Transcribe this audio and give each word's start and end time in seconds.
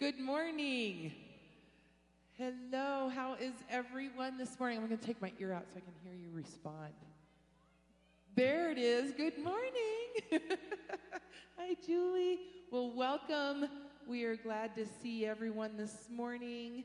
Good 0.00 0.18
morning. 0.18 1.12
Hello, 2.38 3.10
how 3.14 3.34
is 3.34 3.52
everyone 3.68 4.38
this 4.38 4.58
morning? 4.58 4.78
I'm 4.78 4.86
going 4.86 4.98
to 4.98 5.06
take 5.06 5.20
my 5.20 5.30
ear 5.38 5.52
out 5.52 5.66
so 5.70 5.76
I 5.76 5.80
can 5.80 5.92
hear 6.02 6.14
you 6.14 6.30
respond. 6.32 6.94
There 8.34 8.70
it 8.70 8.78
is. 8.78 9.12
Good 9.12 9.36
morning. 9.36 9.68
Hi, 11.58 11.76
Julie. 11.86 12.38
Well, 12.70 12.90
welcome. 12.96 13.66
We 14.08 14.24
are 14.24 14.36
glad 14.36 14.74
to 14.76 14.86
see 15.02 15.26
everyone 15.26 15.76
this 15.76 16.08
morning. 16.10 16.84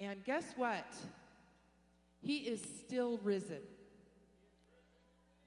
And 0.00 0.24
guess 0.24 0.52
what? 0.56 0.96
He 2.22 2.38
is 2.38 2.60
still 2.84 3.20
risen. 3.22 3.62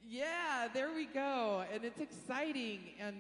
Yeah, 0.01 0.69
there 0.73 0.93
we 0.95 1.07
go. 1.07 1.65
And 1.73 1.83
it's 1.83 1.99
exciting. 1.99 2.79
And 3.01 3.17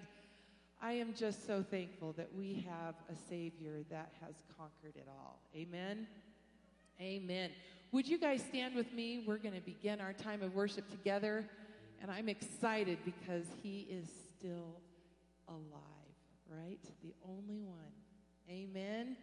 I 0.85 0.91
am 0.91 1.15
just 1.15 1.47
so 1.47 1.65
thankful 1.71 2.13
that 2.13 2.29
we 2.37 2.63
have 2.69 2.93
a 3.09 3.15
Savior 3.27 3.83
that 3.89 4.11
has 4.21 4.35
conquered 4.55 4.95
it 4.95 5.07
all. 5.09 5.39
Amen. 5.55 6.05
Amen. 7.01 7.49
Would 7.91 8.07
you 8.07 8.19
guys 8.19 8.43
stand 8.47 8.75
with 8.75 8.93
me? 8.93 9.23
We're 9.25 9.39
going 9.39 9.55
to 9.55 9.61
begin 9.61 9.99
our 9.99 10.13
time 10.13 10.43
of 10.43 10.53
worship 10.53 10.87
together. 10.91 11.49
And 12.03 12.11
I'm 12.11 12.29
excited 12.29 12.99
because 13.03 13.45
He 13.63 13.87
is 13.89 14.05
still 14.37 14.79
alive, 15.47 15.65
right? 16.51 16.77
The 17.01 17.15
only 17.27 17.61
one. 17.61 17.89
Amen. 18.47 19.17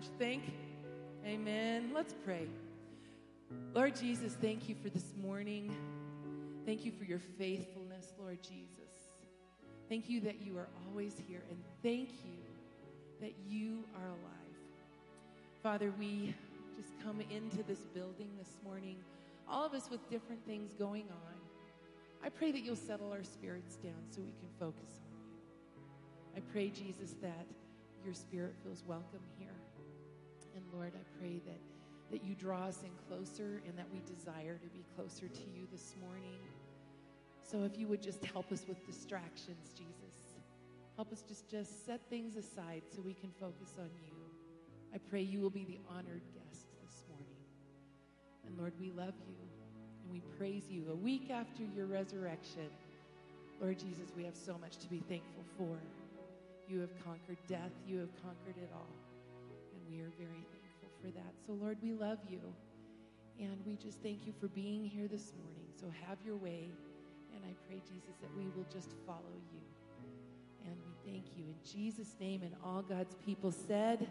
don't 0.00 0.12
you 0.12 0.18
think? 0.18 0.42
Amen. 1.26 1.90
Let's 1.94 2.14
pray. 2.24 2.46
Lord 3.74 3.94
Jesus, 3.94 4.32
thank 4.40 4.66
you 4.66 4.74
for 4.82 4.88
this 4.88 5.12
morning. 5.20 5.76
Thank 6.64 6.86
you 6.86 6.92
for 6.92 7.04
your 7.04 7.18
faithfulness, 7.18 8.14
Lord 8.18 8.38
Jesus. 8.42 8.78
Thank 9.90 10.08
you 10.08 10.20
that 10.22 10.40
you 10.40 10.56
are 10.56 10.68
always 10.86 11.20
here, 11.28 11.42
and 11.50 11.58
thank 11.82 12.08
you 12.24 12.38
that 13.20 13.34
you 13.46 13.84
are 13.94 14.06
alive. 14.06 14.56
Father, 15.62 15.92
we 15.98 16.34
just 16.74 16.92
come 17.04 17.20
into 17.20 17.62
this 17.64 17.80
building 17.92 18.30
this 18.38 18.56
morning, 18.64 18.96
all 19.46 19.66
of 19.66 19.74
us 19.74 19.90
with 19.90 20.08
different 20.08 20.42
things 20.46 20.72
going 20.72 21.04
on. 21.10 21.34
I 22.24 22.30
pray 22.30 22.52
that 22.52 22.60
you'll 22.60 22.74
settle 22.76 23.12
our 23.12 23.24
spirits 23.24 23.76
down 23.76 24.00
so 24.08 24.22
we 24.22 24.32
can 24.32 24.48
focus 24.58 24.98
on 25.04 25.18
you. 25.20 26.38
I 26.38 26.40
pray, 26.52 26.70
Jesus, 26.70 27.16
that 27.20 27.46
your 28.02 28.14
spirit 28.14 28.54
feels 28.64 28.82
welcome 28.86 29.20
here. 29.38 29.50
And 30.54 30.64
Lord, 30.72 30.92
I 30.94 31.18
pray 31.18 31.40
that, 31.46 31.60
that 32.10 32.24
you 32.24 32.34
draw 32.34 32.64
us 32.64 32.82
in 32.82 32.90
closer 33.08 33.62
and 33.66 33.78
that 33.78 33.86
we 33.92 34.00
desire 34.00 34.58
to 34.58 34.68
be 34.68 34.84
closer 34.96 35.28
to 35.28 35.44
you 35.54 35.66
this 35.70 35.94
morning. 36.00 36.40
So 37.42 37.64
if 37.64 37.78
you 37.78 37.88
would 37.88 38.02
just 38.02 38.24
help 38.24 38.52
us 38.52 38.64
with 38.68 38.84
distractions, 38.86 39.72
Jesus. 39.76 40.10
Help 40.96 41.12
us 41.12 41.22
just, 41.26 41.48
just 41.48 41.86
set 41.86 42.00
things 42.10 42.36
aside 42.36 42.82
so 42.94 43.00
we 43.00 43.14
can 43.14 43.30
focus 43.40 43.74
on 43.78 43.88
you. 44.04 44.12
I 44.94 44.98
pray 44.98 45.22
you 45.22 45.40
will 45.40 45.50
be 45.50 45.64
the 45.64 45.78
honored 45.88 46.22
guest 46.34 46.66
this 46.84 47.04
morning. 47.08 47.26
And 48.46 48.58
Lord, 48.58 48.72
we 48.80 48.90
love 48.90 49.14
you 49.26 49.34
and 50.04 50.12
we 50.12 50.20
praise 50.36 50.64
you. 50.68 50.84
A 50.90 50.94
week 50.94 51.30
after 51.30 51.62
your 51.76 51.86
resurrection, 51.86 52.68
Lord 53.60 53.78
Jesus, 53.78 54.12
we 54.16 54.24
have 54.24 54.36
so 54.36 54.58
much 54.58 54.78
to 54.78 54.88
be 54.88 55.02
thankful 55.08 55.44
for. 55.56 55.78
You 56.68 56.80
have 56.80 56.90
conquered 57.04 57.38
death, 57.48 57.72
you 57.86 57.98
have 57.98 58.14
conquered 58.22 58.56
it 58.62 58.70
all. 58.74 59.09
We 59.90 60.00
are 60.02 60.12
very 60.18 60.46
thankful 60.52 60.90
for 61.02 61.10
that. 61.10 61.34
So, 61.44 61.52
Lord, 61.52 61.78
we 61.82 61.92
love 61.92 62.18
you. 62.28 62.40
And 63.40 63.56
we 63.66 63.74
just 63.74 63.98
thank 64.02 64.24
you 64.24 64.32
for 64.38 64.46
being 64.46 64.84
here 64.84 65.08
this 65.08 65.32
morning. 65.42 65.66
So, 65.80 65.86
have 66.06 66.18
your 66.24 66.36
way. 66.36 66.70
And 67.34 67.42
I 67.44 67.54
pray, 67.66 67.82
Jesus, 67.88 68.14
that 68.20 68.30
we 68.36 68.44
will 68.56 68.66
just 68.72 68.90
follow 69.04 69.34
you. 69.52 69.60
And 70.64 70.76
we 70.86 71.10
thank 71.10 71.24
you 71.36 71.44
in 71.44 71.56
Jesus' 71.72 72.14
name. 72.20 72.42
And 72.42 72.54
all 72.64 72.82
God's 72.82 73.16
people 73.26 73.50
said, 73.50 74.06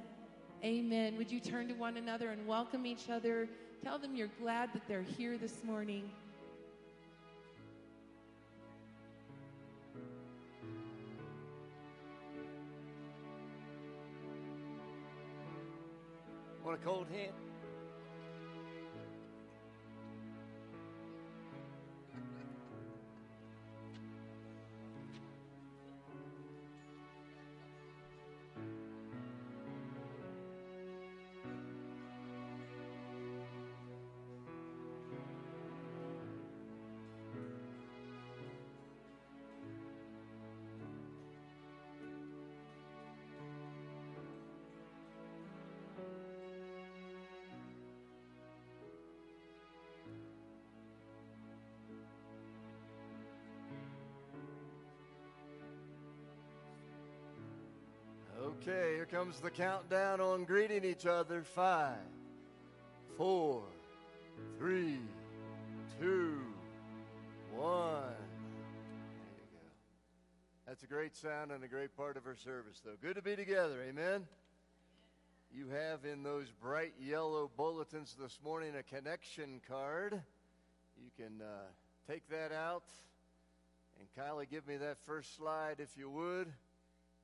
Amen. 0.65 1.15
Would 1.15 1.31
you 1.31 1.39
turn 1.39 1.69
to 1.69 1.73
one 1.75 1.95
another 1.95 2.31
and 2.31 2.45
welcome 2.45 2.85
each 2.85 3.09
other? 3.09 3.47
Tell 3.81 3.97
them 3.97 4.15
you're 4.15 4.31
glad 4.41 4.73
that 4.73 4.85
they're 4.89 5.05
here 5.17 5.37
this 5.37 5.63
morning. 5.63 6.11
Want 16.69 16.81
a 16.83 16.85
cold 16.85 17.07
hand? 17.09 17.48
Okay, 58.61 58.95
here 58.95 59.05
comes 59.05 59.39
the 59.39 59.49
countdown 59.49 60.19
on 60.19 60.43
greeting 60.43 60.83
each 60.83 61.05
other. 61.05 61.43
Five, 61.43 61.95
four, 63.15 63.63
three, 64.57 64.99
two, 65.97 66.41
one. 67.55 68.01
There 68.01 68.11
you 69.37 69.47
go. 69.53 69.67
That's 70.67 70.83
a 70.83 70.87
great 70.87 71.15
sound 71.15 71.51
and 71.51 71.63
a 71.63 71.69
great 71.69 71.95
part 71.95 72.17
of 72.17 72.27
our 72.27 72.35
service, 72.35 72.81
though. 72.83 72.97
Good 73.01 73.15
to 73.15 73.21
be 73.21 73.37
together. 73.37 73.81
Amen. 73.87 74.27
You 75.55 75.69
have 75.69 76.03
in 76.03 76.23
those 76.23 76.51
bright 76.61 76.95
yellow 77.01 77.49
bulletins 77.55 78.17
this 78.19 78.39
morning 78.43 78.73
a 78.77 78.83
connection 78.83 79.61
card. 79.69 80.21
You 81.01 81.11
can 81.15 81.41
uh, 81.41 82.11
take 82.11 82.27
that 82.27 82.51
out. 82.51 82.83
And 83.99 84.09
Kylie, 84.17 84.49
give 84.49 84.67
me 84.67 84.75
that 84.75 84.97
first 85.05 85.37
slide 85.37 85.75
if 85.79 85.97
you 85.97 86.09
would. 86.09 86.51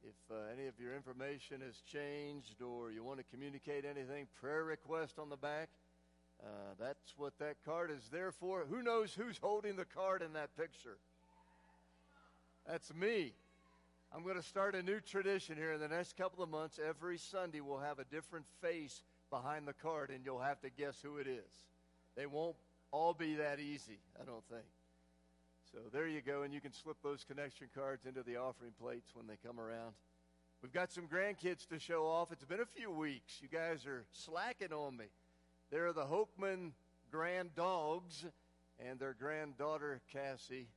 If 0.07 0.35
uh, 0.35 0.35
any 0.53 0.67
of 0.67 0.79
your 0.79 0.95
information 0.95 1.61
has 1.65 1.75
changed 1.91 2.61
or 2.61 2.91
you 2.91 3.03
want 3.03 3.17
to 3.17 3.25
communicate 3.31 3.85
anything, 3.85 4.27
prayer 4.39 4.63
request 4.63 5.17
on 5.17 5.29
the 5.29 5.37
back, 5.37 5.69
uh, 6.43 6.47
that's 6.79 7.15
what 7.17 7.33
that 7.39 7.55
card 7.65 7.89
is 7.89 8.07
there 8.11 8.31
for. 8.31 8.65
Who 8.69 8.83
knows 8.83 9.15
who's 9.15 9.39
holding 9.39 9.75
the 9.75 9.85
card 9.85 10.21
in 10.21 10.33
that 10.33 10.55
picture? 10.55 10.97
That's 12.67 12.93
me. 12.93 13.33
I'm 14.15 14.21
going 14.21 14.35
to 14.35 14.43
start 14.43 14.75
a 14.75 14.83
new 14.83 14.99
tradition 14.99 15.57
here 15.57 15.73
in 15.73 15.79
the 15.79 15.87
next 15.87 16.15
couple 16.15 16.43
of 16.43 16.51
months. 16.51 16.79
Every 16.87 17.17
Sunday, 17.17 17.61
we'll 17.61 17.79
have 17.79 17.97
a 17.97 18.05
different 18.05 18.45
face 18.61 19.01
behind 19.31 19.67
the 19.67 19.73
card, 19.73 20.11
and 20.11 20.23
you'll 20.23 20.39
have 20.39 20.61
to 20.61 20.69
guess 20.69 20.97
who 21.01 21.17
it 21.17 21.27
is. 21.27 21.65
They 22.15 22.27
won't 22.27 22.55
all 22.91 23.15
be 23.15 23.35
that 23.35 23.59
easy, 23.59 23.97
I 24.21 24.25
don't 24.25 24.45
think. 24.49 24.65
So 25.75 25.81
there 25.91 26.07
you 26.07 26.21
go, 26.21 26.43
and 26.43 26.53
you 26.53 26.61
can 26.61 26.71
slip 26.71 26.95
those 27.03 27.25
connection 27.25 27.67
cards 27.75 28.05
into 28.05 28.23
the 28.23 28.37
offering 28.37 28.71
plates 28.81 29.09
when 29.13 29.27
they 29.27 29.35
come 29.45 29.59
around. 29.59 29.91
We've 30.63 30.71
got 30.71 30.89
some 30.89 31.05
grandkids 31.05 31.67
to 31.67 31.79
show 31.79 32.07
off. 32.07 32.31
It's 32.31 32.45
been 32.45 32.61
a 32.61 32.79
few 32.79 32.89
weeks. 32.89 33.41
You 33.41 33.49
guys 33.49 33.85
are 33.85 34.05
slacking 34.13 34.71
on 34.71 34.95
me. 34.95 35.07
They're 35.71 35.91
the 35.91 36.05
Hokeman 36.05 36.71
grand 37.11 37.55
dogs 37.57 38.23
and 38.79 38.97
their 38.97 39.17
granddaughter 39.19 39.99
Cassie, 40.13 40.69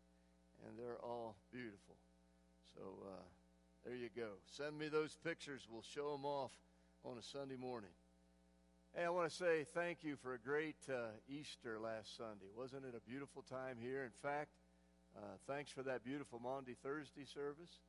and 0.67 0.77
they're 0.77 0.99
all 1.01 1.37
beautiful. 1.53 1.95
So 2.75 2.83
uh, 3.07 3.23
there 3.85 3.95
you 3.95 4.09
go. 4.17 4.31
Send 4.47 4.77
me 4.77 4.89
those 4.89 5.17
pictures. 5.23 5.69
We'll 5.71 5.85
show 5.95 6.11
them 6.11 6.25
off 6.25 6.51
on 7.05 7.19
a 7.19 7.23
Sunday 7.23 7.57
morning. 7.57 7.91
Hey, 8.97 9.05
I 9.05 9.11
want 9.11 9.31
to 9.31 9.37
say 9.37 9.65
thank 9.75 10.03
you 10.03 10.17
for 10.17 10.35
a 10.35 10.39
great 10.39 10.75
uh, 10.91 11.11
Easter 11.29 11.79
last 11.79 12.17
Sunday. 12.17 12.51
Wasn't 12.57 12.85
it 12.85 12.95
a 12.97 13.09
beautiful 13.09 13.45
time 13.49 13.77
here? 13.81 14.03
In 14.03 14.29
fact, 14.29 14.49
uh, 15.19 15.37
thanks 15.49 15.71
for 15.73 15.83
that 15.83 16.05
beautiful 16.05 16.39
Maundy 16.39 16.77
Thursday 16.83 17.25
service. 17.25 17.81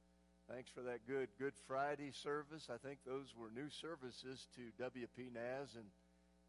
Thanks 0.51 0.71
for 0.71 0.81
that 0.81 1.05
good 1.07 1.27
Good 1.38 1.53
Friday 1.67 2.12
service. 2.12 2.69
I 2.74 2.77
think 2.77 3.00
those 3.05 3.36
were 3.38 3.51
new 3.51 3.69
services 3.69 4.48
to 4.55 4.83
WPNaz, 4.83 5.75
and 5.75 5.86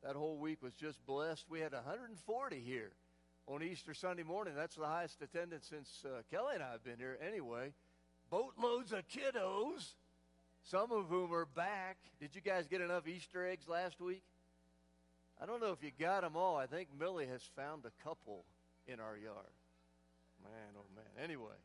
that 0.02 0.16
whole 0.16 0.38
week 0.38 0.62
was 0.62 0.72
just 0.72 1.04
blessed. 1.04 1.44
We 1.50 1.60
had 1.60 1.72
140 1.72 2.60
here 2.60 2.92
on 3.46 3.62
Easter 3.62 3.92
Sunday 3.92 4.22
morning. 4.22 4.54
That's 4.56 4.76
the 4.76 4.87
highest 4.87 5.20
attendance 5.20 5.66
since 5.68 6.02
uh, 6.06 6.22
Kelly 6.30 6.54
and 6.54 6.62
I 6.62 6.72
have 6.72 6.84
been 6.84 6.99
here 6.99 7.18
anyway. 7.26 7.72
Boatloads 8.30 8.92
of 8.92 9.06
kiddos, 9.08 9.92
some 10.64 10.92
of 10.92 11.08
whom 11.08 11.34
are 11.34 11.46
back. 11.46 11.99
Did 12.20 12.34
you 12.34 12.40
guys 12.40 12.68
get 12.68 12.80
enough 12.80 13.06
Easter 13.06 13.46
eggs 13.46 13.68
last 13.68 14.00
week? 14.00 14.22
I 15.42 15.44
don't 15.44 15.60
know 15.60 15.72
if 15.72 15.82
you 15.82 15.90
got 15.99 16.22
them 16.22 16.37
all. 16.37 16.56
I 16.56 16.66
think 16.66 16.88
Millie 16.99 17.26
has 17.26 17.42
found 17.54 17.84
a 17.84 18.04
couple 18.04 18.44
in 18.87 18.99
our 18.99 19.18
yard. 19.18 19.60
Man, 20.42 20.73
oh 20.76 20.88
man. 20.94 21.04
Anyway, 21.23 21.59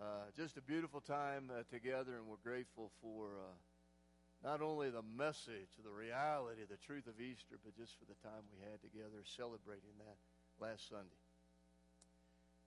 uh, 0.00 0.26
just 0.36 0.56
a 0.56 0.62
beautiful 0.62 1.00
time 1.00 1.50
uh, 1.50 1.62
together, 1.70 2.16
and 2.16 2.26
we're 2.26 2.42
grateful 2.42 2.90
for 3.00 3.26
uh, 3.38 4.48
not 4.48 4.60
only 4.60 4.90
the 4.90 5.02
message, 5.16 5.70
the 5.84 5.90
reality, 5.90 6.62
the 6.68 6.76
truth 6.84 7.06
of 7.06 7.20
Easter, 7.20 7.56
but 7.64 7.76
just 7.76 7.92
for 7.98 8.06
the 8.06 8.18
time 8.26 8.42
we 8.50 8.58
had 8.68 8.80
together 8.82 9.22
celebrating 9.36 9.94
that 9.98 10.16
last 10.64 10.88
Sunday. 10.88 11.20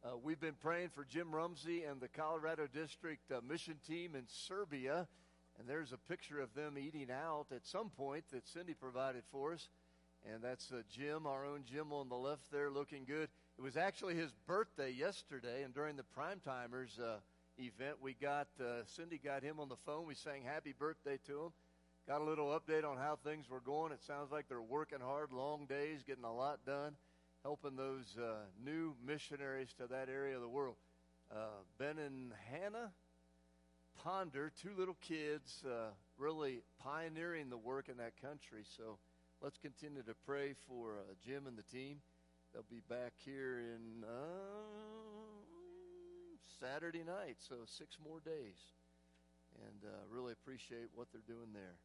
Uh, 0.04 0.18
we've 0.24 0.39
been 0.39 0.56
praying 0.62 0.89
for 0.89 1.04
Jim 1.04 1.34
Rumsey 1.34 1.84
and 1.84 2.00
the 2.00 2.08
Colorado 2.08 2.68
District 2.72 3.30
uh, 3.32 3.42
mission 3.48 3.75
team 3.88 4.15
in 4.15 4.24
Serbia, 4.27 5.08
and 5.60 5.68
there's 5.68 5.92
a 5.92 5.98
picture 5.98 6.39
of 6.39 6.54
them 6.54 6.77
eating 6.77 7.10
out 7.12 7.48
at 7.51 7.65
some 7.65 7.89
point 7.89 8.24
that 8.32 8.48
Cindy 8.48 8.74
provided 8.74 9.24
for 9.32 9.54
us. 9.54 9.68
And 10.32 10.42
that's 10.44 10.72
uh, 10.72 10.82
Jim, 10.89 11.27
our 11.27 11.46
own 11.46 11.63
Jim 11.70 11.92
on 11.92 12.10
the 12.10 12.15
left 12.15 12.51
there, 12.51 12.72
looking 12.72 13.04
good. 13.06 13.30
It 13.58 13.62
was 13.62 13.78
actually 13.78 14.16
his 14.16 14.32
birthday 14.46 14.92
yesterday, 14.92 15.64
and 15.64 15.74
during 15.74 15.96
the 15.96 16.04
Prime 16.04 16.42
Timers 16.44 17.00
uh, 17.00 17.20
event, 17.58 17.96
we 18.02 18.14
got 18.14 18.48
uh, 18.60 18.84
Cindy 18.86 19.18
got 19.18 19.44
him 19.44 19.62
on 19.62 19.70
the 19.70 19.78
phone. 19.86 20.06
We 20.06 20.14
sang 20.14 20.44
happy 20.44 20.74
birthday 20.78 21.18
to 21.28 21.44
him. 21.44 21.50
Got 22.06 22.20
a 22.20 22.26
little 22.26 22.48
update 22.48 22.84
on 22.84 22.98
how 22.98 23.18
things 23.24 23.50
were 23.50 23.62
going. 23.62 23.94
It 23.94 24.04
sounds 24.04 24.30
like 24.30 24.50
they're 24.50 24.62
working 24.62 25.00
hard, 25.00 25.32
long 25.32 25.68
days, 25.68 26.04
getting 26.06 26.26
a 26.26 26.34
lot 26.34 26.66
done, 26.66 26.96
helping 27.44 27.78
those 27.78 28.18
uh, 28.22 28.40
new 28.62 28.94
missionaries 29.08 29.74
to 29.80 29.88
that 29.88 30.10
area 30.10 30.36
of 30.36 30.42
the 30.42 30.50
world. 30.50 30.76
Uh, 31.32 31.64
ben 31.80 31.98
and 31.98 32.34
Hannah 32.52 32.92
Ponder, 34.04 34.52
two 34.62 34.72
little 34.78 34.98
kids, 35.02 35.64
uh, 35.66 35.92
really 36.18 36.62
pioneering 36.84 37.50
the 37.50 37.58
work 37.58 37.88
in 37.88 37.98
that 37.98 38.22
country. 38.22 38.66
So 38.78 38.98
let's 39.42 39.58
continue 39.58 40.04
to 40.04 40.14
pray 40.26 40.56
for 40.68 40.98
uh, 41.00 41.14
Jim 41.26 41.48
and 41.48 41.58
the 41.58 41.64
team. 41.64 42.02
They'll 42.56 42.64
be 42.72 42.84
back 42.88 43.12
here 43.26 43.60
in 43.60 44.08
uh, 44.08 44.16
Saturday 46.62 47.04
night, 47.04 47.36
so 47.38 47.56
six 47.66 47.98
more 48.02 48.22
days. 48.24 48.56
And 49.60 49.84
uh, 49.84 49.92
really 50.10 50.32
appreciate 50.32 50.88
what 50.96 51.08
they're 51.12 51.28
doing 51.28 51.52
there. 51.54 51.76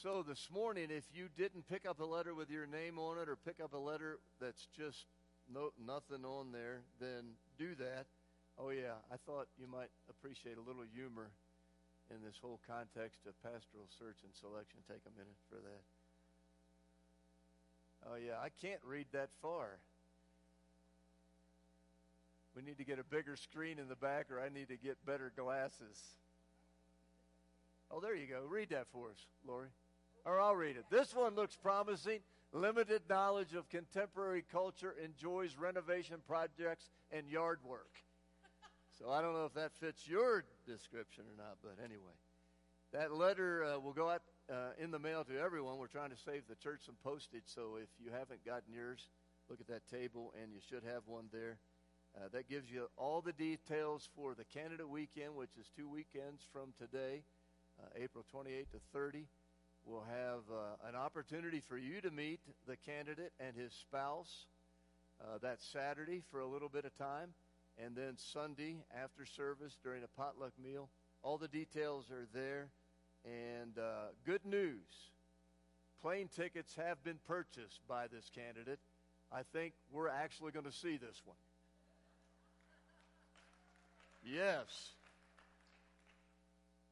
So 0.00 0.22
this 0.22 0.46
morning, 0.54 0.90
if 0.94 1.02
you 1.12 1.26
didn't 1.36 1.66
pick 1.68 1.86
up 1.90 1.98
a 1.98 2.04
letter 2.04 2.36
with 2.36 2.50
your 2.50 2.68
name 2.68 3.00
on 3.00 3.18
it 3.18 3.28
or 3.28 3.34
pick 3.34 3.58
up 3.58 3.74
a 3.74 3.78
letter 3.82 4.20
that's 4.40 4.68
just 4.78 5.06
no, 5.52 5.72
nothing 5.84 6.24
on 6.24 6.52
there, 6.52 6.82
then 7.00 7.34
do 7.58 7.74
that. 7.74 8.06
Oh, 8.56 8.70
yeah, 8.70 9.02
I 9.10 9.16
thought 9.26 9.48
you 9.58 9.66
might 9.66 9.90
appreciate 10.08 10.56
a 10.56 10.62
little 10.62 10.86
humor 10.94 11.32
in 12.14 12.22
this 12.22 12.38
whole 12.40 12.60
context 12.62 13.26
of 13.26 13.34
pastoral 13.42 13.90
search 13.98 14.22
and 14.22 14.30
selection. 14.38 14.78
Take 14.86 15.02
a 15.02 15.18
minute 15.18 15.34
for 15.50 15.56
that. 15.56 15.82
Oh, 18.12 18.16
yeah, 18.16 18.34
I 18.42 18.48
can't 18.60 18.80
read 18.84 19.06
that 19.12 19.30
far. 19.40 19.78
We 22.54 22.62
need 22.62 22.76
to 22.76 22.84
get 22.84 22.98
a 22.98 23.04
bigger 23.04 23.36
screen 23.36 23.78
in 23.78 23.88
the 23.88 23.96
back, 23.96 24.30
or 24.30 24.38
I 24.38 24.50
need 24.50 24.68
to 24.68 24.76
get 24.76 24.98
better 25.06 25.32
glasses. 25.34 25.98
Oh, 27.90 28.00
there 28.00 28.14
you 28.14 28.26
go. 28.26 28.42
Read 28.46 28.70
that 28.70 28.86
for 28.92 29.10
us, 29.10 29.26
Lori. 29.46 29.68
Or 30.26 30.38
I'll 30.38 30.56
read 30.56 30.76
it. 30.76 30.84
This 30.90 31.14
one 31.14 31.34
looks 31.34 31.56
promising. 31.56 32.20
Limited 32.52 33.02
knowledge 33.08 33.54
of 33.54 33.70
contemporary 33.70 34.44
culture, 34.52 34.94
enjoys 35.02 35.56
renovation 35.56 36.16
projects 36.26 36.90
and 37.10 37.26
yard 37.26 37.60
work. 37.64 37.94
So 38.98 39.10
I 39.10 39.22
don't 39.22 39.32
know 39.32 39.46
if 39.46 39.54
that 39.54 39.72
fits 39.80 40.06
your 40.06 40.44
description 40.66 41.24
or 41.24 41.42
not, 41.42 41.56
but 41.62 41.82
anyway. 41.82 42.12
That 42.92 43.14
letter 43.14 43.64
uh, 43.64 43.80
will 43.80 43.94
go 43.94 44.10
out 44.10 44.20
uh, 44.52 44.72
in 44.78 44.90
the 44.90 44.98
mail 44.98 45.24
to 45.24 45.38
everyone. 45.38 45.78
We're 45.78 45.86
trying 45.86 46.10
to 46.10 46.16
save 46.16 46.42
the 46.48 46.56
church 46.56 46.80
some 46.84 46.96
postage, 47.02 47.44
so 47.46 47.78
if 47.80 47.88
you 47.98 48.10
haven't 48.10 48.44
gotten 48.44 48.72
yours, 48.72 49.08
look 49.48 49.60
at 49.60 49.68
that 49.68 49.88
table, 49.88 50.34
and 50.40 50.52
you 50.52 50.60
should 50.68 50.82
have 50.84 51.02
one 51.06 51.24
there. 51.32 51.56
Uh, 52.14 52.28
that 52.32 52.48
gives 52.48 52.70
you 52.70 52.88
all 52.98 53.22
the 53.22 53.32
details 53.32 54.06
for 54.14 54.34
the 54.34 54.44
Canada 54.44 54.86
weekend, 54.86 55.34
which 55.34 55.56
is 55.58 55.70
two 55.74 55.88
weekends 55.88 56.42
from 56.52 56.74
today, 56.78 57.22
uh, 57.82 57.88
April 57.96 58.24
28 58.30 58.70
to 58.72 58.78
30. 58.92 59.24
We'll 59.86 60.04
have 60.04 60.42
uh, 60.52 60.86
an 60.88 60.94
opportunity 60.94 61.60
for 61.66 61.78
you 61.78 62.02
to 62.02 62.10
meet 62.10 62.40
the 62.68 62.76
candidate 62.76 63.32
and 63.40 63.56
his 63.56 63.72
spouse 63.72 64.46
uh, 65.20 65.38
that 65.40 65.62
Saturday 65.62 66.22
for 66.30 66.40
a 66.40 66.46
little 66.46 66.68
bit 66.68 66.84
of 66.84 66.94
time, 66.98 67.30
and 67.82 67.96
then 67.96 68.18
Sunday 68.18 68.84
after 69.02 69.24
service 69.24 69.78
during 69.82 70.04
a 70.04 70.08
potluck 70.20 70.52
meal. 70.62 70.90
All 71.22 71.38
the 71.38 71.48
details 71.48 72.10
are 72.10 72.26
there. 72.34 72.68
And 73.24 73.78
uh, 73.78 74.10
good 74.26 74.44
news 74.44 75.10
plane 76.02 76.28
tickets 76.34 76.74
have 76.74 77.02
been 77.04 77.18
purchased 77.28 77.80
by 77.88 78.08
this 78.08 78.28
candidate. 78.34 78.80
I 79.30 79.42
think 79.52 79.72
we're 79.92 80.08
actually 80.08 80.50
going 80.50 80.66
to 80.66 80.72
see 80.72 80.96
this 80.96 81.22
one. 81.24 81.36
Yes. 84.24 84.66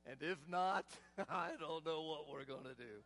And 0.06 0.16
if 0.20 0.38
not, 0.49 0.87
I 1.28 1.50
don't 1.58 1.84
know 1.84 2.02
what 2.02 2.30
we're 2.32 2.44
going 2.44 2.64
to 2.64 2.75
do. 2.75 3.02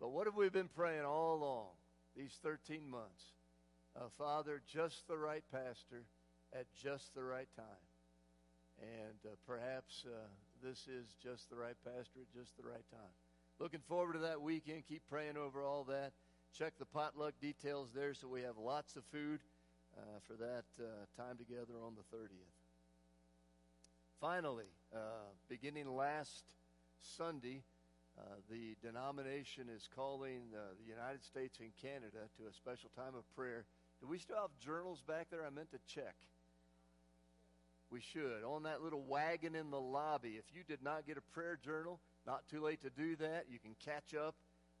But 0.00 0.10
what 0.10 0.26
have 0.26 0.34
we 0.34 0.48
been 0.48 0.68
praying 0.74 1.04
all 1.04 1.34
along 1.34 1.66
these 2.16 2.38
13 2.42 2.88
months? 2.88 3.24
Uh, 3.94 4.08
Father, 4.16 4.62
just 4.66 5.06
the 5.08 5.16
right 5.16 5.44
pastor 5.52 6.04
at 6.54 6.66
just 6.82 7.14
the 7.14 7.22
right 7.22 7.48
time. 7.54 7.66
And 8.80 9.18
uh, 9.26 9.36
perhaps 9.46 10.04
uh, 10.06 10.26
this 10.62 10.86
is 10.88 11.16
just 11.22 11.48
the 11.50 11.56
right 11.56 11.76
pastor 11.84 12.20
at 12.20 12.32
just 12.32 12.56
the 12.56 12.62
right 12.62 12.84
time. 12.90 13.12
Looking 13.58 13.80
forward 13.88 14.14
to 14.14 14.18
that 14.20 14.40
weekend. 14.40 14.84
Keep 14.88 15.02
praying 15.08 15.36
over 15.36 15.62
all 15.62 15.84
that. 15.84 16.12
Check 16.56 16.74
the 16.78 16.84
potluck 16.84 17.34
details 17.40 17.90
there 17.94 18.14
so 18.14 18.28
we 18.28 18.42
have 18.42 18.58
lots 18.58 18.96
of 18.96 19.04
food 19.12 19.40
uh, 19.96 20.18
for 20.26 20.34
that 20.34 20.64
uh, 20.78 21.22
time 21.22 21.36
together 21.36 21.74
on 21.84 21.94
the 21.94 22.16
30th. 22.16 22.56
Finally, 24.20 24.68
uh, 24.94 24.98
beginning 25.48 25.88
last 25.88 26.44
Sunday, 27.00 27.62
uh, 28.18 28.22
the 28.50 28.76
denomination 28.82 29.68
is 29.74 29.88
calling 29.94 30.42
uh, 30.54 30.74
the 30.78 30.86
United 30.86 31.24
States 31.24 31.58
and 31.60 31.70
Canada 31.80 32.28
to 32.36 32.46
a 32.48 32.52
special 32.52 32.90
time 32.94 33.14
of 33.16 33.24
prayer. 33.34 33.64
Do 34.00 34.08
we 34.08 34.18
still 34.18 34.36
have 34.36 34.50
journals 34.58 35.02
back 35.06 35.28
there? 35.30 35.46
I 35.46 35.50
meant 35.50 35.70
to 35.70 35.78
check. 35.86 36.16
We 37.90 38.00
should. 38.00 38.44
On 38.46 38.62
that 38.62 38.82
little 38.82 39.02
wagon 39.02 39.56
in 39.56 39.70
the 39.70 39.80
lobby, 39.80 40.38
if 40.38 40.44
you 40.54 40.62
did 40.66 40.82
not 40.82 41.06
get 41.06 41.18
a 41.18 41.34
prayer 41.34 41.58
journal, 41.62 41.98
not 42.26 42.46
too 42.48 42.62
late 42.62 42.82
to 42.82 42.90
do 42.90 43.16
that. 43.16 43.46
You 43.50 43.58
can 43.58 43.74
catch 43.84 44.14
up. 44.14 44.36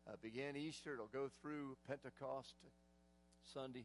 Uh, 0.08 0.12
begin 0.22 0.56
Easter, 0.56 0.94
it'll 0.94 1.12
go 1.12 1.28
through 1.42 1.76
Pentecost 1.88 2.54
Sunday. 3.52 3.84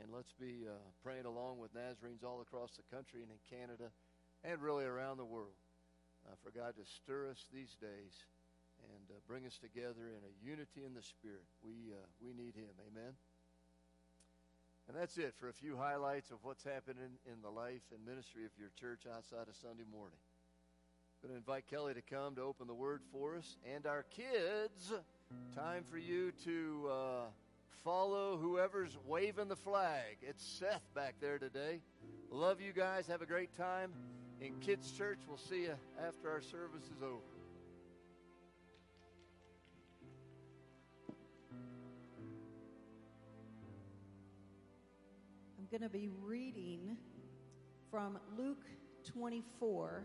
And 0.00 0.12
let's 0.14 0.32
be 0.38 0.62
uh, 0.68 0.76
praying 1.02 1.24
along 1.24 1.58
with 1.58 1.74
Nazarenes 1.74 2.22
all 2.22 2.40
across 2.40 2.76
the 2.76 2.86
country 2.94 3.22
and 3.22 3.30
in 3.32 3.40
Canada 3.50 3.90
and 4.44 4.62
really 4.62 4.84
around 4.84 5.16
the 5.16 5.24
world 5.24 5.58
uh, 6.26 6.34
for 6.44 6.50
God 6.50 6.74
to 6.76 6.84
stir 6.84 7.28
us 7.30 7.46
these 7.52 7.74
days 7.80 8.28
and 8.94 9.04
uh, 9.10 9.18
bring 9.26 9.44
us 9.46 9.58
together 9.58 10.14
in 10.14 10.22
a 10.22 10.32
unity 10.44 10.86
in 10.86 10.94
the 10.94 11.02
Spirit. 11.02 11.48
We, 11.64 11.90
uh, 11.90 12.06
we 12.22 12.30
need 12.30 12.54
Him. 12.54 12.70
Amen. 12.86 13.14
And 14.88 14.96
that's 14.96 15.18
it 15.18 15.34
for 15.38 15.50
a 15.50 15.52
few 15.52 15.76
highlights 15.76 16.30
of 16.30 16.38
what's 16.42 16.64
happening 16.64 17.18
in 17.26 17.42
the 17.42 17.50
life 17.50 17.82
and 17.94 18.04
ministry 18.06 18.46
of 18.46 18.52
your 18.58 18.70
church 18.80 19.02
outside 19.14 19.46
of 19.46 19.54
Sunday 19.60 19.84
morning. 19.92 20.16
I'm 21.22 21.28
going 21.28 21.34
to 21.34 21.36
invite 21.36 21.66
Kelly 21.66 21.92
to 21.92 22.00
come 22.00 22.36
to 22.36 22.42
open 22.42 22.66
the 22.66 22.74
word 22.74 23.02
for 23.12 23.36
us. 23.36 23.58
And 23.74 23.86
our 23.86 24.04
kids, 24.04 24.94
time 25.54 25.84
for 25.84 25.98
you 25.98 26.32
to 26.44 26.88
uh, 26.90 27.24
follow 27.84 28.38
whoever's 28.38 28.96
waving 29.06 29.48
the 29.48 29.56
flag. 29.56 30.16
It's 30.22 30.42
Seth 30.42 30.88
back 30.94 31.16
there 31.20 31.38
today. 31.38 31.80
Love 32.30 32.62
you 32.62 32.72
guys. 32.72 33.06
Have 33.08 33.20
a 33.20 33.26
great 33.26 33.54
time 33.58 33.92
in 34.40 34.54
Kids 34.60 34.90
Church. 34.92 35.18
We'll 35.28 35.36
see 35.36 35.64
you 35.64 35.74
after 36.06 36.30
our 36.30 36.40
service 36.40 36.84
is 36.84 37.02
over. 37.02 37.37
Going 45.70 45.82
to 45.82 45.88
be 45.90 46.08
reading 46.22 46.96
from 47.90 48.18
Luke 48.38 48.64
24, 49.04 50.02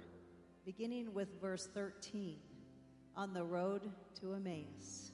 beginning 0.65 1.13
with 1.13 1.29
verse 1.39 1.69
13, 1.73 2.35
on 3.15 3.33
the 3.33 3.45
road 3.45 3.89
to 4.19 4.33
Emmaus. 4.33 5.13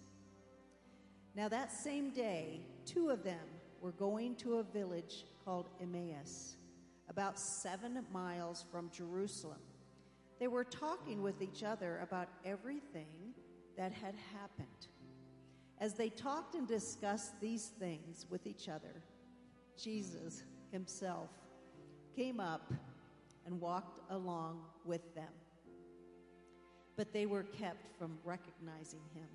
Now, 1.36 1.50
that 1.50 1.72
same 1.72 2.10
day, 2.10 2.62
two 2.84 3.10
of 3.10 3.24
them 3.24 3.46
were 3.79 3.91
going 3.91 4.36
to 4.38 4.56
a 4.56 4.63
village 4.63 5.25
called 5.46 5.70
Emmaus 5.79 6.56
about 7.10 7.39
seven 7.39 8.03
miles 8.12 8.65
from 8.72 8.89
Jerusalem. 8.89 9.62
They 10.39 10.48
were 10.48 10.63
talking 10.63 11.22
with 11.22 11.44
each 11.44 11.62
other 11.62 12.00
about 12.01 12.27
everything 12.44 13.36
that 13.77 13.91
had 13.91 14.15
happened. 14.34 14.88
As 15.79 15.94
they 15.94 16.10
talked 16.10 16.56
and 16.56 16.68
discussed 16.68 17.39
these 17.39 17.68
things 17.79 18.25
with 18.32 18.48
each 18.48 18.68
other, 18.68 19.03
Jesus 19.82 20.44
himself 20.72 21.30
came 22.16 22.40
up 22.40 22.74
and 23.46 23.60
walked 23.60 24.00
along 24.10 24.62
with 24.86 25.16
them. 25.16 25.32
But 26.96 27.14
they 27.14 27.26
were 27.26 27.44
kept 27.44 27.88
from 27.98 28.18
recognizing 28.24 29.02
him. 29.14 29.28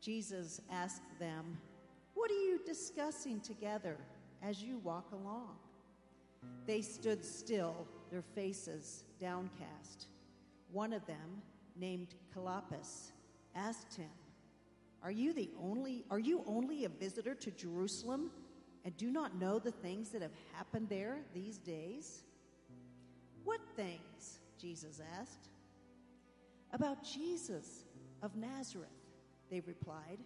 Jesus 0.00 0.60
asked 0.70 1.02
them, 1.18 1.58
What 2.14 2.30
are 2.30 2.34
you 2.34 2.60
discussing 2.64 3.40
together 3.40 3.96
as 4.42 4.62
you 4.62 4.78
walk 4.78 5.10
along? 5.12 5.56
They 6.66 6.82
stood 6.82 7.24
still, 7.24 7.86
their 8.10 8.22
faces 8.22 9.04
downcast. 9.20 10.06
One 10.72 10.92
of 10.92 11.04
them, 11.06 11.42
named 11.76 12.14
Cleopas, 12.34 13.12
asked 13.54 13.94
him, 13.94 14.10
"Are 15.02 15.10
you 15.10 15.32
the 15.32 15.50
only 15.60 16.04
are 16.10 16.18
you 16.18 16.42
only 16.46 16.84
a 16.84 16.88
visitor 16.88 17.34
to 17.34 17.50
Jerusalem 17.50 18.30
and 18.84 18.96
do 18.96 19.10
not 19.10 19.36
know 19.36 19.58
the 19.58 19.70
things 19.70 20.10
that 20.10 20.22
have 20.22 20.34
happened 20.52 20.88
there 20.88 21.24
these 21.34 21.58
days?" 21.58 22.24
"What 23.44 23.60
things?" 23.76 24.40
Jesus 24.58 25.00
asked. 25.18 25.48
"About 26.72 27.02
Jesus 27.02 27.84
of 28.22 28.36
Nazareth," 28.36 28.88
they 29.50 29.60
replied. 29.60 30.18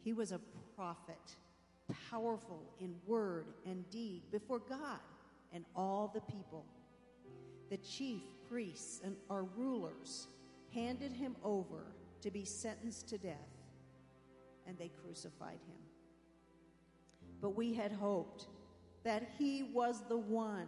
"He 0.00 0.12
was 0.12 0.32
a 0.32 0.40
prophet, 0.74 1.36
powerful 2.10 2.62
in 2.78 3.00
word 3.06 3.46
and 3.64 3.88
deed 3.90 4.30
before 4.30 4.60
God 4.60 5.00
and 5.52 5.64
all 5.74 6.08
the 6.08 6.20
people. 6.20 6.64
The 7.70 7.78
chief 7.78 8.22
priests 8.48 9.00
and 9.02 9.16
our 9.28 9.44
rulers 9.44 10.28
handed 10.72 11.12
him 11.12 11.36
over 11.42 11.92
to 12.20 12.30
be 12.30 12.44
sentenced 12.44 13.08
to 13.08 13.18
death, 13.18 13.50
and 14.66 14.78
they 14.78 14.88
crucified 14.88 15.60
him. 15.60 15.87
But 17.40 17.56
we 17.56 17.72
had 17.72 17.92
hoped 17.92 18.46
that 19.04 19.30
he 19.38 19.62
was 19.62 20.02
the 20.08 20.18
one 20.18 20.66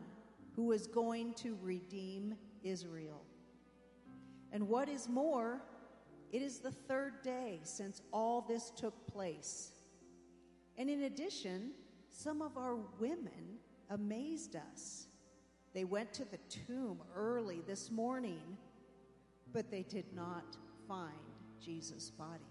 who 0.55 0.65
was 0.65 0.87
going 0.87 1.35
to 1.35 1.57
redeem 1.63 2.35
Israel. 2.63 3.23
And 4.53 4.69
what 4.69 4.89
is 4.89 5.09
more, 5.09 5.63
It 6.33 6.43
is 6.43 6.61
the 6.61 6.71
third 6.71 7.23
day 7.23 7.61
since 7.65 8.03
all 8.13 8.41
this 8.41 8.71
took 8.71 9.07
place. 9.09 9.73
And 10.77 10.89
in 10.89 11.03
addition, 11.03 11.73
some 12.09 12.41
of 12.41 12.57
our 12.57 12.77
women 12.99 13.59
amazed 13.91 14.55
us. 14.55 15.09
They 15.75 15.85
went 15.85 16.13
to 16.15 16.25
the 16.25 16.39
tomb 16.49 17.01
early 17.15 17.63
this 17.67 17.91
morning, 17.91 18.57
but 19.53 19.71
they 19.71 19.83
did 19.83 20.07
not 20.15 20.57
find 20.87 21.13
Jesus' 21.61 22.11
body. 22.11 22.45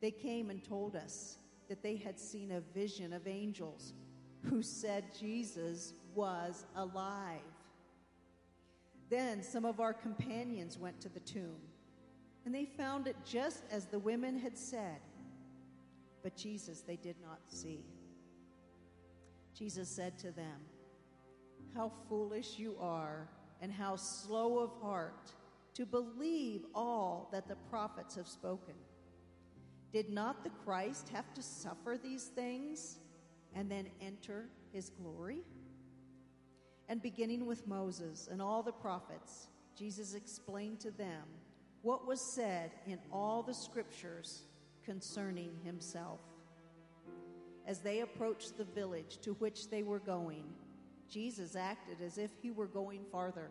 They 0.00 0.10
came 0.10 0.48
and 0.50 0.64
told 0.64 0.96
us 0.96 1.38
that 1.72 1.82
they 1.82 1.96
had 1.96 2.20
seen 2.20 2.52
a 2.52 2.60
vision 2.78 3.14
of 3.14 3.26
angels 3.26 3.94
who 4.42 4.62
said 4.62 5.04
Jesus 5.18 5.94
was 6.14 6.66
alive. 6.76 7.40
Then 9.08 9.42
some 9.42 9.64
of 9.64 9.80
our 9.80 9.94
companions 9.94 10.76
went 10.76 11.00
to 11.00 11.08
the 11.08 11.20
tomb, 11.20 11.62
and 12.44 12.54
they 12.54 12.66
found 12.66 13.06
it 13.06 13.16
just 13.24 13.62
as 13.70 13.86
the 13.86 13.98
women 13.98 14.38
had 14.38 14.58
said. 14.58 15.00
But 16.22 16.36
Jesus 16.36 16.82
they 16.82 16.96
did 16.96 17.16
not 17.22 17.38
see. 17.48 17.86
Jesus 19.58 19.88
said 19.88 20.18
to 20.18 20.30
them, 20.30 20.60
How 21.74 21.90
foolish 22.06 22.58
you 22.58 22.76
are, 22.78 23.30
and 23.62 23.72
how 23.72 23.96
slow 23.96 24.58
of 24.58 24.72
heart 24.82 25.32
to 25.72 25.86
believe 25.86 26.66
all 26.74 27.30
that 27.32 27.48
the 27.48 27.56
prophets 27.70 28.16
have 28.16 28.28
spoken. 28.28 28.74
Did 29.92 30.08
not 30.08 30.42
the 30.42 30.50
Christ 30.64 31.10
have 31.10 31.32
to 31.34 31.42
suffer 31.42 31.98
these 32.02 32.24
things 32.24 32.98
and 33.54 33.70
then 33.70 33.86
enter 34.00 34.46
his 34.72 34.88
glory? 34.88 35.42
And 36.88 37.02
beginning 37.02 37.46
with 37.46 37.66
Moses 37.66 38.28
and 38.30 38.40
all 38.40 38.62
the 38.62 38.72
prophets, 38.72 39.48
Jesus 39.76 40.14
explained 40.14 40.80
to 40.80 40.90
them 40.90 41.22
what 41.82 42.06
was 42.06 42.20
said 42.20 42.70
in 42.86 42.98
all 43.12 43.42
the 43.42 43.54
scriptures 43.54 44.42
concerning 44.84 45.50
himself. 45.64 46.20
As 47.66 47.80
they 47.80 48.00
approached 48.00 48.56
the 48.56 48.64
village 48.64 49.18
to 49.22 49.34
which 49.34 49.68
they 49.68 49.82
were 49.82 50.00
going, 50.00 50.44
Jesus 51.08 51.54
acted 51.54 51.98
as 52.04 52.18
if 52.18 52.30
he 52.40 52.50
were 52.50 52.66
going 52.66 53.04
farther. 53.12 53.50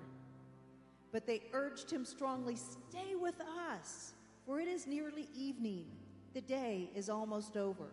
But 1.11 1.27
they 1.27 1.43
urged 1.53 1.91
him 1.91 2.05
strongly, 2.05 2.55
Stay 2.55 3.15
with 3.15 3.39
us, 3.69 4.13
for 4.45 4.59
it 4.59 4.67
is 4.67 4.87
nearly 4.87 5.27
evening. 5.35 5.85
The 6.33 6.41
day 6.41 6.89
is 6.95 7.09
almost 7.09 7.57
over. 7.57 7.91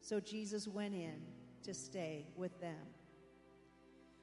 So 0.00 0.20
Jesus 0.20 0.68
went 0.68 0.94
in 0.94 1.20
to 1.64 1.74
stay 1.74 2.26
with 2.36 2.60
them. 2.60 2.86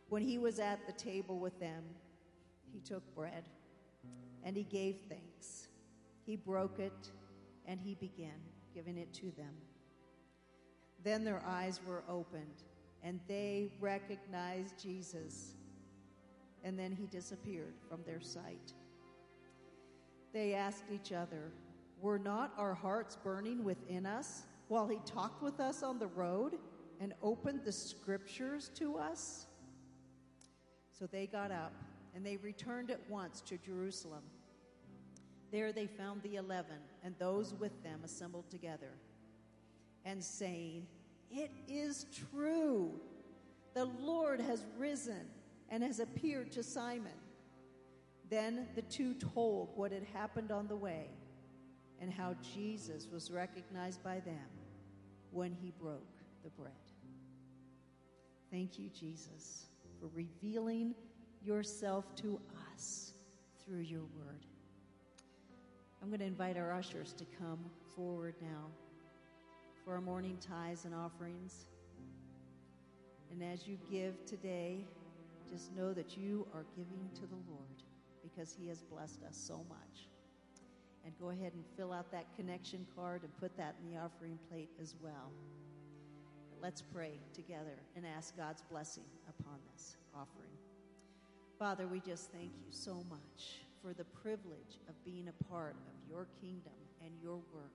When 0.09 0.21
he 0.21 0.37
was 0.37 0.59
at 0.59 0.85
the 0.87 0.93
table 0.93 1.39
with 1.39 1.59
them, 1.59 1.83
he 2.71 2.79
took 2.79 3.03
bread 3.13 3.43
and 4.43 4.55
he 4.55 4.63
gave 4.63 4.97
thanks. 5.09 5.67
He 6.25 6.35
broke 6.35 6.79
it 6.79 7.11
and 7.65 7.79
he 7.79 7.95
began 7.95 8.39
giving 8.73 8.97
it 8.97 9.13
to 9.13 9.31
them. 9.31 9.53
Then 11.03 11.25
their 11.25 11.43
eyes 11.45 11.81
were 11.85 12.03
opened 12.07 12.63
and 13.03 13.19
they 13.27 13.73
recognized 13.79 14.81
Jesus. 14.81 15.55
And 16.63 16.79
then 16.79 16.93
he 16.93 17.07
disappeared 17.07 17.73
from 17.89 18.01
their 18.05 18.21
sight. 18.21 18.71
They 20.31 20.53
asked 20.53 20.85
each 20.91 21.11
other, 21.11 21.51
Were 22.03 22.19
not 22.19 22.51
our 22.57 22.73
hearts 22.73 23.15
burning 23.23 23.63
within 23.63 24.05
us 24.05 24.43
while 24.67 24.89
he 24.89 24.99
talked 25.05 25.41
with 25.41 25.61
us 25.61 25.83
on 25.83 25.99
the 25.99 26.07
road 26.07 26.57
and 26.99 27.13
opened 27.23 27.61
the 27.63 27.71
scriptures 27.71 28.69
to 28.75 28.97
us? 28.97 29.47
So 30.91 31.07
they 31.07 31.27
got 31.27 31.49
up 31.49 31.71
and 32.13 32.25
they 32.25 32.35
returned 32.35 32.91
at 32.91 32.99
once 33.09 33.39
to 33.43 33.57
Jerusalem. 33.57 34.23
There 35.49 35.71
they 35.71 35.87
found 35.87 36.21
the 36.23 36.35
eleven 36.35 36.75
and 37.05 37.15
those 37.19 37.53
with 37.53 37.81
them 37.83 38.01
assembled 38.03 38.49
together 38.51 38.91
and 40.03 40.21
saying, 40.21 40.85
It 41.31 41.51
is 41.69 42.05
true. 42.33 42.99
The 43.75 43.85
Lord 43.85 44.41
has 44.41 44.65
risen 44.77 45.25
and 45.69 45.81
has 45.81 46.01
appeared 46.01 46.51
to 46.51 46.63
Simon. 46.63 47.13
Then 48.29 48.67
the 48.75 48.81
two 48.81 49.13
told 49.13 49.69
what 49.77 49.93
had 49.93 50.03
happened 50.13 50.51
on 50.51 50.67
the 50.67 50.75
way 50.75 51.07
and 52.03 52.11
how 52.11 52.35
Jesus 52.53 53.07
was 53.09 53.31
recognized 53.31 54.03
by 54.03 54.19
them 54.19 54.49
when 55.31 55.53
he 55.53 55.71
broke 55.79 56.19
the 56.43 56.49
bread. 56.49 56.73
Thank 58.51 58.77
you, 58.77 58.89
Jesus, 58.89 59.67
for 59.99 60.09
revealing 60.13 60.95
yourself 61.41 62.13
to 62.17 62.41
us 62.73 63.13
through 63.63 63.79
your 63.79 64.01
word. 64.01 64.45
I'm 66.01 66.09
going 66.09 66.19
to 66.19 66.25
invite 66.25 66.57
our 66.57 66.73
ushers 66.73 67.13
to 67.13 67.25
come 67.39 67.59
forward 67.95 68.35
now 68.41 68.65
for 69.85 69.93
our 69.93 70.01
morning 70.01 70.37
tithes 70.41 70.83
and 70.83 70.93
offerings. 70.93 71.67
And 73.31 73.41
as 73.41 73.65
you 73.65 73.77
give 73.89 74.25
today, 74.25 74.85
just 75.49 75.73
know 75.73 75.93
that 75.93 76.17
you 76.17 76.45
are 76.53 76.65
giving 76.75 77.09
to 77.15 77.21
the 77.21 77.39
Lord 77.49 77.83
because 78.21 78.53
He 78.53 78.67
has 78.67 78.81
blessed 78.81 79.23
us 79.23 79.37
so 79.37 79.65
much. 79.69 80.09
And 81.05 81.13
go 81.19 81.29
ahead 81.29 81.53
and 81.53 81.63
fill 81.75 81.91
out 81.91 82.11
that 82.11 82.25
connection 82.35 82.85
card 82.95 83.23
and 83.23 83.37
put 83.37 83.55
that 83.57 83.75
in 83.81 83.93
the 83.93 83.99
offering 83.99 84.39
plate 84.49 84.69
as 84.81 84.95
well. 85.01 85.31
Let's 86.61 86.81
pray 86.81 87.19
together 87.33 87.77
and 87.95 88.05
ask 88.05 88.37
God's 88.37 88.61
blessing 88.71 89.03
upon 89.27 89.59
this 89.73 89.97
offering. 90.15 90.47
Father, 91.59 91.87
we 91.87 91.99
just 91.99 92.31
thank 92.31 92.51
you 92.57 92.71
so 92.71 93.03
much 93.09 93.59
for 93.81 93.93
the 93.93 94.05
privilege 94.05 94.79
of 94.87 94.95
being 95.03 95.27
a 95.27 95.43
part 95.43 95.75
of 95.87 96.09
your 96.09 96.27
kingdom 96.39 96.71
and 97.03 97.11
your 97.21 97.35
work. 97.53 97.73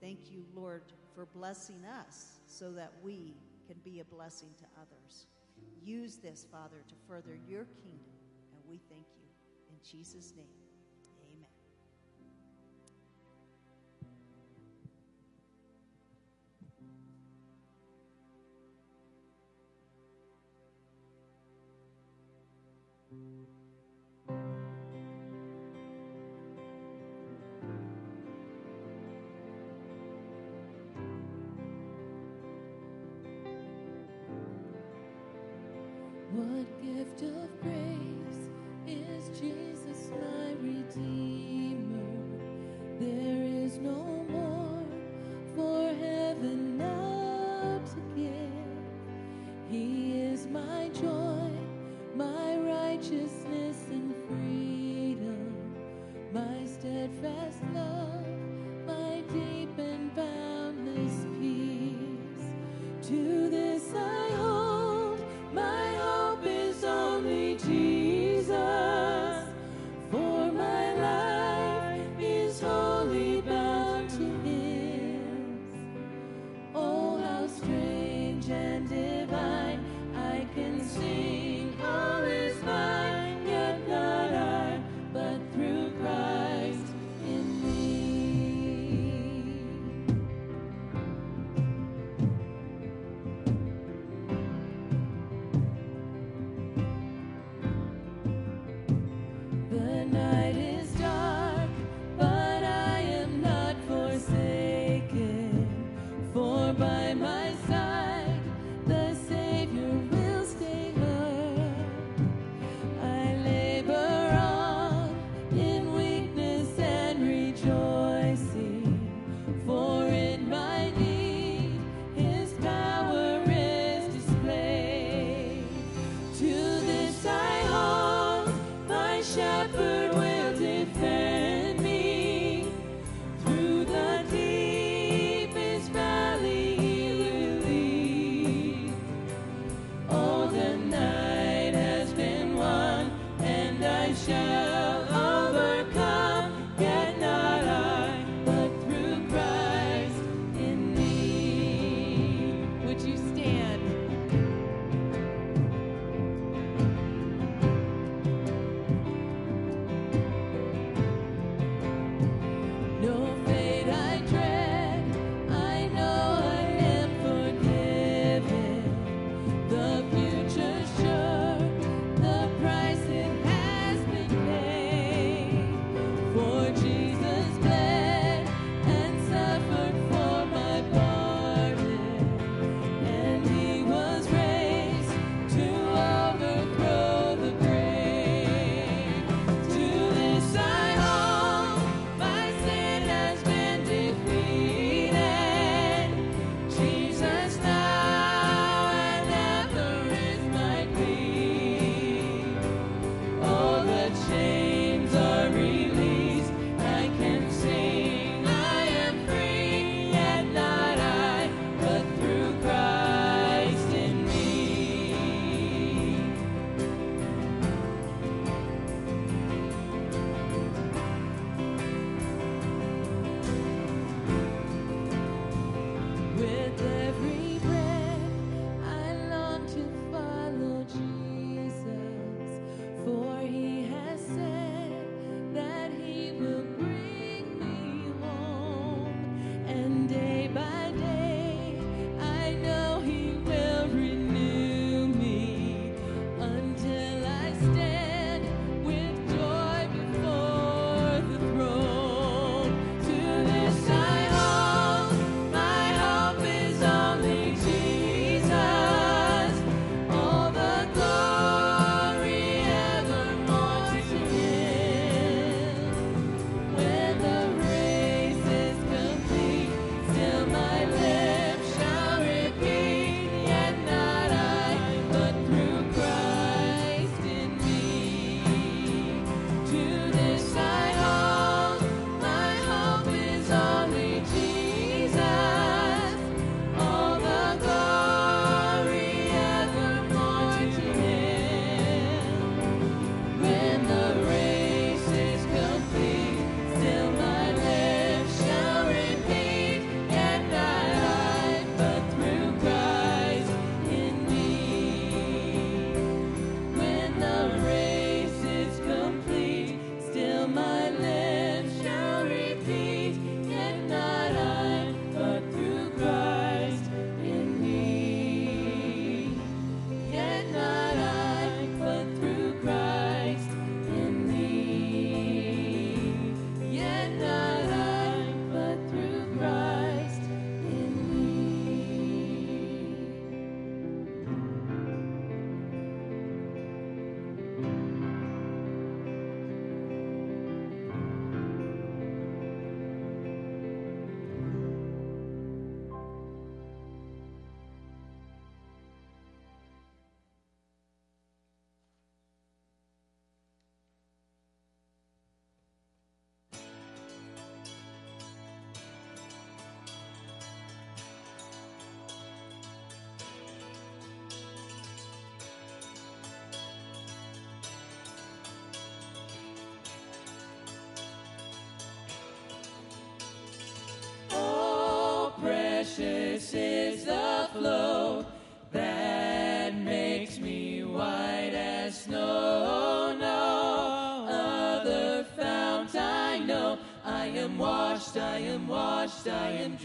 Thank 0.00 0.30
you, 0.30 0.44
Lord, 0.54 0.82
for 1.14 1.26
blessing 1.26 1.84
us 2.00 2.40
so 2.46 2.72
that 2.72 2.92
we 3.02 3.34
can 3.66 3.76
be 3.84 4.00
a 4.00 4.04
blessing 4.04 4.48
to 4.58 4.64
others. 4.80 5.26
Use 5.82 6.16
this, 6.16 6.46
Father, 6.50 6.82
to 6.88 6.94
further 7.08 7.38
your 7.48 7.64
kingdom, 7.64 8.16
and 8.52 8.60
we 8.68 8.80
thank 8.90 9.06
you. 9.16 9.28
In 9.70 9.76
Jesus' 9.88 10.34
name, 10.36 10.46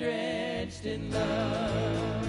Drenched 0.02 0.86
in 0.88 1.12
love. 1.12 2.21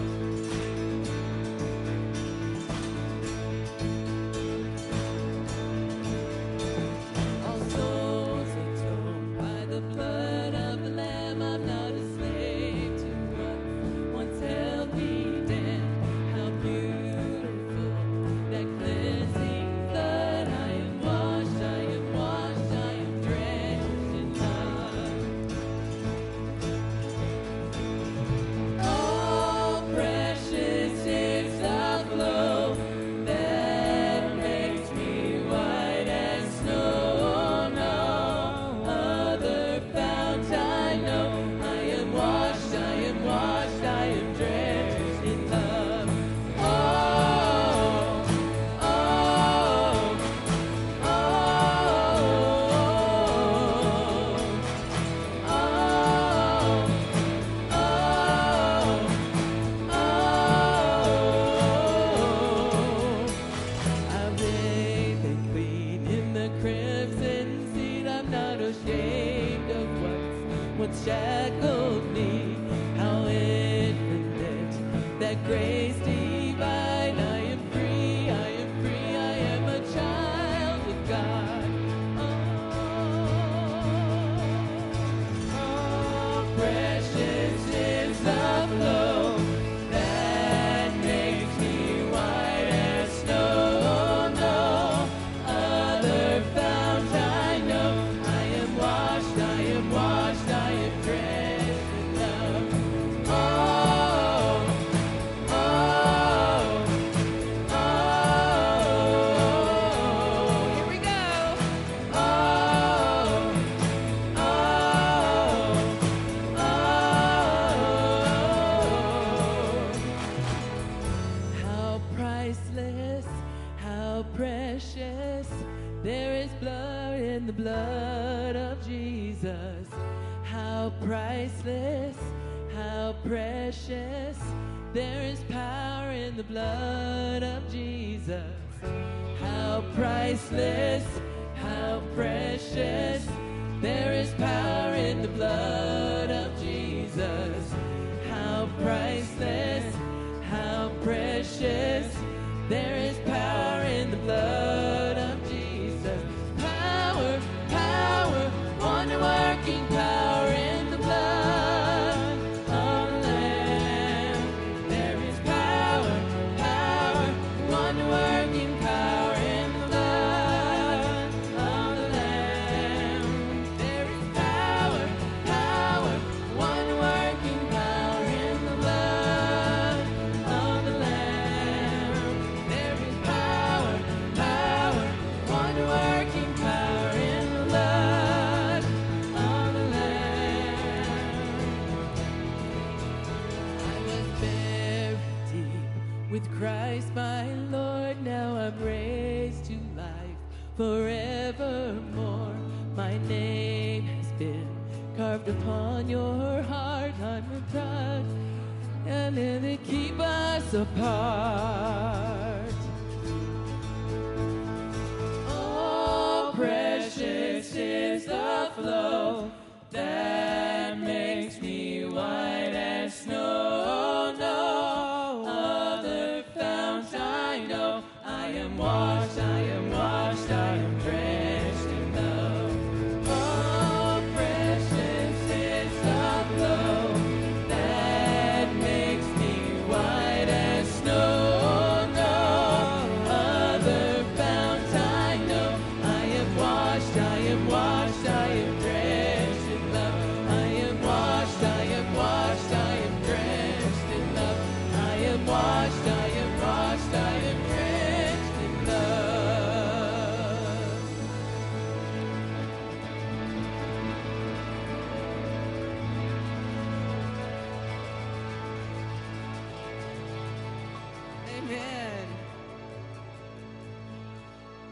Amen. 271.62 272.27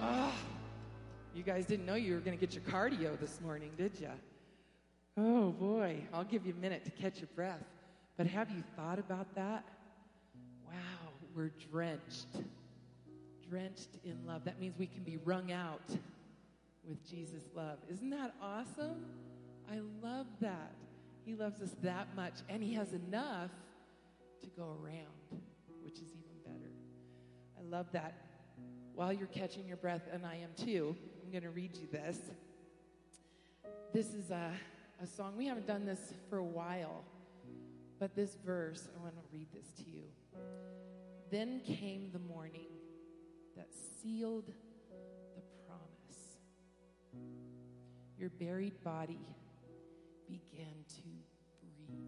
Ah, 0.00 0.32
you 1.34 1.42
guys 1.42 1.66
didn't 1.66 1.84
know 1.84 1.96
you 1.96 2.14
were 2.14 2.20
going 2.20 2.38
to 2.38 2.40
get 2.40 2.54
your 2.54 2.62
cardio 2.62 3.18
this 3.18 3.40
morning, 3.40 3.70
did 3.76 3.98
you? 3.98 4.10
Oh 5.16 5.50
boy, 5.50 5.96
I'll 6.14 6.22
give 6.22 6.46
you 6.46 6.52
a 6.56 6.60
minute 6.60 6.84
to 6.84 6.92
catch 6.92 7.18
your 7.18 7.28
breath. 7.34 7.64
But 8.16 8.28
have 8.28 8.50
you 8.50 8.62
thought 8.76 9.00
about 9.00 9.34
that? 9.34 9.64
Wow, 10.64 11.10
we're 11.34 11.50
drenched. 11.72 12.28
Drenched 13.48 13.98
in 14.04 14.16
love. 14.24 14.44
That 14.44 14.60
means 14.60 14.78
we 14.78 14.86
can 14.86 15.02
be 15.02 15.18
wrung 15.24 15.50
out 15.50 15.82
with 16.88 17.04
Jesus' 17.04 17.48
love. 17.52 17.78
Isn't 17.92 18.10
that 18.10 18.32
awesome? 18.40 19.06
I 19.68 19.80
love 20.06 20.26
that. 20.40 20.72
He 21.24 21.34
loves 21.34 21.60
us 21.60 21.74
that 21.82 22.06
much, 22.14 22.34
and 22.48 22.62
He 22.62 22.74
has 22.74 22.92
enough 22.92 23.50
to 24.42 24.46
go 24.56 24.76
around, 24.84 25.42
which 25.82 25.96
is 25.96 26.14
love 27.70 27.86
that. 27.92 28.14
While 28.94 29.12
you're 29.12 29.28
catching 29.28 29.66
your 29.66 29.76
breath, 29.76 30.02
and 30.12 30.26
I 30.26 30.36
am 30.36 30.50
too, 30.56 30.96
I'm 31.24 31.30
going 31.30 31.44
to 31.44 31.50
read 31.50 31.76
you 31.76 31.86
this. 31.90 32.18
This 33.92 34.12
is 34.12 34.30
a, 34.30 34.52
a 35.00 35.06
song. 35.06 35.34
We 35.36 35.46
haven't 35.46 35.68
done 35.68 35.86
this 35.86 36.12
for 36.28 36.38
a 36.38 36.44
while, 36.44 37.04
but 38.00 38.16
this 38.16 38.36
verse, 38.44 38.88
I 38.96 39.02
want 39.02 39.14
to 39.14 39.22
read 39.32 39.46
this 39.54 39.70
to 39.84 39.90
you. 39.90 40.02
Then 41.30 41.60
came 41.64 42.10
the 42.12 42.18
morning 42.18 42.66
that 43.56 43.68
sealed 44.02 44.48
the 44.48 45.42
promise. 45.66 46.38
Your 48.18 48.30
buried 48.30 48.82
body 48.82 49.20
began 50.28 50.74
to 50.88 51.08
breathe. 51.60 51.98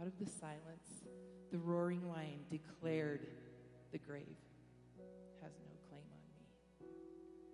Out 0.00 0.06
of 0.06 0.18
the 0.18 0.30
silence, 0.30 1.04
the 1.50 1.58
roaring 1.58 2.08
lion 2.08 2.40
declared, 2.50 3.26
The 3.92 3.98
grave 3.98 4.36
has 5.42 5.52
no 5.64 5.72
claim 5.88 6.04
on 6.12 6.22
me. 6.36 6.86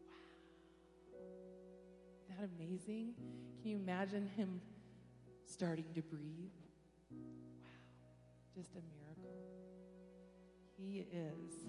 Wow. 0.06 0.16
Isn't 2.24 2.40
that 2.40 2.48
amazing? 2.56 3.14
Can 3.62 3.70
you 3.70 3.76
imagine 3.76 4.28
him 4.36 4.60
starting 5.46 5.86
to 5.94 6.02
breathe? 6.02 6.50
Wow. 7.10 7.70
Just 8.54 8.72
a 8.72 8.82
miracle. 9.00 9.36
He 10.76 11.06
is 11.10 11.68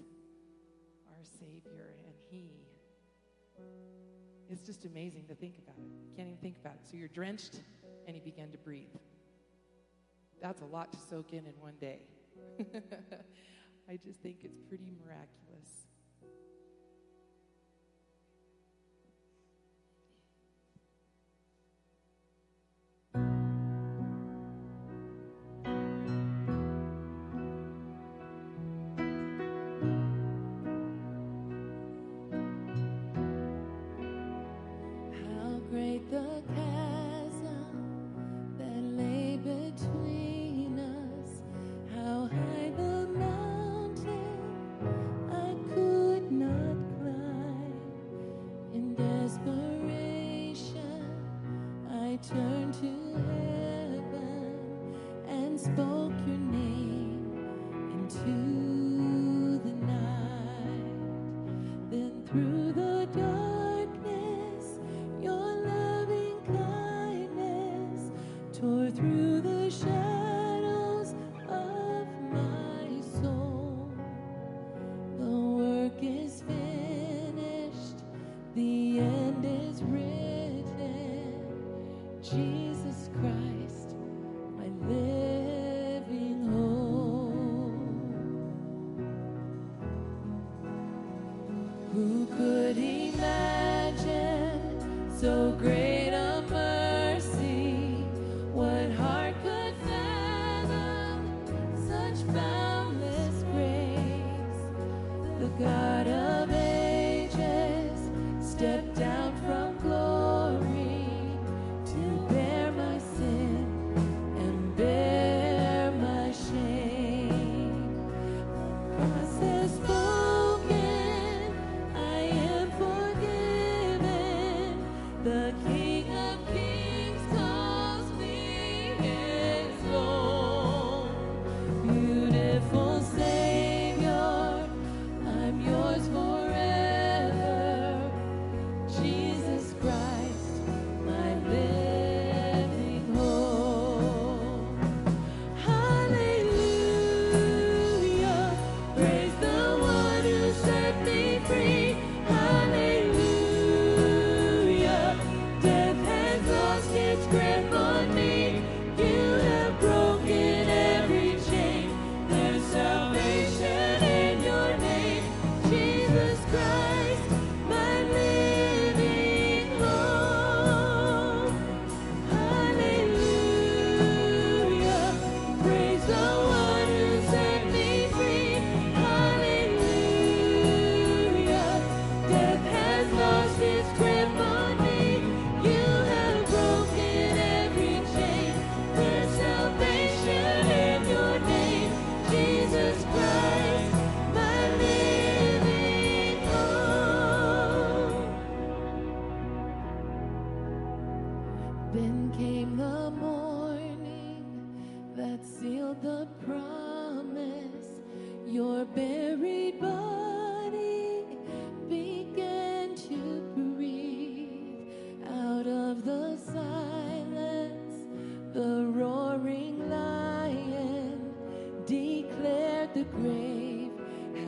our 1.08 1.24
Savior, 1.24 1.94
and 2.04 2.14
He 2.30 2.68
it's 4.50 4.62
just 4.62 4.86
amazing 4.86 5.26
to 5.28 5.34
think 5.34 5.58
about 5.58 5.76
it. 5.76 5.90
You 6.08 6.16
can't 6.16 6.28
even 6.28 6.40
think 6.40 6.56
about 6.58 6.74
it. 6.74 6.80
So 6.90 6.96
you're 6.96 7.08
drenched, 7.08 7.60
and 8.06 8.16
you 8.16 8.22
begin 8.22 8.50
to 8.52 8.58
breathe. 8.58 8.86
That's 10.40 10.62
a 10.62 10.64
lot 10.64 10.90
to 10.92 10.98
soak 11.10 11.32
in 11.32 11.40
in 11.40 11.52
one 11.60 11.74
day. 11.80 12.00
I 13.88 13.96
just 13.96 14.20
think 14.20 14.38
it's 14.44 14.60
pretty 14.68 14.90
miraculous. 15.02 15.87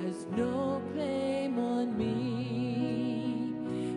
Has 0.02 0.26
no 0.36 0.80
claim 0.94 1.58
on 1.58 1.96
me. 1.98 3.52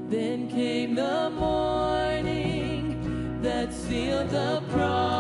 Then 0.10 0.50
came 0.50 0.96
the 0.96 1.30
morning 1.30 3.00
that 3.42 3.74
sealed 3.74 4.30
the 4.30 4.62
promise. 4.70 5.13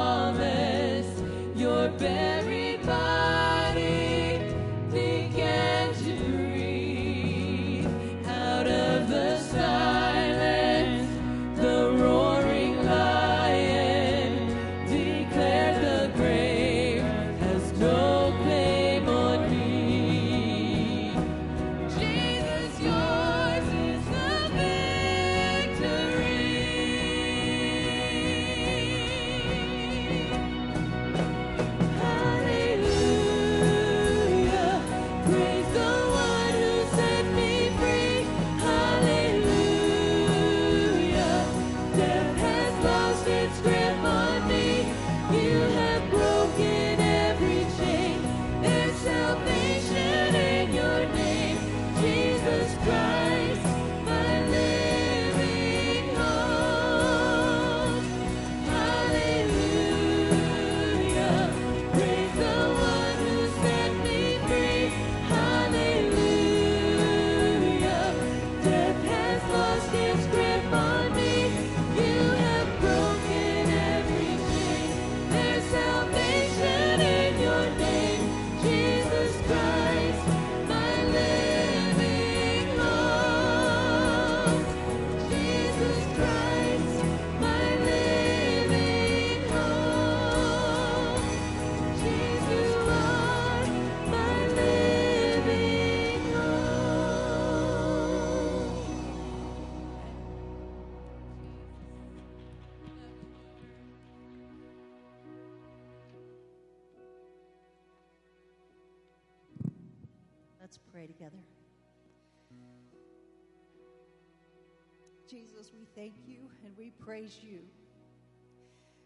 And 116.74 116.78
we 116.78 116.92
praise 116.92 117.40
you 117.42 117.60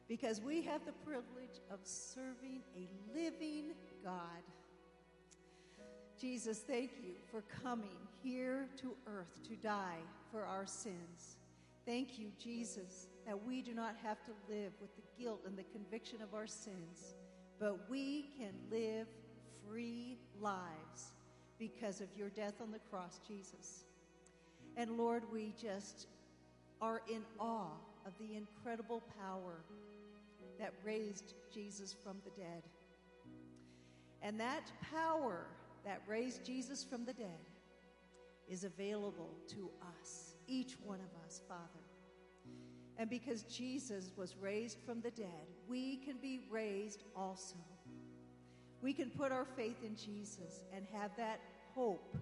because 0.08 0.40
we 0.42 0.62
have 0.62 0.86
the 0.86 0.94
privilege 1.06 1.60
of 1.70 1.80
serving 1.84 2.62
a 2.76 2.88
living 3.14 3.72
God. 4.04 4.14
Jesus, 6.20 6.60
thank 6.60 6.92
you 7.04 7.14
for 7.30 7.44
coming 7.64 7.98
here 8.24 8.70
to 8.78 8.96
earth 9.06 9.44
to 9.48 9.56
die 9.56 10.00
for 10.32 10.46
our 10.46 10.66
sins. 10.66 11.38
Thank 11.86 12.18
you, 12.18 12.32
Jesus, 12.42 13.08
that 13.26 13.46
we 13.46 13.62
do 13.62 13.74
not 13.74 13.96
have 14.02 14.24
to 14.26 14.32
live 14.50 14.72
with 14.80 14.96
the 14.96 15.22
guilt 15.22 15.42
and 15.46 15.58
the 15.58 15.64
conviction 15.64 16.22
of 16.22 16.34
our 16.34 16.48
sins, 16.48 17.16
but 17.60 17.90
we 17.90 18.30
can 18.38 18.54
live 18.72 19.08
free 19.68 20.18
lives 20.40 21.12
because 21.60 22.02
of 22.02 22.08
your 22.16 22.30
death 22.30 22.62
on 22.62 22.72
the 22.72 22.80
cross, 22.90 23.20
Jesus. 23.28 23.84
And 24.78 24.92
Lord, 24.92 25.24
we 25.32 25.54
just 25.62 26.08
are 26.82 27.02
in 27.10 27.24
awe 27.40 27.72
of 28.06 28.14
the 28.20 28.36
incredible 28.36 29.04
power 29.20 29.64
that 30.60 30.74
raised 30.84 31.34
Jesus 31.54 31.94
from 31.94 32.18
the 32.24 32.32
dead. 32.42 32.64
And 34.22 34.40
that 34.40 34.72
power 34.92 35.46
that 35.86 36.02
raised 36.08 36.46
Jesus 36.46 36.84
from 36.84 37.06
the 37.06 37.14
dead 37.14 37.46
is 38.48 38.64
available 38.64 39.30
to 39.50 39.70
us, 40.02 40.34
each 40.48 40.74
one 40.84 41.00
of 41.00 41.26
us, 41.26 41.42
Father. 41.48 41.62
And 42.98 43.10
because 43.10 43.44
Jesus 43.44 44.12
was 44.16 44.36
raised 44.38 44.80
from 44.86 45.02
the 45.02 45.12
dead, 45.12 45.48
we 45.68 45.98
can 45.98 46.18
be 46.18 46.42
raised 46.50 47.04
also. 47.16 47.58
We 48.82 48.94
can 48.94 49.10
put 49.10 49.32
our 49.32 49.46
faith 49.46 49.84
in 49.84 49.96
Jesus 49.96 50.64
and 50.76 50.86
have 50.94 51.12
that 51.18 51.40
hope 51.76 52.16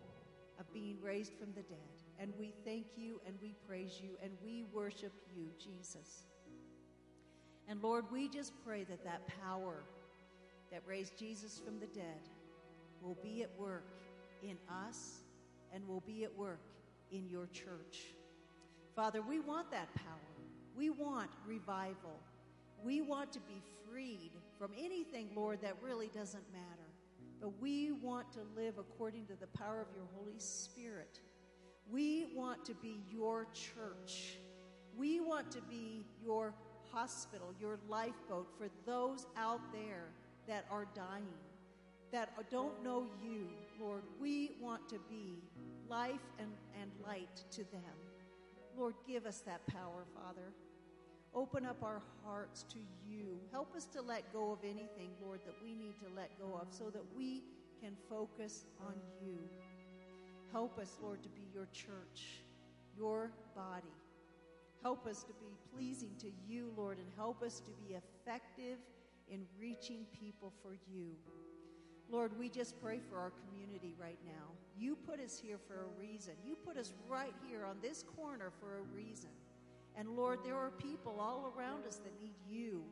of 0.59 0.71
being 0.73 0.97
raised 1.01 1.33
from 1.33 1.53
the 1.53 1.61
dead. 1.61 1.94
And 2.19 2.33
we 2.39 2.53
thank 2.63 2.85
you 2.95 3.19
and 3.25 3.35
we 3.41 3.55
praise 3.67 3.99
you 4.01 4.11
and 4.23 4.31
we 4.43 4.63
worship 4.73 5.11
you, 5.35 5.47
Jesus. 5.59 6.27
And 7.67 7.81
Lord, 7.81 8.05
we 8.11 8.29
just 8.29 8.53
pray 8.65 8.83
that 8.85 9.03
that 9.03 9.21
power 9.41 9.83
that 10.71 10.81
raised 10.87 11.17
Jesus 11.17 11.59
from 11.63 11.79
the 11.79 11.87
dead 11.87 12.29
will 13.01 13.17
be 13.21 13.43
at 13.43 13.49
work 13.57 13.91
in 14.43 14.57
us 14.69 15.21
and 15.73 15.87
will 15.87 16.01
be 16.01 16.23
at 16.23 16.35
work 16.37 16.61
in 17.11 17.27
your 17.29 17.47
church. 17.47 18.15
Father, 18.95 19.21
we 19.21 19.39
want 19.39 19.69
that 19.71 19.93
power. 19.95 20.05
We 20.75 20.89
want 20.89 21.29
revival. 21.45 22.19
We 22.83 23.01
want 23.01 23.31
to 23.33 23.39
be 23.41 23.61
freed 23.89 24.31
from 24.57 24.71
anything, 24.77 25.29
Lord, 25.35 25.61
that 25.61 25.75
really 25.81 26.09
doesn't 26.13 26.43
matter. 26.51 26.85
But 27.41 27.59
we 27.61 27.91
want 27.91 28.31
to 28.33 28.39
live 28.55 28.77
according 28.77 29.25
to 29.27 29.35
the 29.39 29.47
power 29.47 29.81
of 29.81 29.87
your 29.95 30.05
Holy 30.15 30.39
Spirit. 30.39 31.19
We 31.91 32.27
want 32.35 32.65
to 32.65 32.73
be 32.75 33.01
your 33.11 33.47
church. 33.53 34.37
We 34.97 35.19
want 35.19 35.51
to 35.51 35.61
be 35.61 36.05
your 36.23 36.53
hospital, 36.91 37.53
your 37.59 37.77
lifeboat 37.89 38.47
for 38.57 38.69
those 38.85 39.25
out 39.37 39.61
there 39.73 40.05
that 40.47 40.65
are 40.71 40.87
dying, 40.95 41.27
that 42.11 42.29
don't 42.49 42.83
know 42.83 43.07
you, 43.21 43.47
Lord. 43.79 44.03
We 44.19 44.51
want 44.61 44.87
to 44.89 44.99
be 45.09 45.39
life 45.89 46.21
and, 46.39 46.51
and 46.81 46.91
light 47.05 47.43
to 47.51 47.63
them. 47.71 47.81
Lord, 48.77 48.95
give 49.07 49.25
us 49.25 49.41
that 49.41 49.65
power, 49.67 50.05
Father. 50.13 50.53
Open 51.33 51.65
up 51.65 51.83
our 51.83 52.01
hearts 52.23 52.63
to 52.69 52.79
you. 53.05 53.39
Help 53.51 53.75
us 53.75 53.85
to 53.85 54.01
let 54.01 54.31
go 54.31 54.51
of 54.53 54.59
anything, 54.63 55.09
Lord, 55.21 55.41
that 55.45 55.55
we 55.61 55.75
need 55.75 55.95
to 55.99 56.07
let 56.15 56.29
go 56.39 56.57
of 56.61 56.67
so 56.69 56.89
that 56.91 57.03
we 57.15 57.43
can 57.81 57.93
focus 58.09 58.63
on 58.85 58.93
you. 59.21 59.37
Help 60.51 60.77
us, 60.79 60.97
Lord, 61.01 61.21
to 61.23 61.29
be 61.29 61.43
your 61.53 61.67
church, 61.73 62.41
your 62.97 63.31
body. 63.55 63.93
Help 64.81 65.07
us 65.07 65.23
to 65.23 65.33
be 65.33 65.57
pleasing 65.73 66.11
to 66.19 66.27
you, 66.47 66.71
Lord, 66.77 66.97
and 66.97 67.07
help 67.15 67.41
us 67.41 67.59
to 67.61 67.71
be 67.71 67.95
effective 67.95 68.77
in 69.27 69.41
reaching 69.59 70.05
people 70.19 70.53
for 70.61 70.73
you. 70.87 71.07
Lord, 72.09 72.37
we 72.37 72.49
just 72.49 72.79
pray 72.81 72.99
for 73.09 73.17
our 73.17 73.31
community 73.31 73.95
right 73.99 74.19
now. 74.25 74.53
You 74.77 74.95
put 74.95 75.19
us 75.19 75.39
here 75.39 75.57
for 75.57 75.73
a 75.73 75.99
reason. 75.99 76.33
You 76.45 76.55
put 76.55 76.77
us 76.77 76.93
right 77.09 77.33
here 77.47 77.65
on 77.65 77.77
this 77.81 78.03
corner 78.15 78.51
for 78.59 78.77
a 78.77 78.81
reason. 78.95 79.31
And 79.97 80.09
Lord, 80.09 80.39
there 80.43 80.55
are 80.55 80.71
people 80.71 81.17
all 81.19 81.51
around 81.57 81.85
us 81.87 81.97
that 81.97 82.21
need 82.21 82.35
you. 82.47 82.83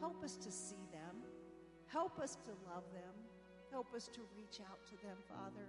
Help 0.00 0.24
us 0.24 0.36
to 0.36 0.50
see 0.50 0.86
them. 0.90 1.16
Help 1.86 2.18
us 2.18 2.36
to 2.44 2.50
love 2.72 2.84
them. 2.94 3.12
Help 3.70 3.92
us 3.94 4.08
to 4.08 4.20
reach 4.34 4.60
out 4.60 4.78
to 4.86 5.06
them, 5.06 5.16
Father. 5.28 5.68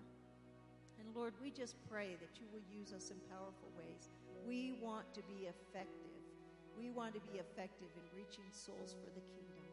And 1.04 1.16
Lord, 1.16 1.34
we 1.42 1.52
just 1.52 1.76
pray 1.90 2.16
that 2.20 2.40
you 2.40 2.48
will 2.52 2.64
use 2.72 2.94
us 2.94 3.12
in 3.12 3.18
powerful 3.30 3.70
ways. 3.78 4.10
We 4.48 4.74
want 4.82 5.14
to 5.14 5.22
be 5.24 5.48
effective. 5.52 6.24
We 6.78 6.90
want 6.90 7.14
to 7.14 7.22
be 7.22 7.40
effective 7.40 7.92
in 7.96 8.18
reaching 8.18 8.48
souls 8.52 8.96
for 8.98 9.12
the 9.12 9.22
kingdom. 9.36 9.68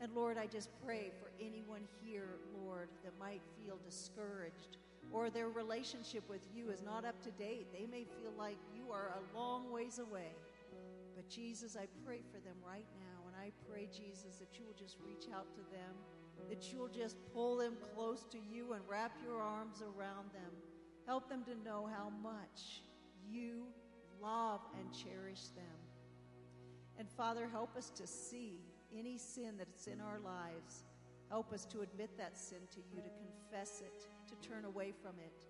And 0.00 0.12
Lord, 0.14 0.38
I 0.38 0.46
just 0.46 0.70
pray 0.84 1.12
for 1.20 1.30
anyone 1.40 1.82
here, 2.02 2.40
Lord, 2.64 2.88
that 3.04 3.12
might 3.20 3.42
feel 3.56 3.78
discouraged 3.84 4.78
or 5.12 5.30
their 5.30 5.48
relationship 5.48 6.28
with 6.28 6.42
you 6.54 6.70
is 6.70 6.82
not 6.82 7.04
up 7.04 7.20
to 7.22 7.30
date. 7.32 7.68
They 7.72 7.86
may 7.86 8.04
feel 8.18 8.32
like 8.36 8.58
you 8.74 8.90
are 8.90 9.14
a 9.14 9.38
long 9.38 9.70
ways 9.70 9.98
away. 9.98 10.34
But 11.14 11.28
Jesus, 11.28 11.76
I 11.76 11.86
pray 12.04 12.20
for 12.32 12.40
them 12.42 12.56
right 12.66 12.86
now. 12.98 13.22
And 13.30 13.36
I 13.38 13.52
pray, 13.70 13.88
Jesus, 13.92 14.42
that 14.42 14.58
you 14.58 14.66
will 14.66 14.74
just 14.74 14.96
reach 15.06 15.30
out 15.30 15.46
to 15.54 15.62
them, 15.70 15.94
that 16.48 16.72
you'll 16.72 16.88
just 16.88 17.16
pull 17.32 17.56
them 17.56 17.74
close 17.94 18.24
to 18.30 18.38
you 18.38 18.72
and 18.72 18.82
wrap 18.88 19.12
your 19.24 19.40
arms 19.40 19.82
around 19.82 20.30
them. 20.32 20.52
Help 21.06 21.28
them 21.28 21.44
to 21.44 21.54
know 21.68 21.88
how 21.92 22.10
much 22.22 22.82
you 23.28 23.66
love 24.20 24.60
and 24.78 24.92
cherish 24.92 25.48
them. 25.56 25.64
And 26.98 27.08
Father, 27.10 27.48
help 27.50 27.76
us 27.76 27.90
to 27.90 28.06
see 28.06 28.60
any 28.96 29.18
sin 29.18 29.54
that's 29.58 29.86
in 29.86 30.00
our 30.00 30.18
lives. 30.20 30.84
Help 31.28 31.52
us 31.52 31.64
to 31.66 31.80
admit 31.80 32.16
that 32.16 32.38
sin 32.38 32.58
to 32.70 32.80
you, 32.92 33.02
to 33.02 33.10
confess 33.18 33.80
it, 33.80 34.06
to 34.28 34.48
turn 34.48 34.64
away 34.64 34.92
from 35.02 35.14
it, 35.18 35.46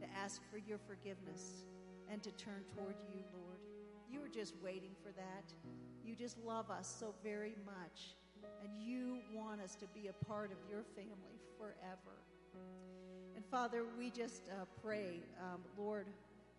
to 0.00 0.06
ask 0.18 0.40
for 0.50 0.58
your 0.58 0.78
forgiveness, 0.78 1.64
and 2.10 2.22
to 2.22 2.30
turn 2.32 2.64
toward 2.74 2.96
you, 3.12 3.22
Lord. 3.32 3.58
You 4.08 4.22
are 4.22 4.28
just 4.28 4.54
waiting 4.62 4.92
for 5.02 5.12
that. 5.12 5.52
You 6.04 6.14
just 6.14 6.38
love 6.38 6.70
us 6.70 6.94
so 6.98 7.14
very 7.22 7.56
much, 7.66 8.14
and 8.62 8.70
you 8.82 9.18
want 9.34 9.60
us 9.60 9.74
to 9.76 9.86
be 9.88 10.08
a 10.08 10.24
part 10.24 10.50
of 10.52 10.58
your 10.70 10.82
family 10.94 11.40
forever. 11.58 12.16
And 13.34 13.44
Father, 13.46 13.84
we 13.98 14.10
just 14.10 14.42
uh, 14.48 14.64
pray, 14.82 15.20
um, 15.40 15.60
Lord, 15.76 16.06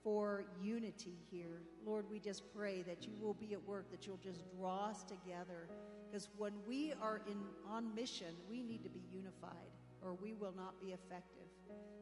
for 0.03 0.45
unity 0.61 1.17
here. 1.31 1.61
Lord, 1.85 2.05
we 2.09 2.19
just 2.19 2.43
pray 2.55 2.81
that 2.83 3.05
you 3.05 3.13
will 3.19 3.33
be 3.33 3.53
at 3.53 3.67
work, 3.67 3.89
that 3.91 4.05
you'll 4.05 4.19
just 4.23 4.41
draw 4.55 4.85
us 4.85 5.03
together. 5.03 5.67
Because 6.07 6.29
when 6.37 6.53
we 6.67 6.93
are 7.01 7.21
in, 7.27 7.37
on 7.69 7.93
mission, 7.95 8.33
we 8.49 8.63
need 8.63 8.83
to 8.83 8.89
be 8.89 9.01
unified, 9.11 9.71
or 10.01 10.13
we 10.13 10.33
will 10.33 10.53
not 10.55 10.79
be 10.79 10.93
effective. 10.93 11.47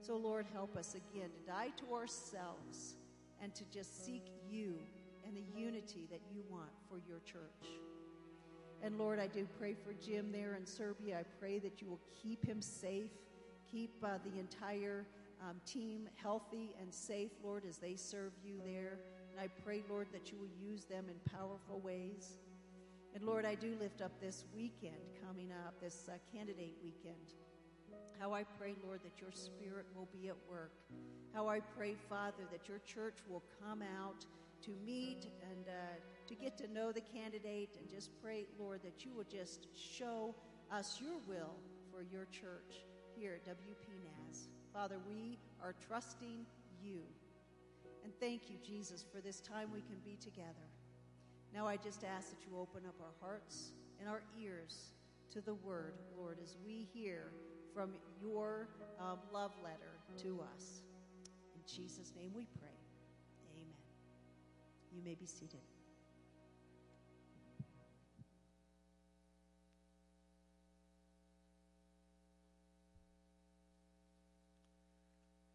So, 0.02 0.18
Lord, 0.18 0.46
help 0.54 0.78
us 0.78 0.96
again 0.96 1.30
to 1.30 1.52
die 1.52 1.72
to 1.78 1.96
ourselves 1.96 2.98
and 3.42 3.56
to 3.56 3.64
just 3.74 4.06
seek 4.06 4.26
you 4.48 4.76
and 5.26 5.36
the 5.36 5.60
unity 5.60 6.08
that 6.12 6.22
you 6.32 6.44
want 6.50 6.70
for 6.88 7.00
your 7.08 7.20
church. 7.26 7.85
And 8.84 8.98
Lord, 8.98 9.20
I 9.20 9.28
do 9.28 9.48
pray 9.60 9.74
for 9.74 9.94
Jim 9.94 10.32
there 10.32 10.56
in 10.56 10.66
Serbia. 10.66 11.20
I 11.20 11.24
pray 11.40 11.60
that 11.60 11.82
you 11.82 11.88
will 11.88 12.02
keep 12.22 12.46
him 12.46 12.62
safe, 12.62 13.12
keep 13.72 13.92
uh, 14.04 14.18
the 14.24 14.40
entire 14.40 15.06
um, 15.42 15.56
team 15.66 16.08
healthy 16.16 16.76
and 16.80 16.94
safe, 16.94 17.32
Lord, 17.44 17.64
as 17.68 17.78
they 17.78 17.96
serve 17.96 18.34
you 18.44 18.60
there. 18.64 19.00
And 19.32 19.40
I 19.40 19.48
pray, 19.64 19.84
Lord, 19.90 20.08
that 20.14 20.32
you 20.32 20.38
will 20.38 20.72
use 20.72 20.86
them 20.86 21.06
in 21.10 21.32
powerful 21.32 21.80
ways. 21.80 22.38
And 23.14 23.24
Lord, 23.24 23.46
I 23.46 23.56
do 23.56 23.76
lift 23.80 24.02
up 24.02 24.12
this 24.22 24.46
weekend 24.56 24.96
coming 25.26 25.52
up, 25.66 25.80
this 25.82 26.10
uh, 26.10 26.18
candidate 26.32 26.76
weekend. 26.84 27.34
How 28.20 28.34
I 28.34 28.44
pray, 28.44 28.76
Lord, 28.86 29.02
that 29.04 29.20
your 29.20 29.32
spirit 29.32 29.86
will 29.96 30.08
be 30.14 30.30
at 30.30 30.36
work. 30.50 30.72
How 31.34 31.48
I 31.48 31.60
pray, 31.78 31.96
Father, 32.10 32.44
that 32.52 32.68
your 32.68 32.80
church 32.86 33.18
will 33.30 33.44
come 33.62 33.82
out 33.82 34.26
to 34.64 34.72
meet 34.86 35.28
and 35.50 35.68
uh, 35.68 35.72
to 36.28 36.36
get 36.36 36.58
to 36.58 36.72
know 36.72 36.92
the 36.92 37.02
candidate 37.02 37.78
and 37.80 37.90
just 37.90 38.10
pray, 38.22 38.46
Lord, 38.60 38.82
that 38.84 39.06
you 39.06 39.14
will 39.14 39.26
just 39.26 39.68
show 39.76 40.36
us 40.72 41.00
your 41.02 41.18
will 41.28 41.56
for 41.92 42.02
your 42.02 42.26
church 42.26 42.86
here 43.16 43.34
at 43.36 43.46
WPNaz. 43.46 44.48
Father, 44.74 44.98
we 45.08 45.38
are 45.64 45.76
trusting 45.88 46.46
you. 46.82 47.02
And 48.04 48.14
thank 48.20 48.50
you, 48.50 48.58
Jesus, 48.66 49.06
for 49.12 49.22
this 49.22 49.40
time 49.40 49.70
we 49.74 49.82
can 49.82 49.98
be 50.04 50.18
together. 50.18 50.70
Now 51.54 51.68
I 51.68 51.78
just 51.78 52.04
ask 52.04 52.30
that 52.30 52.46
you 52.46 52.58
open 52.58 52.84
up 52.88 52.96
our 53.00 53.14
hearts 53.22 53.72
and 54.00 54.10
our 54.10 54.22
ears 54.42 54.94
to 55.32 55.42
the 55.42 55.54
word, 55.54 55.94
Lord, 56.18 56.38
as 56.44 56.58
we 56.66 56.88
hear 56.94 57.32
from 57.74 57.92
your 58.22 58.68
um, 59.00 59.20
love 59.34 59.52
letter 59.64 60.00
to 60.24 60.42
us. 60.56 60.82
In 61.56 61.62
Jesus' 61.66 62.14
name 62.16 62.32
we 62.36 62.46
pray. 62.60 62.70
Amen. 63.52 63.74
You 64.94 65.02
may 65.04 65.16
be 65.16 65.26
seated. 65.26 65.75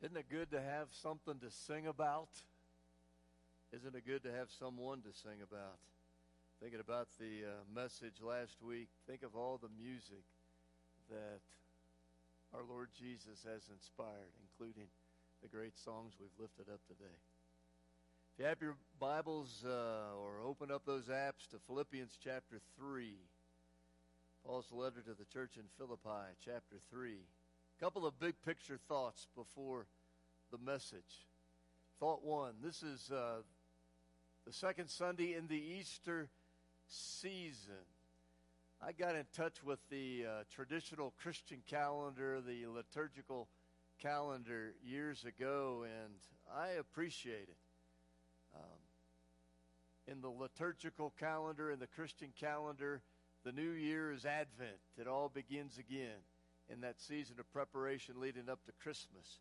Isn't 0.02 0.16
it 0.16 0.32
good 0.32 0.50
to 0.52 0.62
have 0.62 0.88
something 0.92 1.38
to 1.44 1.50
sing 1.50 1.86
about? 1.86 2.30
Isn't 3.70 3.94
it 3.94 4.06
good 4.06 4.22
to 4.22 4.32
have 4.32 4.48
someone 4.48 5.02
to 5.02 5.12
sing 5.12 5.44
about? 5.44 5.76
Thinking 6.62 6.80
about 6.80 7.08
the 7.20 7.44
uh, 7.44 7.52
message 7.68 8.16
last 8.24 8.56
week, 8.64 8.88
think 9.06 9.22
of 9.22 9.36
all 9.36 9.60
the 9.60 9.68
music 9.76 10.24
that 11.10 11.44
our 12.54 12.64
Lord 12.64 12.88
Jesus 12.98 13.44
has 13.44 13.68
inspired, 13.68 14.32
including 14.40 14.88
the 15.42 15.48
great 15.48 15.76
songs 15.76 16.14
we've 16.18 16.32
lifted 16.40 16.72
up 16.72 16.80
today. 16.88 17.20
If 18.32 18.38
you 18.40 18.44
have 18.46 18.62
your 18.62 18.76
Bibles 18.98 19.66
uh, 19.68 20.16
or 20.16 20.40
open 20.42 20.70
up 20.70 20.86
those 20.86 21.12
apps 21.12 21.44
to 21.50 21.60
Philippians 21.66 22.16
chapter 22.24 22.56
3, 22.78 23.12
Paul's 24.46 24.72
letter 24.72 25.02
to 25.04 25.12
the 25.12 25.28
church 25.30 25.58
in 25.58 25.64
Philippi, 25.76 26.32
chapter 26.42 26.80
3 26.90 27.20
couple 27.80 28.04
of 28.04 28.20
big 28.20 28.34
picture 28.44 28.78
thoughts 28.88 29.26
before 29.34 29.86
the 30.52 30.58
message. 30.58 31.26
Thought 31.98 32.22
one 32.22 32.52
this 32.62 32.82
is 32.82 33.10
uh, 33.10 33.40
the 34.46 34.52
second 34.52 34.90
Sunday 34.90 35.34
in 35.34 35.46
the 35.46 35.56
Easter 35.56 36.28
season. 36.88 37.86
I 38.86 38.92
got 38.92 39.16
in 39.16 39.24
touch 39.34 39.64
with 39.64 39.78
the 39.88 40.26
uh, 40.26 40.42
traditional 40.54 41.14
Christian 41.22 41.62
calendar, 41.70 42.42
the 42.46 42.66
liturgical 42.66 43.48
calendar, 43.98 44.74
years 44.84 45.24
ago, 45.24 45.84
and 45.84 46.12
I 46.54 46.72
appreciate 46.78 47.48
it. 47.48 47.56
Um, 48.54 48.78
in 50.06 50.20
the 50.20 50.28
liturgical 50.28 51.14
calendar, 51.18 51.70
in 51.70 51.78
the 51.78 51.86
Christian 51.86 52.28
calendar, 52.38 53.00
the 53.42 53.52
new 53.52 53.70
year 53.70 54.12
is 54.12 54.26
Advent. 54.26 54.80
It 54.98 55.06
all 55.06 55.30
begins 55.32 55.78
again 55.78 56.20
in 56.72 56.80
that 56.82 57.00
season 57.00 57.36
of 57.38 57.52
preparation 57.52 58.20
leading 58.20 58.48
up 58.48 58.64
to 58.64 58.72
Christmas. 58.82 59.40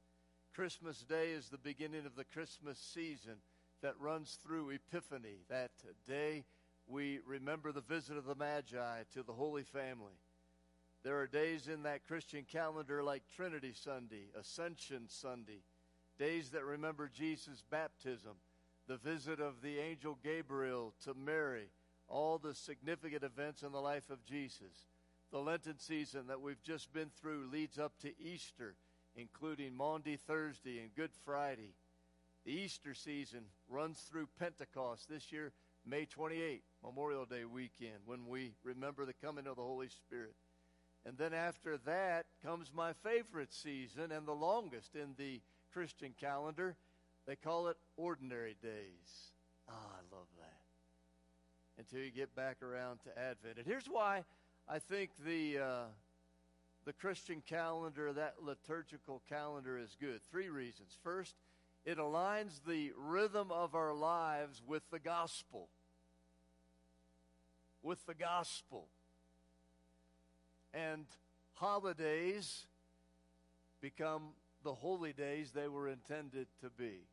Christmas 0.53 1.03
Day 1.03 1.31
is 1.31 1.49
the 1.49 1.57
beginning 1.57 2.05
of 2.05 2.15
the 2.15 2.23
Christmas 2.23 2.79
season 2.79 3.35
that 3.81 3.99
runs 3.99 4.37
through 4.43 4.71
Epiphany. 4.71 5.37
That 5.49 5.71
day 6.07 6.43
we 6.87 7.19
remember 7.25 7.71
the 7.71 7.81
visit 7.81 8.17
of 8.17 8.25
the 8.25 8.35
Magi 8.35 9.03
to 9.13 9.23
the 9.23 9.33
Holy 9.33 9.63
Family. 9.63 10.17
There 11.03 11.19
are 11.19 11.27
days 11.27 11.67
in 11.67 11.83
that 11.83 12.05
Christian 12.07 12.45
calendar 12.51 13.03
like 13.03 13.23
Trinity 13.35 13.73
Sunday, 13.73 14.27
Ascension 14.37 15.05
Sunday, 15.07 15.61
days 16.17 16.49
that 16.49 16.65
remember 16.65 17.09
Jesus' 17.13 17.63
baptism, 17.69 18.33
the 18.87 18.97
visit 18.97 19.39
of 19.39 19.61
the 19.61 19.79
angel 19.79 20.17
Gabriel 20.21 20.93
to 21.05 21.13
Mary, 21.13 21.69
all 22.09 22.37
the 22.37 22.55
significant 22.55 23.23
events 23.23 23.61
in 23.61 23.71
the 23.71 23.79
life 23.79 24.09
of 24.09 24.25
Jesus. 24.25 24.88
The 25.31 25.39
Lenten 25.39 25.77
season 25.77 26.25
that 26.27 26.41
we've 26.41 26.61
just 26.63 26.91
been 26.91 27.11
through 27.21 27.49
leads 27.51 27.77
up 27.77 27.93
to 27.99 28.19
Easter, 28.19 28.73
including 29.15 29.75
Maundy 29.75 30.17
Thursday 30.17 30.79
and 30.79 30.95
Good 30.95 31.11
Friday. 31.23 31.75
The 32.45 32.51
Easter 32.51 32.95
season 32.95 33.41
runs 33.69 33.99
through 33.99 34.27
Pentecost 34.39 35.07
this 35.07 35.31
year, 35.31 35.51
May 35.85 36.05
28, 36.05 36.63
Memorial 36.83 37.25
Day 37.25 37.45
weekend, 37.45 37.99
when 38.05 38.25
we 38.27 38.53
remember 38.63 39.05
the 39.05 39.13
coming 39.13 39.45
of 39.45 39.57
the 39.57 39.61
Holy 39.61 39.89
Spirit. 39.89 40.33
And 41.05 41.15
then 41.15 41.33
after 41.35 41.77
that 41.85 42.25
comes 42.43 42.71
my 42.73 42.93
favorite 42.93 43.53
season 43.53 44.11
and 44.11 44.27
the 44.27 44.33
longest 44.33 44.95
in 44.95 45.13
the 45.15 45.41
Christian 45.71 46.15
calendar. 46.19 46.75
They 47.27 47.35
call 47.35 47.67
it 47.67 47.77
Ordinary 47.97 48.55
Days. 48.63 49.31
Ah, 49.69 49.73
oh, 49.73 49.91
I 49.93 50.15
love 50.15 50.27
that. 50.39 50.57
Until 51.77 51.99
you 51.99 52.09
get 52.09 52.35
back 52.35 52.63
around 52.63 52.99
to 53.03 53.09
Advent. 53.19 53.57
And 53.57 53.67
here's 53.67 53.85
why 53.85 54.23
I 54.71 54.77
think 54.77 55.09
the 55.25 55.57
uh, 55.57 55.83
the 56.85 56.93
Christian 56.93 57.41
calendar, 57.47 58.13
that 58.13 58.35
liturgical 58.43 59.23
calendar, 59.27 59.79
is 59.79 59.97
good. 59.99 60.21
Three 60.31 60.49
reasons. 60.49 60.95
First, 61.03 61.35
it 61.85 61.97
aligns 61.97 62.63
the 62.67 62.91
rhythm 62.95 63.51
of 63.51 63.73
our 63.73 63.93
lives 63.93 64.61
with 64.65 64.83
the 64.91 64.99
gospel. 64.99 65.69
With 67.81 68.05
the 68.05 68.13
gospel. 68.13 68.85
And 70.73 71.05
holidays 71.55 72.67
become 73.81 74.33
the 74.63 74.73
holy 74.73 75.13
days 75.13 75.51
they 75.51 75.67
were 75.67 75.87
intended 75.87 76.47
to 76.61 76.69
be. 76.69 77.07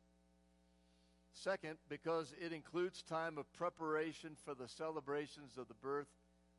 Second, 1.33 1.77
because 1.89 2.33
it 2.39 2.53
includes 2.53 3.01
time 3.01 3.37
of 3.37 3.51
preparation 3.53 4.31
for 4.43 4.53
the 4.53 4.67
celebrations 4.67 5.57
of 5.57 5.67
the 5.67 5.73
birth 5.75 6.07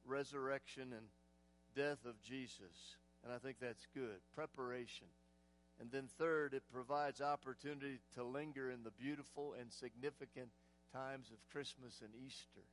resurrection 0.08 0.92
and 0.92 1.06
death 1.76 2.04
of 2.04 2.20
Jesus. 2.22 2.96
And 3.24 3.32
I 3.32 3.38
think 3.38 3.58
that's 3.60 3.86
good. 3.94 4.18
Preparation. 4.34 5.06
And 5.80 5.90
then, 5.92 6.08
third, 6.18 6.54
it 6.54 6.62
provides 6.72 7.20
opportunity 7.20 8.00
to 8.14 8.24
linger 8.24 8.70
in 8.70 8.82
the 8.82 8.90
beautiful 8.90 9.54
and 9.60 9.72
significant 9.72 10.48
times 10.92 11.30
of 11.30 11.36
Christmas 11.52 12.00
and 12.02 12.10
Easter. 12.26 12.66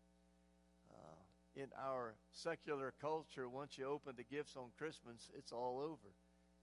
Uh, 0.89 1.61
in 1.61 1.67
our 1.79 2.15
secular 2.33 2.93
culture, 2.99 3.47
once 3.47 3.77
you 3.77 3.86
open 3.86 4.13
the 4.17 4.23
gifts 4.23 4.55
on 4.57 4.69
Christmas, 4.77 5.29
it's 5.38 5.51
all 5.51 5.79
over. 5.79 6.13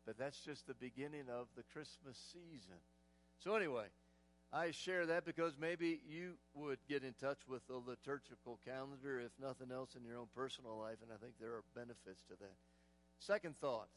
But 0.05 0.19
that's 0.19 0.41
just 0.41 0.67
the 0.67 0.75
beginning 0.75 1.31
of 1.31 1.47
the 1.57 1.63
Christmas 1.73 2.19
season. 2.33 2.81
So, 3.39 3.55
anyway, 3.55 3.87
I 4.53 4.71
share 4.71 5.07
that 5.07 5.25
because 5.25 5.55
maybe 5.59 6.01
you 6.07 6.35
would 6.55 6.79
get 6.87 7.03
in 7.03 7.15
touch 7.15 7.39
with 7.49 7.67
the 7.69 7.77
liturgical 7.77 8.59
calendar, 8.67 9.19
if 9.19 9.33
nothing 9.41 9.73
else, 9.73 9.97
in 9.97 10.05
your 10.05 10.19
own 10.19 10.27
personal 10.37 10.77
life, 10.79 10.99
and 11.03 11.11
I 11.11 11.17
think 11.17 11.35
there 11.41 11.53
are 11.53 11.65
benefits 11.75 12.23
to 12.29 12.35
that. 12.39 12.57
Second 13.19 13.59
thought 13.61 13.89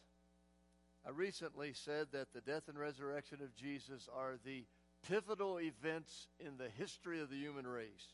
I 1.05 1.11
recently 1.11 1.73
said 1.73 2.07
that 2.13 2.33
the 2.33 2.41
death 2.41 2.63
and 2.67 2.79
resurrection 2.79 3.39
of 3.41 3.55
Jesus 3.55 4.09
are 4.15 4.35
the 4.43 4.63
pivotal 5.07 5.59
events 5.59 6.27
in 6.39 6.57
the 6.57 6.69
history 6.77 7.21
of 7.21 7.29
the 7.29 7.35
human 7.35 7.67
race. 7.67 8.13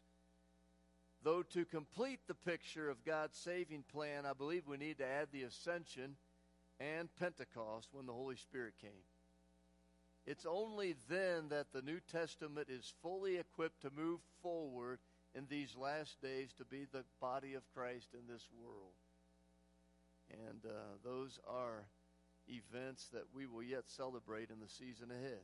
Though 1.23 1.43
to 1.53 1.63
complete 1.63 2.19
the 2.27 2.33
picture 2.33 2.89
of 2.89 3.05
God's 3.05 3.37
saving 3.37 3.83
plan, 3.93 4.25
I 4.25 4.33
believe 4.33 4.67
we 4.67 4.77
need 4.77 4.97
to 4.97 5.07
add 5.07 5.27
the 5.31 5.43
ascension 5.43 6.15
and 6.79 7.07
Pentecost 7.19 7.89
when 7.91 8.07
the 8.07 8.13
Holy 8.13 8.35
Spirit 8.35 8.73
came. 8.81 8.91
It's 10.25 10.45
only 10.45 10.95
then 11.09 11.49
that 11.49 11.73
the 11.73 11.81
New 11.81 11.99
Testament 12.11 12.67
is 12.69 12.93
fully 13.01 13.37
equipped 13.37 13.81
to 13.81 13.89
move 13.95 14.19
forward 14.41 14.99
in 15.33 15.47
these 15.49 15.75
last 15.75 16.21
days 16.21 16.53
to 16.57 16.65
be 16.65 16.85
the 16.91 17.03
body 17.19 17.53
of 17.55 17.63
Christ 17.73 18.09
in 18.13 18.31
this 18.31 18.47
world. 18.61 18.93
And 20.47 20.65
uh, 20.65 20.97
those 21.03 21.39
are 21.49 21.85
events 22.47 23.09
that 23.13 23.25
we 23.33 23.45
will 23.45 23.63
yet 23.63 23.83
celebrate 23.87 24.49
in 24.49 24.59
the 24.59 24.69
season 24.69 25.09
ahead. 25.11 25.41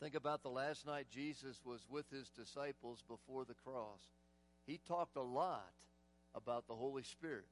Think 0.00 0.14
about 0.14 0.42
the 0.42 0.48
last 0.48 0.86
night 0.86 1.06
Jesus 1.10 1.60
was 1.64 1.86
with 1.88 2.10
his 2.10 2.28
disciples 2.30 3.02
before 3.06 3.44
the 3.44 3.54
cross. 3.54 4.00
He 4.66 4.80
talked 4.86 5.16
a 5.16 5.22
lot 5.22 5.72
about 6.34 6.66
the 6.66 6.74
Holy 6.74 7.02
Spirit. 7.02 7.46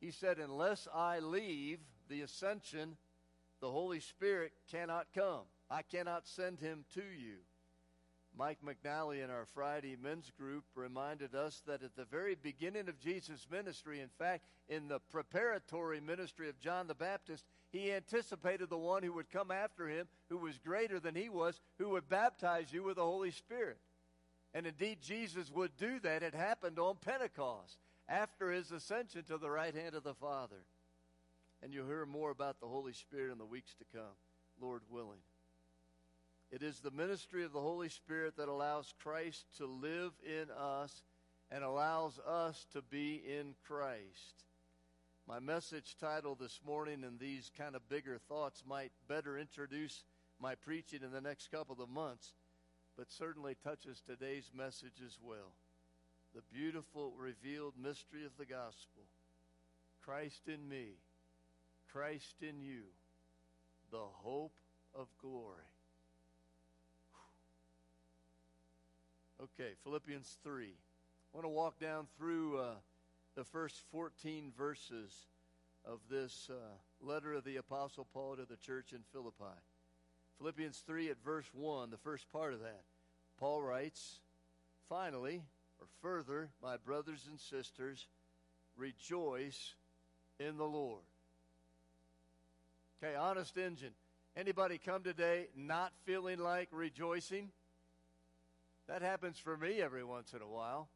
He 0.00 0.10
said, 0.10 0.38
Unless 0.38 0.88
I 0.94 1.18
leave 1.18 1.78
the 2.08 2.22
ascension, 2.22 2.96
the 3.60 3.70
Holy 3.70 4.00
Spirit 4.00 4.52
cannot 4.70 5.06
come. 5.14 5.42
I 5.70 5.82
cannot 5.82 6.26
send 6.26 6.60
him 6.60 6.84
to 6.94 7.02
you. 7.02 7.36
Mike 8.36 8.58
McNally 8.64 9.22
in 9.24 9.30
our 9.30 9.44
Friday 9.44 9.96
men's 10.00 10.30
group 10.38 10.64
reminded 10.74 11.34
us 11.34 11.62
that 11.66 11.82
at 11.82 11.96
the 11.96 12.04
very 12.04 12.36
beginning 12.36 12.88
of 12.88 13.00
Jesus' 13.00 13.46
ministry, 13.50 14.00
in 14.00 14.08
fact, 14.18 14.44
in 14.68 14.88
the 14.88 15.00
preparatory 15.10 16.00
ministry 16.00 16.48
of 16.48 16.60
John 16.60 16.86
the 16.86 16.94
Baptist, 16.94 17.44
he 17.70 17.92
anticipated 17.92 18.70
the 18.70 18.78
one 18.78 19.02
who 19.02 19.12
would 19.14 19.30
come 19.30 19.50
after 19.50 19.88
him, 19.88 20.06
who 20.28 20.38
was 20.38 20.58
greater 20.58 21.00
than 21.00 21.14
he 21.14 21.28
was, 21.28 21.60
who 21.78 21.90
would 21.90 22.08
baptize 22.08 22.72
you 22.72 22.84
with 22.84 22.96
the 22.96 23.04
Holy 23.04 23.32
Spirit. 23.32 23.78
And 24.54 24.66
indeed, 24.66 24.98
Jesus 25.02 25.50
would 25.50 25.76
do 25.76 26.00
that. 26.00 26.22
It 26.22 26.34
happened 26.34 26.78
on 26.78 26.96
Pentecost 27.00 27.78
after 28.08 28.50
his 28.50 28.72
ascension 28.72 29.24
to 29.24 29.38
the 29.38 29.50
right 29.50 29.74
hand 29.74 29.94
of 29.94 30.02
the 30.02 30.14
Father 30.14 30.64
and 31.62 31.72
you'll 31.72 31.86
hear 31.86 32.06
more 32.06 32.30
about 32.30 32.60
the 32.60 32.66
Holy 32.66 32.92
Spirit 32.92 33.32
in 33.32 33.38
the 33.38 33.44
weeks 33.44 33.74
to 33.74 33.84
come, 33.92 34.16
Lord 34.60 34.82
willing. 34.90 35.20
It 36.50 36.62
is 36.62 36.80
the 36.80 36.90
ministry 36.90 37.44
of 37.44 37.52
the 37.52 37.60
Holy 37.60 37.88
Spirit 37.88 38.36
that 38.36 38.48
allows 38.48 38.92
Christ 39.02 39.46
to 39.58 39.66
live 39.66 40.12
in 40.24 40.46
us 40.58 41.04
and 41.50 41.62
allows 41.62 42.18
us 42.26 42.66
to 42.72 42.82
be 42.82 43.22
in 43.26 43.54
Christ. 43.66 44.44
My 45.28 45.38
message 45.38 45.96
title 46.00 46.34
this 46.34 46.60
morning 46.66 47.04
and 47.04 47.20
these 47.20 47.52
kind 47.56 47.76
of 47.76 47.88
bigger 47.88 48.18
thoughts 48.28 48.64
might 48.66 48.90
better 49.08 49.38
introduce 49.38 50.02
my 50.40 50.54
preaching 50.56 51.02
in 51.04 51.12
the 51.12 51.20
next 51.20 51.50
couple 51.52 51.80
of 51.80 51.88
months, 51.88 52.34
but 52.96 53.12
certainly 53.12 53.56
touches 53.62 54.00
today's 54.00 54.50
message 54.56 55.00
as 55.04 55.18
well. 55.22 55.52
The 56.34 56.42
beautiful 56.52 57.12
revealed 57.16 57.74
mystery 57.80 58.24
of 58.24 58.36
the 58.38 58.46
gospel 58.46 59.02
Christ 60.02 60.48
in 60.48 60.68
me 60.68 60.94
Christ 61.92 62.36
in 62.40 62.60
you, 62.60 62.82
the 63.90 63.98
hope 63.98 64.52
of 64.94 65.08
glory. 65.20 65.56
Okay, 69.42 69.72
Philippians 69.82 70.38
3. 70.44 70.66
I 70.66 71.36
want 71.36 71.44
to 71.44 71.48
walk 71.48 71.80
down 71.80 72.06
through 72.16 72.58
uh, 72.58 72.74
the 73.34 73.44
first 73.44 73.82
14 73.90 74.52
verses 74.56 75.12
of 75.84 75.98
this 76.08 76.48
uh, 76.50 76.54
letter 77.04 77.32
of 77.32 77.44
the 77.44 77.56
Apostle 77.56 78.06
Paul 78.12 78.36
to 78.36 78.44
the 78.44 78.56
church 78.56 78.92
in 78.92 79.00
Philippi. 79.12 79.58
Philippians 80.38 80.82
3 80.86 81.10
at 81.10 81.24
verse 81.24 81.46
1, 81.54 81.90
the 81.90 81.96
first 81.96 82.30
part 82.30 82.52
of 82.52 82.60
that. 82.60 82.82
Paul 83.38 83.62
writes, 83.62 84.20
Finally, 84.88 85.42
or 85.80 85.86
further, 86.02 86.50
my 86.62 86.76
brothers 86.76 87.26
and 87.28 87.40
sisters, 87.40 88.06
rejoice 88.76 89.74
in 90.38 90.56
the 90.56 90.64
Lord. 90.64 91.02
Okay, 93.02 93.14
honest 93.14 93.56
engine. 93.56 93.92
Anybody 94.36 94.76
come 94.76 95.02
today 95.02 95.46
not 95.56 95.92
feeling 96.04 96.38
like 96.38 96.68
rejoicing? 96.70 97.48
That 98.88 99.00
happens 99.00 99.38
for 99.38 99.56
me 99.56 99.80
every 99.80 100.04
once 100.04 100.34
in 100.34 100.42
a 100.42 100.46
while. 100.46 100.90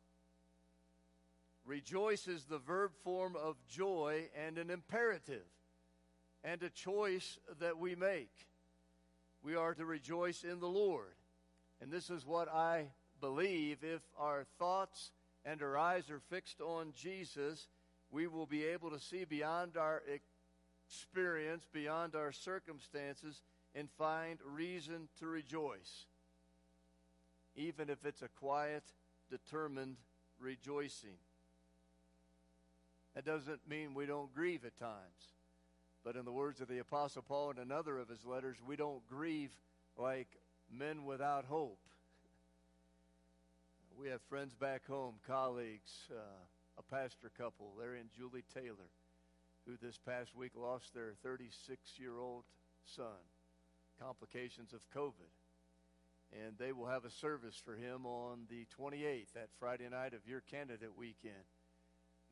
Rejoice 1.65 2.29
is 2.29 2.45
the 2.45 2.59
verb 2.59 2.91
form 3.05 3.37
of 3.43 3.57
joy 3.67 4.29
and 4.37 4.59
an 4.59 4.69
imperative 4.69 5.47
and 6.43 6.63
a 6.63 6.69
choice 6.69 7.39
that 7.59 7.79
we 7.79 7.95
make. 7.95 8.33
We 9.43 9.55
are 9.57 9.73
to 9.73 9.87
rejoice 9.87 10.45
in 10.45 10.61
the 10.61 10.69
Lord. 10.69 11.15
And 11.81 11.91
this 11.91 12.11
is 12.11 12.27
what 12.27 12.53
I 12.53 12.89
believe. 13.19 13.79
If 13.83 14.03
our 14.19 14.45
thoughts 14.59 15.11
and 15.47 15.63
our 15.63 15.79
eyes 15.79 16.11
are 16.11 16.21
fixed 16.29 16.61
on 16.61 16.93
Jesus, 16.95 17.67
we 18.11 18.27
will 18.27 18.47
be 18.47 18.65
able 18.65 18.91
to 18.91 19.01
see 19.01 19.25
beyond 19.25 19.79
our 19.79 20.03
experience, 20.87 21.67
beyond 21.73 22.15
our 22.15 22.33
circumstances, 22.33 23.43
and 23.75 23.89
find 23.99 24.39
reason 24.45 25.09
to 25.19 25.27
rejoice. 25.27 26.07
Even 27.57 27.89
if 27.91 28.05
it's 28.05 28.23
a 28.23 28.29
quiet, 28.29 28.85
determined 29.31 29.97
rejoicing. 30.39 31.17
That 33.15 33.25
doesn't 33.25 33.69
mean 33.69 33.95
we 33.95 34.07
don't 34.07 34.35
grieve 34.35 34.65
at 34.65 34.77
times. 34.77 35.35
But 36.05 36.17
in 36.17 36.25
the 36.25 36.33
words 36.33 36.61
of 36.61 36.69
the 36.69 36.81
Apostle 36.81 37.23
Paul 37.23 37.53
in 37.53 37.59
another 37.59 37.99
of 37.99 38.09
his 38.09 38.27
letters, 38.27 38.57
we 38.67 38.77
don't 38.77 39.07
grieve 39.09 39.51
like 39.97 40.29
men 40.71 41.05
without 41.05 41.45
hope. 41.47 41.79
We 43.99 44.09
have 44.09 44.21
friends 44.29 44.55
back 44.55 44.87
home, 44.87 45.15
colleagues, 45.27 46.11
uh, 46.11 46.45
a 46.77 46.83
pastor 46.83 47.31
couple, 47.39 47.73
Larry 47.79 48.01
and 48.01 48.11
Julie 48.17 48.45
Taylor, 48.53 48.91
who 49.67 49.77
this 49.81 49.99
past 50.07 50.35
week 50.37 50.53
lost 50.57 50.95
their 50.95 51.15
36 51.23 51.81
year 51.99 52.19
old 52.19 52.45
son, 52.97 53.23
complications 54.01 54.73
of 54.73 54.81
COVID. 54.95 55.33
And 56.45 56.59
they 56.59 56.73
will 56.73 56.87
have 56.87 57.05
a 57.05 57.11
service 57.11 57.61
for 57.65 57.77
him 57.77 58.07
on 58.07 58.47
the 58.51 58.67
28th, 58.79 59.33
that 59.35 59.49
Friday 59.61 59.89
night 59.89 60.15
of 60.15 60.27
your 60.27 60.43
candidate 60.51 60.97
weekend. 60.99 61.45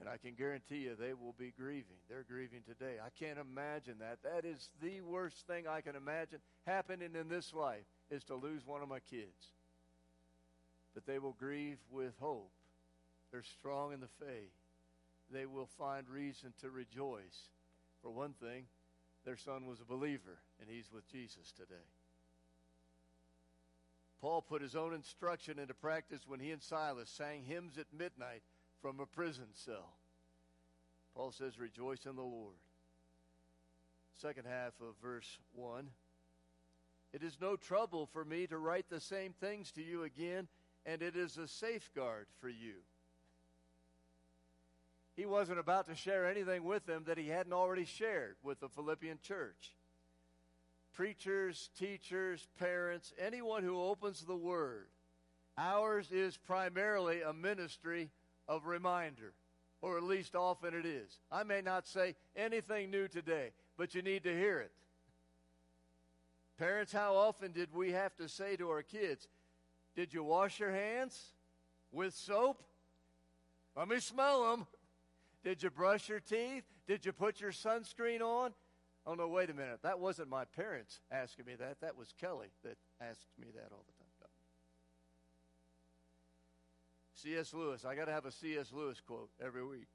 And 0.00 0.08
I 0.08 0.16
can 0.16 0.34
guarantee 0.34 0.78
you 0.78 0.96
they 0.98 1.14
will 1.14 1.34
be 1.38 1.52
grieving. 1.56 2.02
They're 2.08 2.24
grieving 2.28 2.62
today. 2.66 2.96
I 3.00 3.10
can't 3.22 3.38
imagine 3.38 3.98
that. 4.00 4.18
That 4.24 4.44
is 4.44 4.70
the 4.82 5.00
worst 5.02 5.46
thing 5.46 5.68
I 5.68 5.80
can 5.80 5.94
imagine 5.94 6.40
happening 6.66 7.10
in 7.14 7.28
this 7.28 7.54
life 7.54 7.84
is 8.10 8.24
to 8.24 8.34
lose 8.34 8.66
one 8.66 8.82
of 8.82 8.88
my 8.88 8.98
kids. 8.98 9.52
But 10.94 11.06
they 11.06 11.20
will 11.20 11.36
grieve 11.38 11.78
with 11.90 12.14
hope. 12.18 12.50
They're 13.30 13.44
strong 13.44 13.92
in 13.92 14.00
the 14.00 14.08
faith. 14.18 14.50
They 15.32 15.46
will 15.46 15.68
find 15.78 16.08
reason 16.08 16.52
to 16.60 16.70
rejoice. 16.70 17.48
For 18.02 18.10
one 18.10 18.34
thing, 18.34 18.64
their 19.24 19.36
son 19.36 19.66
was 19.66 19.80
a 19.80 19.84
believer, 19.84 20.38
and 20.60 20.68
he's 20.68 20.92
with 20.92 21.10
Jesus 21.10 21.52
today. 21.52 21.88
Paul 24.20 24.42
put 24.42 24.62
his 24.62 24.76
own 24.76 24.94
instruction 24.94 25.58
into 25.58 25.74
practice 25.74 26.22
when 26.26 26.38
he 26.38 26.50
and 26.50 26.62
Silas 26.62 27.10
sang 27.10 27.42
hymns 27.42 27.78
at 27.78 27.86
midnight 27.96 28.42
from 28.80 29.00
a 29.00 29.06
prison 29.06 29.46
cell. 29.52 29.94
Paul 31.14 31.32
says, 31.32 31.58
Rejoice 31.58 32.06
in 32.06 32.16
the 32.16 32.22
Lord. 32.22 32.56
Second 34.14 34.46
half 34.46 34.74
of 34.80 34.94
verse 35.02 35.38
1. 35.54 35.88
It 37.12 37.22
is 37.22 37.38
no 37.40 37.56
trouble 37.56 38.06
for 38.06 38.24
me 38.24 38.46
to 38.46 38.58
write 38.58 38.88
the 38.88 39.00
same 39.00 39.34
things 39.40 39.72
to 39.72 39.82
you 39.82 40.04
again, 40.04 40.48
and 40.86 41.02
it 41.02 41.16
is 41.16 41.36
a 41.36 41.48
safeguard 41.48 42.26
for 42.40 42.48
you. 42.48 42.74
He 45.14 45.26
wasn't 45.26 45.58
about 45.58 45.86
to 45.88 45.94
share 45.94 46.26
anything 46.26 46.64
with 46.64 46.86
them 46.86 47.04
that 47.06 47.18
he 47.18 47.28
hadn't 47.28 47.52
already 47.52 47.84
shared 47.84 48.36
with 48.42 48.60
the 48.60 48.68
Philippian 48.68 49.18
church. 49.22 49.76
Preachers, 50.94 51.70
teachers, 51.78 52.46
parents, 52.58 53.12
anyone 53.18 53.62
who 53.62 53.80
opens 53.80 54.22
the 54.22 54.36
Word, 54.36 54.88
ours 55.58 56.10
is 56.10 56.36
primarily 56.36 57.22
a 57.22 57.32
ministry 57.32 58.10
of 58.48 58.66
reminder, 58.66 59.32
or 59.82 59.96
at 59.96 60.02
least 60.02 60.34
often 60.34 60.74
it 60.74 60.86
is. 60.86 61.18
I 61.30 61.42
may 61.42 61.60
not 61.60 61.86
say 61.86 62.14
anything 62.36 62.90
new 62.90 63.08
today, 63.08 63.50
but 63.76 63.94
you 63.94 64.02
need 64.02 64.24
to 64.24 64.34
hear 64.34 64.60
it. 64.60 64.72
Parents, 66.58 66.92
how 66.92 67.16
often 67.16 67.52
did 67.52 67.74
we 67.74 67.92
have 67.92 68.14
to 68.16 68.28
say 68.28 68.56
to 68.56 68.70
our 68.70 68.82
kids, 68.82 69.28
Did 69.94 70.14
you 70.14 70.22
wash 70.22 70.60
your 70.60 70.72
hands 70.72 71.32
with 71.90 72.14
soap? 72.14 72.62
Let 73.76 73.88
me 73.88 74.00
smell 74.00 74.50
them. 74.50 74.66
Did 75.42 75.62
you 75.62 75.70
brush 75.70 76.08
your 76.08 76.20
teeth? 76.20 76.64
Did 76.86 77.04
you 77.04 77.12
put 77.12 77.40
your 77.40 77.52
sunscreen 77.52 78.20
on? 78.20 78.52
Oh, 79.04 79.14
no, 79.14 79.26
wait 79.28 79.50
a 79.50 79.54
minute. 79.54 79.80
That 79.82 79.98
wasn't 79.98 80.28
my 80.28 80.44
parents 80.44 81.00
asking 81.10 81.46
me 81.46 81.54
that. 81.56 81.80
That 81.80 81.96
was 81.96 82.14
Kelly 82.20 82.48
that 82.62 82.76
asked 83.00 83.26
me 83.38 83.48
that 83.54 83.72
all 83.72 83.84
the 83.86 83.92
time. 83.92 84.02
C.S. 87.22 87.54
Lewis. 87.54 87.84
I 87.84 87.94
got 87.94 88.06
to 88.06 88.12
have 88.12 88.26
a 88.26 88.32
C.S. 88.32 88.72
Lewis 88.72 89.00
quote 89.00 89.30
every 89.40 89.64
week. 89.64 89.86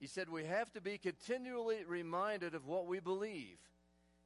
He 0.00 0.06
said, 0.06 0.30
We 0.30 0.44
have 0.44 0.72
to 0.72 0.80
be 0.80 0.96
continually 0.96 1.84
reminded 1.86 2.54
of 2.54 2.66
what 2.66 2.86
we 2.86 3.00
believe. 3.00 3.58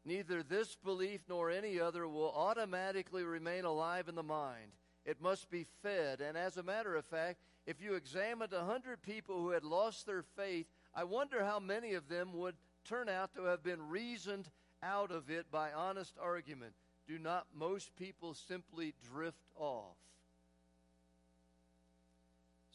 Neither 0.04 0.44
this 0.44 0.76
belief 0.76 1.22
nor 1.28 1.50
any 1.50 1.80
other 1.80 2.06
will 2.06 2.32
automatically 2.32 3.24
remain 3.24 3.64
alive 3.64 4.08
in 4.08 4.14
the 4.14 4.22
mind. 4.22 4.70
It 5.04 5.20
must 5.20 5.50
be 5.50 5.66
fed. 5.82 6.20
And 6.20 6.38
as 6.38 6.56
a 6.56 6.62
matter 6.62 6.94
of 6.94 7.04
fact, 7.04 7.40
if 7.66 7.80
you 7.82 7.94
examined 7.94 8.52
a 8.52 8.64
hundred 8.64 9.02
people 9.02 9.40
who 9.40 9.50
had 9.50 9.64
lost 9.64 10.06
their 10.06 10.22
faith, 10.22 10.66
I 10.94 11.04
wonder 11.04 11.44
how 11.44 11.58
many 11.58 11.94
of 11.94 12.08
them 12.08 12.32
would 12.34 12.54
turn 12.84 13.08
out 13.08 13.34
to 13.34 13.44
have 13.44 13.62
been 13.62 13.88
reasoned 13.88 14.48
out 14.82 15.10
of 15.10 15.30
it 15.30 15.50
by 15.50 15.72
honest 15.72 16.14
argument. 16.22 16.72
Do 17.08 17.18
not 17.18 17.46
most 17.54 17.94
people 17.96 18.34
simply 18.34 18.94
drift 19.12 19.48
off? 19.56 19.96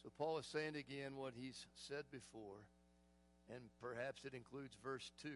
So 0.04 0.10
Paul 0.18 0.40
is 0.40 0.46
saying 0.46 0.76
again 0.76 1.16
what 1.16 1.34
he's 1.40 1.66
said 1.76 2.04
before, 2.12 2.66
and 3.50 3.62
perhaps 3.80 4.26
it 4.26 4.34
includes 4.34 4.76
verse 4.84 5.12
2. 5.22 5.30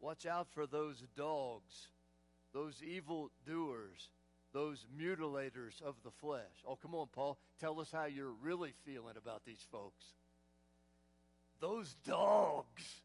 Watch 0.00 0.26
out 0.26 0.48
for 0.50 0.66
those 0.66 1.04
dogs, 1.16 1.88
those 2.52 2.82
evil 2.82 3.30
doers, 3.46 4.10
those 4.52 4.84
mutilators 4.98 5.80
of 5.82 5.94
the 6.04 6.10
flesh. 6.10 6.42
Oh, 6.66 6.76
come 6.76 6.94
on, 6.94 7.08
Paul. 7.12 7.38
Tell 7.60 7.80
us 7.80 7.90
how 7.92 8.06
you're 8.06 8.34
really 8.42 8.72
feeling 8.84 9.16
about 9.16 9.44
these 9.44 9.64
folks. 9.70 10.04
Those 11.60 11.94
dogs. 12.06 13.02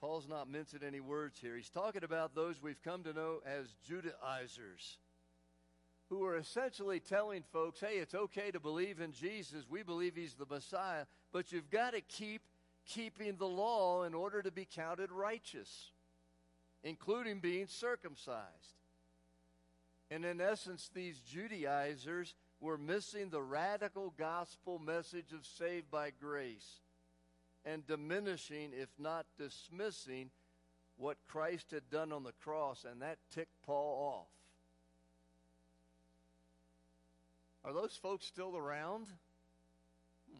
Paul's 0.00 0.28
not 0.28 0.50
mincing 0.50 0.80
any 0.86 1.00
words 1.00 1.38
here. 1.40 1.56
He's 1.56 1.70
talking 1.70 2.04
about 2.04 2.34
those 2.34 2.62
we've 2.62 2.82
come 2.82 3.02
to 3.04 3.12
know 3.12 3.40
as 3.46 3.66
Judaizers 3.86 4.98
who 6.08 6.24
are 6.24 6.36
essentially 6.36 7.00
telling 7.00 7.42
folks, 7.52 7.80
hey, 7.80 7.96
it's 7.96 8.14
okay 8.14 8.50
to 8.50 8.60
believe 8.60 9.00
in 9.00 9.12
Jesus. 9.12 9.64
We 9.68 9.82
believe 9.82 10.14
he's 10.14 10.34
the 10.34 10.46
Messiah, 10.48 11.06
but 11.32 11.50
you've 11.50 11.70
got 11.70 11.94
to 11.94 12.00
keep 12.00 12.42
keeping 12.86 13.36
the 13.36 13.46
law 13.46 14.04
in 14.04 14.14
order 14.14 14.42
to 14.42 14.52
be 14.52 14.68
counted 14.72 15.10
righteous, 15.10 15.90
including 16.84 17.40
being 17.40 17.66
circumcised. 17.66 18.76
And 20.10 20.24
in 20.24 20.40
essence, 20.40 20.90
these 20.94 21.18
Judaizers 21.20 22.34
were 22.60 22.78
missing 22.78 23.30
the 23.30 23.42
radical 23.42 24.14
gospel 24.16 24.78
message 24.78 25.32
of 25.32 25.44
saved 25.44 25.90
by 25.90 26.10
grace 26.20 26.80
and 27.64 27.86
diminishing, 27.86 28.70
if 28.72 28.88
not 28.98 29.26
dismissing, 29.36 30.30
what 30.96 31.16
Christ 31.26 31.72
had 31.72 31.90
done 31.90 32.12
on 32.12 32.22
the 32.22 32.32
cross, 32.32 32.84
and 32.90 33.02
that 33.02 33.18
ticked 33.34 33.62
Paul 33.64 34.20
off. 34.20 34.36
Are 37.64 37.74
those 37.74 37.96
folks 37.96 38.24
still 38.24 38.56
around? 38.56 39.08
Hmm. 40.30 40.38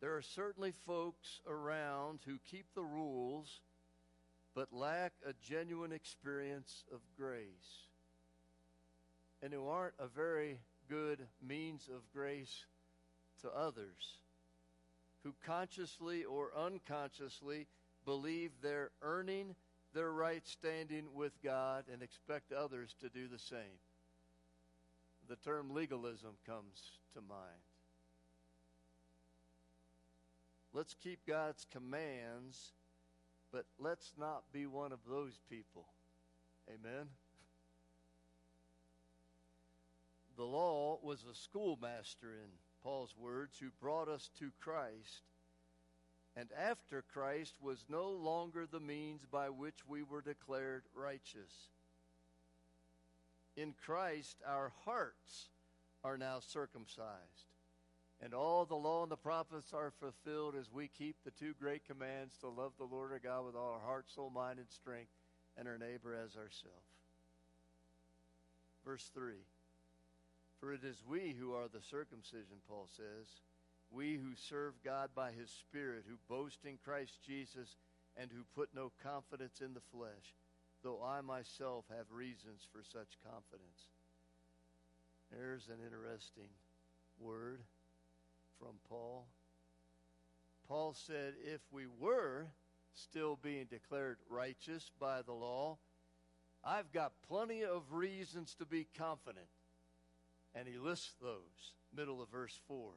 There 0.00 0.16
are 0.16 0.22
certainly 0.22 0.72
folks 0.86 1.40
around 1.48 2.20
who 2.24 2.38
keep 2.48 2.66
the 2.74 2.84
rules 2.84 3.60
but 4.54 4.72
lack 4.72 5.12
a 5.26 5.32
genuine 5.42 5.92
experience 5.92 6.84
of 6.92 7.00
grace 7.16 7.88
and 9.42 9.52
who 9.52 9.66
aren't 9.68 9.94
a 9.98 10.06
very 10.06 10.58
good 10.88 11.18
means 11.46 11.88
of 11.94 12.00
grace 12.12 12.64
to 13.42 13.48
others, 13.50 14.18
who 15.22 15.34
consciously 15.44 16.24
or 16.24 16.50
unconsciously 16.56 17.66
believe 18.04 18.50
they're 18.62 18.90
earning 19.02 19.54
their 19.92 20.12
right 20.12 20.46
standing 20.46 21.06
with 21.14 21.32
God 21.42 21.84
and 21.92 22.02
expect 22.02 22.52
others 22.52 22.94
to 23.00 23.08
do 23.08 23.28
the 23.28 23.38
same 23.38 23.78
the 25.28 25.36
term 25.36 25.72
legalism 25.72 26.32
comes 26.46 26.98
to 27.14 27.20
mind. 27.20 27.40
Let's 30.72 30.94
keep 31.02 31.20
God's 31.26 31.66
commands, 31.72 32.72
But 33.54 33.66
let's 33.78 34.12
not 34.18 34.42
be 34.52 34.66
one 34.66 34.90
of 34.90 34.98
those 35.08 35.38
people. 35.48 35.86
Amen. 36.68 37.06
The 40.36 40.42
law 40.42 40.98
was 41.00 41.22
a 41.22 41.36
schoolmaster, 41.36 42.32
in 42.32 42.50
Paul's 42.82 43.14
words, 43.16 43.56
who 43.60 43.68
brought 43.80 44.08
us 44.08 44.28
to 44.40 44.50
Christ, 44.60 45.22
and 46.36 46.48
after 46.60 47.04
Christ 47.12 47.54
was 47.62 47.84
no 47.88 48.10
longer 48.10 48.66
the 48.66 48.80
means 48.80 49.24
by 49.30 49.50
which 49.50 49.86
we 49.86 50.02
were 50.02 50.20
declared 50.20 50.82
righteous. 50.92 51.70
In 53.56 53.72
Christ, 53.86 54.38
our 54.44 54.72
hearts 54.84 55.50
are 56.02 56.18
now 56.18 56.40
circumcised. 56.40 57.53
And 58.24 58.32
all 58.32 58.64
the 58.64 58.74
law 58.74 59.02
and 59.02 59.12
the 59.12 59.16
prophets 59.16 59.74
are 59.74 59.92
fulfilled 60.00 60.54
as 60.58 60.72
we 60.72 60.88
keep 60.88 61.14
the 61.24 61.30
two 61.30 61.52
great 61.60 61.86
commands 61.86 62.38
to 62.38 62.48
love 62.48 62.72
the 62.78 62.84
Lord 62.84 63.12
our 63.12 63.18
God 63.18 63.44
with 63.44 63.54
all 63.54 63.74
our 63.74 63.86
heart, 63.86 64.06
soul, 64.08 64.30
mind, 64.30 64.58
and 64.58 64.70
strength, 64.70 65.12
and 65.58 65.68
our 65.68 65.76
neighbor 65.76 66.14
as 66.14 66.34
ourselves. 66.34 66.88
Verse 68.82 69.10
3 69.14 69.34
For 70.58 70.72
it 70.72 70.82
is 70.84 71.04
we 71.06 71.36
who 71.38 71.52
are 71.52 71.68
the 71.68 71.82
circumcision, 71.82 72.64
Paul 72.66 72.88
says, 72.96 73.28
we 73.90 74.14
who 74.14 74.34
serve 74.34 74.72
God 74.82 75.10
by 75.14 75.32
his 75.32 75.50
Spirit, 75.50 76.04
who 76.08 76.16
boast 76.26 76.60
in 76.64 76.78
Christ 76.82 77.18
Jesus, 77.26 77.76
and 78.16 78.30
who 78.32 78.42
put 78.56 78.70
no 78.74 78.90
confidence 79.02 79.60
in 79.60 79.74
the 79.74 79.84
flesh, 79.92 80.34
though 80.82 81.02
I 81.04 81.20
myself 81.20 81.84
have 81.90 82.06
reasons 82.10 82.66
for 82.72 82.82
such 82.82 83.18
confidence. 83.22 83.92
There's 85.30 85.68
an 85.68 85.84
interesting 85.84 86.48
word 87.20 87.60
from 88.64 88.76
Paul. 88.88 89.26
Paul 90.68 90.94
said, 90.94 91.34
if 91.44 91.60
we 91.70 91.84
were 92.00 92.46
still 92.94 93.38
being 93.42 93.66
declared 93.66 94.16
righteous 94.30 94.90
by 94.98 95.20
the 95.20 95.32
law, 95.32 95.76
I've 96.64 96.90
got 96.90 97.12
plenty 97.28 97.62
of 97.62 97.82
reasons 97.92 98.54
to 98.58 98.64
be 98.64 98.86
confident. 98.96 99.46
And 100.54 100.66
he 100.66 100.78
lists 100.78 101.12
those, 101.20 101.72
middle 101.94 102.22
of 102.22 102.30
verse 102.30 102.58
4. 102.66 102.92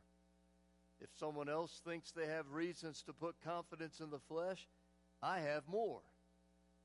If 1.02 1.10
someone 1.20 1.50
else 1.50 1.82
thinks 1.86 2.12
they 2.12 2.28
have 2.28 2.50
reasons 2.52 3.04
to 3.04 3.14
put 3.14 3.36
confidence 3.44 4.00
in 4.00 4.10
the 4.10 4.20
flesh, 4.20 4.66
I 5.22 5.40
have 5.40 5.68
more. 5.68 6.00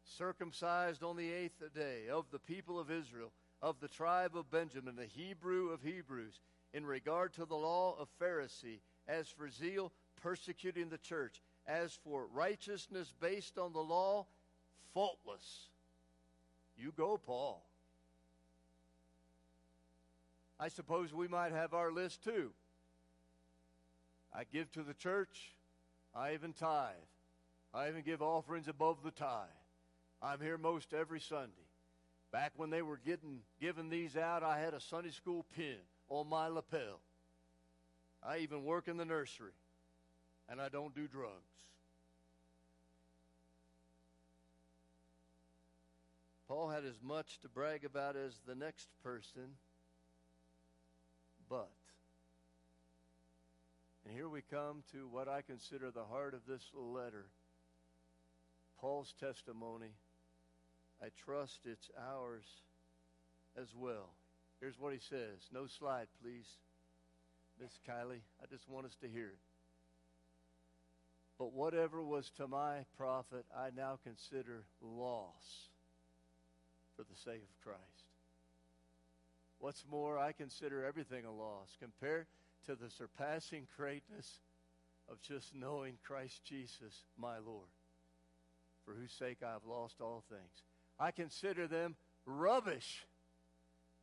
Circumcised 0.04 1.04
on 1.04 1.16
the 1.16 1.30
eighth 1.30 1.62
day, 1.72 2.08
of 2.10 2.24
the 2.32 2.40
people 2.40 2.80
of 2.80 2.90
Israel, 2.90 3.30
of 3.62 3.78
the 3.80 3.88
tribe 3.88 4.36
of 4.36 4.50
Benjamin, 4.50 4.96
the 4.96 5.06
Hebrew 5.06 5.68
of 5.68 5.82
Hebrews, 5.82 6.40
in 6.74 6.84
regard 6.84 7.32
to 7.34 7.44
the 7.44 7.54
law 7.54 7.96
of 7.98 8.08
Pharisee, 8.20 8.80
as 9.06 9.28
for 9.28 9.48
zeal, 9.48 9.92
persecuting 10.20 10.88
the 10.88 10.98
church, 10.98 11.40
as 11.66 11.96
for 12.04 12.26
righteousness 12.26 13.12
based 13.20 13.58
on 13.58 13.72
the 13.72 13.80
law, 13.80 14.26
faultless. 14.92 15.68
You 16.76 16.92
go, 16.96 17.16
Paul. 17.16 17.64
I 20.58 20.68
suppose 20.68 21.12
we 21.12 21.28
might 21.28 21.52
have 21.52 21.74
our 21.74 21.92
list 21.92 22.24
too. 22.24 22.50
I 24.34 24.44
give 24.44 24.70
to 24.72 24.82
the 24.82 24.94
church. 24.94 25.54
I 26.14 26.34
even 26.34 26.52
tithe. 26.52 26.94
I 27.74 27.88
even 27.88 28.02
give 28.02 28.22
offerings 28.22 28.68
above 28.68 28.98
the 29.04 29.10
tithe. 29.10 29.48
I'm 30.20 30.40
here 30.40 30.58
most 30.58 30.92
every 30.94 31.20
Sunday. 31.20 31.61
Back 32.32 32.52
when 32.56 32.70
they 32.70 32.80
were 32.80 32.98
getting 33.04 33.40
giving 33.60 33.90
these 33.90 34.16
out, 34.16 34.42
I 34.42 34.58
had 34.58 34.72
a 34.72 34.80
Sunday 34.80 35.10
school 35.10 35.44
pin 35.54 35.76
on 36.08 36.28
my 36.28 36.48
lapel. 36.48 37.00
I 38.22 38.38
even 38.38 38.64
work 38.64 38.88
in 38.88 38.96
the 38.96 39.04
nursery, 39.04 39.52
and 40.48 40.60
I 40.60 40.70
don't 40.70 40.94
do 40.94 41.06
drugs. 41.06 41.32
Paul 46.48 46.70
had 46.70 46.84
as 46.84 47.00
much 47.02 47.38
to 47.40 47.48
brag 47.48 47.84
about 47.84 48.16
as 48.16 48.34
the 48.46 48.54
next 48.54 48.88
person, 49.02 49.56
but, 51.48 51.70
and 54.04 54.14
here 54.14 54.28
we 54.28 54.42
come 54.50 54.82
to 54.92 55.08
what 55.10 55.28
I 55.28 55.42
consider 55.42 55.90
the 55.90 56.04
heart 56.04 56.34
of 56.34 56.40
this 56.46 56.62
letter 56.74 57.26
Paul's 58.82 59.14
testimony. 59.20 59.92
I 61.02 61.06
trust 61.24 61.60
it's 61.64 61.90
ours 61.98 62.44
as 63.60 63.68
well. 63.76 64.10
Here's 64.60 64.78
what 64.78 64.92
he 64.92 65.00
says. 65.00 65.48
No 65.52 65.66
slide, 65.66 66.06
please. 66.22 66.46
Miss 67.60 67.72
Kylie, 67.88 68.22
I 68.40 68.46
just 68.50 68.68
want 68.68 68.86
us 68.86 68.96
to 69.02 69.08
hear 69.08 69.26
it. 69.26 69.38
But 71.38 71.52
whatever 71.52 72.02
was 72.02 72.30
to 72.36 72.46
my 72.46 72.84
profit, 72.96 73.44
I 73.56 73.70
now 73.76 73.98
consider 74.04 74.62
loss 74.80 75.68
for 76.96 77.02
the 77.02 77.16
sake 77.24 77.42
of 77.42 77.64
Christ. 77.64 77.80
What's 79.58 79.84
more, 79.90 80.18
I 80.18 80.32
consider 80.32 80.84
everything 80.84 81.24
a 81.24 81.32
loss 81.32 81.76
compared 81.80 82.26
to 82.66 82.74
the 82.74 82.90
surpassing 82.90 83.66
greatness 83.76 84.40
of 85.10 85.20
just 85.20 85.54
knowing 85.54 85.94
Christ 86.04 86.44
Jesus, 86.44 87.04
my 87.18 87.38
Lord, 87.38 87.68
for 88.84 88.94
whose 88.94 89.12
sake 89.12 89.38
I 89.44 89.52
have 89.52 89.64
lost 89.68 90.00
all 90.00 90.22
things. 90.28 90.62
I 90.98 91.10
consider 91.10 91.66
them 91.66 91.96
rubbish 92.26 93.04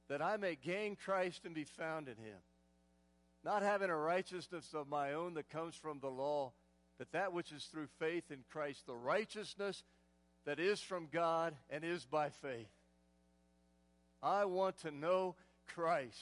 that 0.09 0.21
I 0.21 0.37
may 0.37 0.55
gain 0.55 0.95
Christ 0.95 1.45
and 1.45 1.53
be 1.53 1.63
found 1.63 2.07
in 2.07 2.17
him. 2.17 2.39
Not 3.45 3.61
having 3.61 3.89
a 3.89 3.95
righteousness 3.95 4.73
of 4.73 4.89
my 4.89 5.13
own 5.13 5.35
that 5.35 5.49
comes 5.49 5.75
from 5.75 5.99
the 5.99 6.09
law, 6.09 6.51
but 6.97 7.11
that 7.11 7.31
which 7.31 7.51
is 7.51 7.63
through 7.65 7.87
faith 7.99 8.31
in 8.31 8.39
Christ, 8.51 8.85
the 8.85 8.95
righteousness 8.95 9.83
that 10.45 10.59
is 10.59 10.81
from 10.81 11.07
God 11.11 11.55
and 11.69 11.83
is 11.83 12.05
by 12.05 12.29
faith. 12.29 12.67
I 14.21 14.45
want 14.45 14.79
to 14.79 14.91
know 14.91 15.35
Christ 15.67 16.17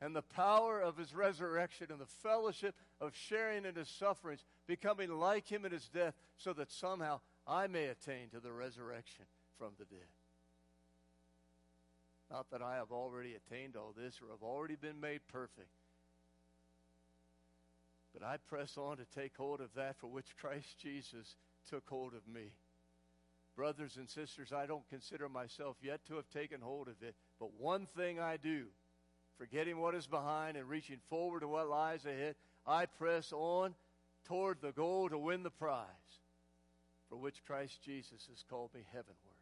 and 0.00 0.16
the 0.16 0.22
power 0.22 0.80
of 0.80 0.96
his 0.96 1.14
resurrection 1.14 1.88
and 1.90 2.00
the 2.00 2.06
fellowship 2.06 2.74
of 3.00 3.14
sharing 3.14 3.64
in 3.64 3.76
his 3.76 3.88
sufferings, 3.88 4.44
becoming 4.66 5.18
like 5.18 5.46
him 5.46 5.64
in 5.64 5.72
his 5.72 5.88
death, 5.88 6.14
so 6.36 6.52
that 6.54 6.72
somehow 6.72 7.20
I 7.46 7.68
may 7.68 7.86
attain 7.86 8.28
to 8.30 8.40
the 8.40 8.52
resurrection 8.52 9.26
from 9.58 9.72
the 9.78 9.84
dead. 9.84 10.08
Not 12.30 12.50
that 12.50 12.62
I 12.62 12.76
have 12.76 12.90
already 12.90 13.34
attained 13.34 13.76
all 13.76 13.94
this 13.96 14.20
or 14.20 14.30
have 14.30 14.42
already 14.42 14.76
been 14.76 15.00
made 15.00 15.20
perfect. 15.28 15.68
But 18.12 18.24
I 18.24 18.36
press 18.48 18.76
on 18.76 18.96
to 18.96 19.04
take 19.14 19.36
hold 19.36 19.60
of 19.60 19.74
that 19.74 19.96
for 19.98 20.06
which 20.06 20.36
Christ 20.40 20.78
Jesus 20.80 21.36
took 21.68 21.84
hold 21.88 22.14
of 22.14 22.26
me. 22.32 22.52
Brothers 23.56 23.96
and 23.96 24.08
sisters, 24.08 24.52
I 24.52 24.66
don't 24.66 24.88
consider 24.88 25.28
myself 25.28 25.76
yet 25.82 26.00
to 26.06 26.16
have 26.16 26.28
taken 26.30 26.60
hold 26.60 26.88
of 26.88 27.02
it, 27.02 27.14
but 27.38 27.50
one 27.58 27.86
thing 27.96 28.18
I 28.18 28.36
do, 28.36 28.64
forgetting 29.38 29.78
what 29.78 29.94
is 29.94 30.06
behind 30.06 30.56
and 30.56 30.68
reaching 30.68 30.98
forward 31.08 31.40
to 31.40 31.48
what 31.48 31.68
lies 31.68 32.04
ahead, 32.04 32.34
I 32.66 32.86
press 32.86 33.32
on 33.32 33.74
toward 34.24 34.60
the 34.60 34.72
goal 34.72 35.08
to 35.08 35.18
win 35.18 35.42
the 35.42 35.50
prize 35.50 35.86
for 37.08 37.16
which 37.16 37.44
Christ 37.46 37.80
Jesus 37.84 38.26
has 38.28 38.44
called 38.48 38.74
me 38.74 38.80
heavenward 38.92 39.33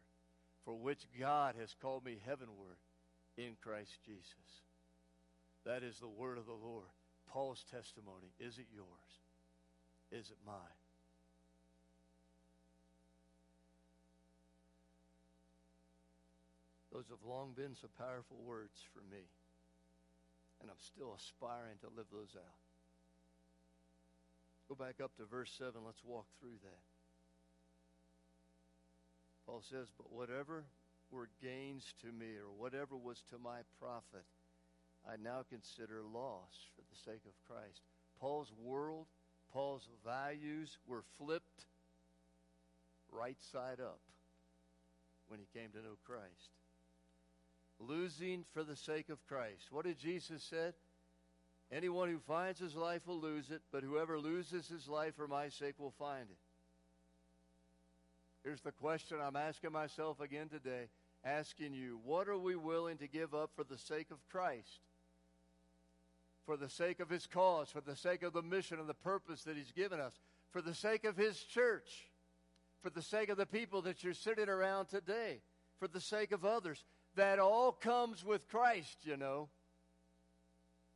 for 0.65 0.73
which 0.73 1.05
God 1.19 1.55
has 1.59 1.75
called 1.81 2.05
me 2.05 2.17
heavenward 2.25 2.77
in 3.37 3.55
Christ 3.61 3.91
Jesus. 4.05 4.61
That 5.65 5.83
is 5.83 5.99
the 5.99 6.07
word 6.07 6.37
of 6.37 6.45
the 6.45 6.53
Lord. 6.53 6.87
Paul's 7.27 7.65
testimony. 7.71 8.31
Is 8.39 8.57
it 8.57 8.67
yours? 8.73 8.87
Is 10.11 10.29
it 10.29 10.37
mine? 10.45 10.55
Those 16.93 17.09
have 17.09 17.25
long 17.27 17.53
been 17.55 17.73
some 17.73 17.89
powerful 17.97 18.37
words 18.45 18.85
for 18.93 19.01
me. 19.09 19.25
And 20.61 20.69
I'm 20.69 20.79
still 20.79 21.15
aspiring 21.17 21.81
to 21.81 21.89
live 21.97 22.05
those 22.13 22.37
out. 22.37 22.61
Go 24.69 24.75
back 24.75 25.01
up 25.03 25.17
to 25.17 25.25
verse 25.25 25.51
7. 25.57 25.73
Let's 25.83 26.03
walk 26.05 26.27
through 26.39 26.61
that. 26.61 26.92
Paul 29.45 29.61
says, 29.69 29.87
But 29.97 30.11
whatever 30.11 30.63
were 31.11 31.29
gains 31.41 31.93
to 32.01 32.11
me, 32.11 32.35
or 32.37 32.51
whatever 32.57 32.95
was 32.95 33.23
to 33.29 33.37
my 33.37 33.59
profit, 33.79 34.25
I 35.07 35.15
now 35.21 35.43
consider 35.49 36.01
loss 36.01 36.67
for 36.75 36.81
the 36.89 37.11
sake 37.11 37.21
of 37.25 37.33
Christ. 37.47 37.81
Paul's 38.19 38.51
world, 38.61 39.07
Paul's 39.51 39.87
values 40.05 40.77
were 40.87 41.03
flipped 41.17 41.65
right 43.11 43.37
side 43.51 43.79
up 43.79 43.99
when 45.27 45.39
he 45.39 45.59
came 45.59 45.69
to 45.71 45.77
know 45.77 45.97
Christ. 46.05 46.51
Losing 47.79 48.45
for 48.53 48.63
the 48.63 48.75
sake 48.75 49.09
of 49.09 49.25
Christ. 49.27 49.71
What 49.71 49.85
did 49.85 49.99
Jesus 49.99 50.41
said? 50.43 50.73
Anyone 51.71 52.09
who 52.09 52.19
finds 52.19 52.59
his 52.59 52.75
life 52.75 53.01
will 53.07 53.19
lose 53.19 53.49
it, 53.49 53.61
but 53.71 53.83
whoever 53.83 54.19
loses 54.19 54.67
his 54.67 54.87
life 54.87 55.15
for 55.15 55.27
my 55.27 55.49
sake 55.49 55.75
will 55.79 55.93
find 55.97 56.29
it. 56.29 56.37
Here's 58.43 58.61
the 58.61 58.71
question 58.71 59.17
I'm 59.21 59.37
asking 59.37 59.71
myself 59.71 60.19
again 60.19 60.49
today, 60.49 60.89
asking 61.23 61.73
you, 61.73 61.99
what 62.03 62.27
are 62.27 62.37
we 62.37 62.55
willing 62.55 62.97
to 62.97 63.07
give 63.07 63.33
up 63.33 63.51
for 63.55 63.63
the 63.63 63.77
sake 63.77 64.11
of 64.11 64.17
Christ? 64.29 64.81
For 66.45 66.57
the 66.57 66.67
sake 66.67 66.99
of 66.99 67.09
his 67.09 67.25
cause, 67.25 67.69
for 67.69 67.79
the 67.79 67.95
sake 67.95 68.21
of 68.21 68.33
the 68.33 68.41
mission 68.41 68.79
and 68.79 68.89
the 68.89 68.93
purpose 68.93 69.43
that 69.43 69.55
he's 69.55 69.71
given 69.71 70.01
us, 70.01 70.19
for 70.51 70.61
the 70.61 70.73
sake 70.73 71.05
of 71.05 71.15
his 71.15 71.39
church, 71.39 72.09
for 72.81 72.89
the 72.89 73.01
sake 73.01 73.29
of 73.29 73.37
the 73.37 73.45
people 73.45 73.81
that 73.83 74.03
you're 74.03 74.13
sitting 74.13 74.49
around 74.49 74.87
today, 74.87 75.39
for 75.79 75.87
the 75.87 76.01
sake 76.01 76.33
of 76.33 76.43
others. 76.43 76.83
That 77.15 77.39
all 77.39 77.71
comes 77.71 78.25
with 78.25 78.49
Christ, 78.49 78.97
you 79.03 79.15
know. 79.15 79.47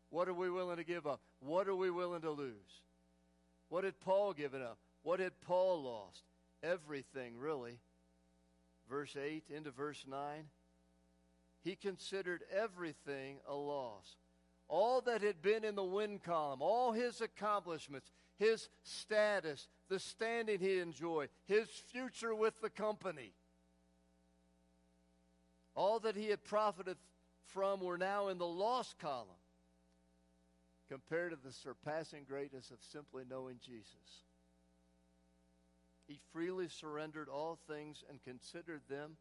What 0.10 0.28
are 0.28 0.34
we 0.34 0.50
willing 0.50 0.78
to 0.78 0.84
give 0.84 1.08
up? 1.08 1.22
What 1.40 1.70
are 1.70 1.76
we 1.76 1.92
willing 1.92 2.22
to 2.22 2.32
lose? 2.32 2.82
What 3.70 3.82
did 3.82 4.00
Paul 4.02 4.34
give 4.34 4.54
up? 4.54 4.80
What 5.04 5.22
had 5.22 5.40
Paul 5.46 5.84
lost? 5.84 6.24
Everything, 6.64 7.38
really. 7.38 7.80
Verse 8.90 9.16
8 9.16 9.44
into 9.50 9.72
verse 9.72 10.06
9. 10.10 10.46
He 11.64 11.76
considered 11.76 12.44
everything 12.56 13.38
a 13.48 13.56
loss. 13.56 14.16
All 14.70 15.02
that 15.02 15.22
had 15.22 15.42
been 15.42 15.64
in 15.64 15.76
the 15.76 15.84
win 15.84 16.20
column, 16.20 16.62
all 16.62 16.92
his 16.92 17.22
accomplishments, 17.22 18.12
his 18.38 18.70
status, 18.84 19.68
the 19.90 20.00
standing 20.00 20.60
he 20.60 20.80
enjoyed, 20.80 21.30
his 21.46 21.68
future 21.92 22.36
with 22.36 22.60
the 22.62 22.70
company. 22.70 23.32
All 25.76 26.00
that 26.00 26.16
he 26.16 26.28
had 26.28 26.44
profited 26.44 26.98
from 27.46 27.82
were 27.82 27.98
now 27.98 28.28
in 28.28 28.38
the 28.38 28.48
loss 28.48 28.94
column 29.00 29.28
compared 30.90 31.32
to 31.32 31.38
the 31.44 31.54
surpassing 31.54 32.24
greatness 32.28 32.72
of 32.72 32.78
simply 32.82 33.24
knowing 33.30 33.58
Jesus. 33.66 34.24
He 36.08 36.20
freely 36.32 36.70
surrendered 36.70 37.28
all 37.28 37.60
things 37.68 38.04
and 38.10 38.24
considered 38.24 38.82
them 38.90 39.18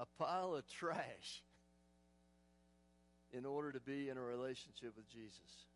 a 0.00 0.06
pile 0.18 0.54
of 0.54 0.66
trash 0.66 1.42
in 3.32 3.46
order 3.46 3.70
to 3.72 3.80
be 3.80 4.08
in 4.08 4.16
a 4.16 4.22
relationship 4.22 4.92
with 4.96 5.08
Jesus. 5.08 5.66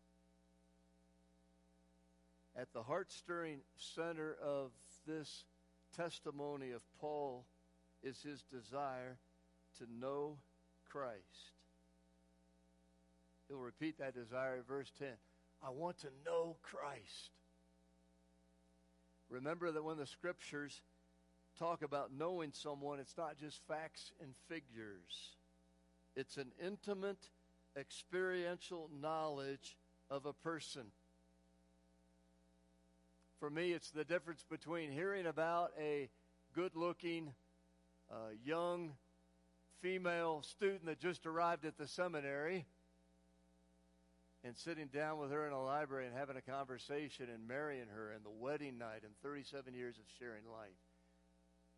At 2.57 2.71
the 2.73 2.83
heart 2.83 3.11
stirring 3.11 3.59
center 3.77 4.35
of 4.43 4.71
this 5.07 5.45
testimony 5.95 6.71
of 6.71 6.81
Paul 6.99 7.45
is 8.03 8.21
his 8.21 8.43
desire 8.51 9.17
to 9.77 9.85
know 9.99 10.37
Christ. 10.89 11.51
He'll 13.47 13.57
repeat 13.59 13.99
that 13.99 14.15
desire 14.15 14.57
in 14.57 14.63
verse 14.63 14.91
10. 14.99 15.07
I 15.63 15.69
want 15.69 15.99
to 15.99 16.07
know 16.25 16.55
Christ. 16.61 17.31
Remember 19.29 19.71
that 19.71 19.83
when 19.83 19.97
the 19.97 20.05
scriptures 20.05 20.81
talk 21.57 21.81
about 21.81 22.11
knowing 22.17 22.51
someone, 22.53 22.99
it's 22.99 23.17
not 23.17 23.37
just 23.37 23.61
facts 23.67 24.11
and 24.21 24.33
figures, 24.47 25.35
it's 26.15 26.37
an 26.37 26.51
intimate, 26.63 27.29
experiential 27.77 28.89
knowledge 29.01 29.75
of 30.09 30.25
a 30.25 30.33
person. 30.33 30.83
For 33.39 33.49
me, 33.49 33.73
it's 33.73 33.91
the 33.91 34.05
difference 34.05 34.45
between 34.49 34.91
hearing 34.91 35.25
about 35.25 35.71
a 35.79 36.09
good 36.53 36.75
looking, 36.75 37.33
uh, 38.09 38.31
young 38.43 38.93
female 39.81 40.41
student 40.41 40.85
that 40.85 40.99
just 40.99 41.25
arrived 41.25 41.65
at 41.65 41.77
the 41.77 41.87
seminary 41.87 42.65
and 44.45 44.55
sitting 44.55 44.87
down 44.93 45.17
with 45.17 45.31
her 45.31 45.47
in 45.47 45.53
a 45.53 45.61
library 45.61 46.05
and 46.05 46.15
having 46.15 46.37
a 46.37 46.41
conversation 46.41 47.25
and 47.33 47.47
marrying 47.47 47.87
her 47.93 48.11
and 48.11 48.23
the 48.23 48.29
wedding 48.29 48.77
night 48.77 49.01
and 49.03 49.11
37 49.23 49.73
years 49.73 49.97
of 49.97 50.03
sharing 50.19 50.45
life. 50.45 50.77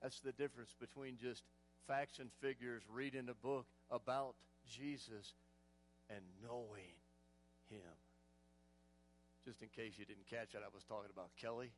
That's 0.01 0.19
the 0.19 0.33
difference 0.33 0.75
between 0.77 1.17
just 1.17 1.43
facts 1.87 2.19
and 2.19 2.29
figures, 2.41 2.83
reading 2.91 3.29
a 3.29 3.33
book 3.33 3.65
about 3.89 4.35
Jesus 4.69 5.33
and 6.09 6.19
knowing 6.43 6.99
him. 7.69 7.95
Just 9.45 9.61
in 9.61 9.69
case 9.69 9.93
you 9.97 10.05
didn't 10.05 10.27
catch 10.29 10.53
it, 10.53 10.61
I 10.61 10.67
was 10.73 10.83
talking 10.83 11.09
about 11.11 11.29
Kelly. 11.41 11.71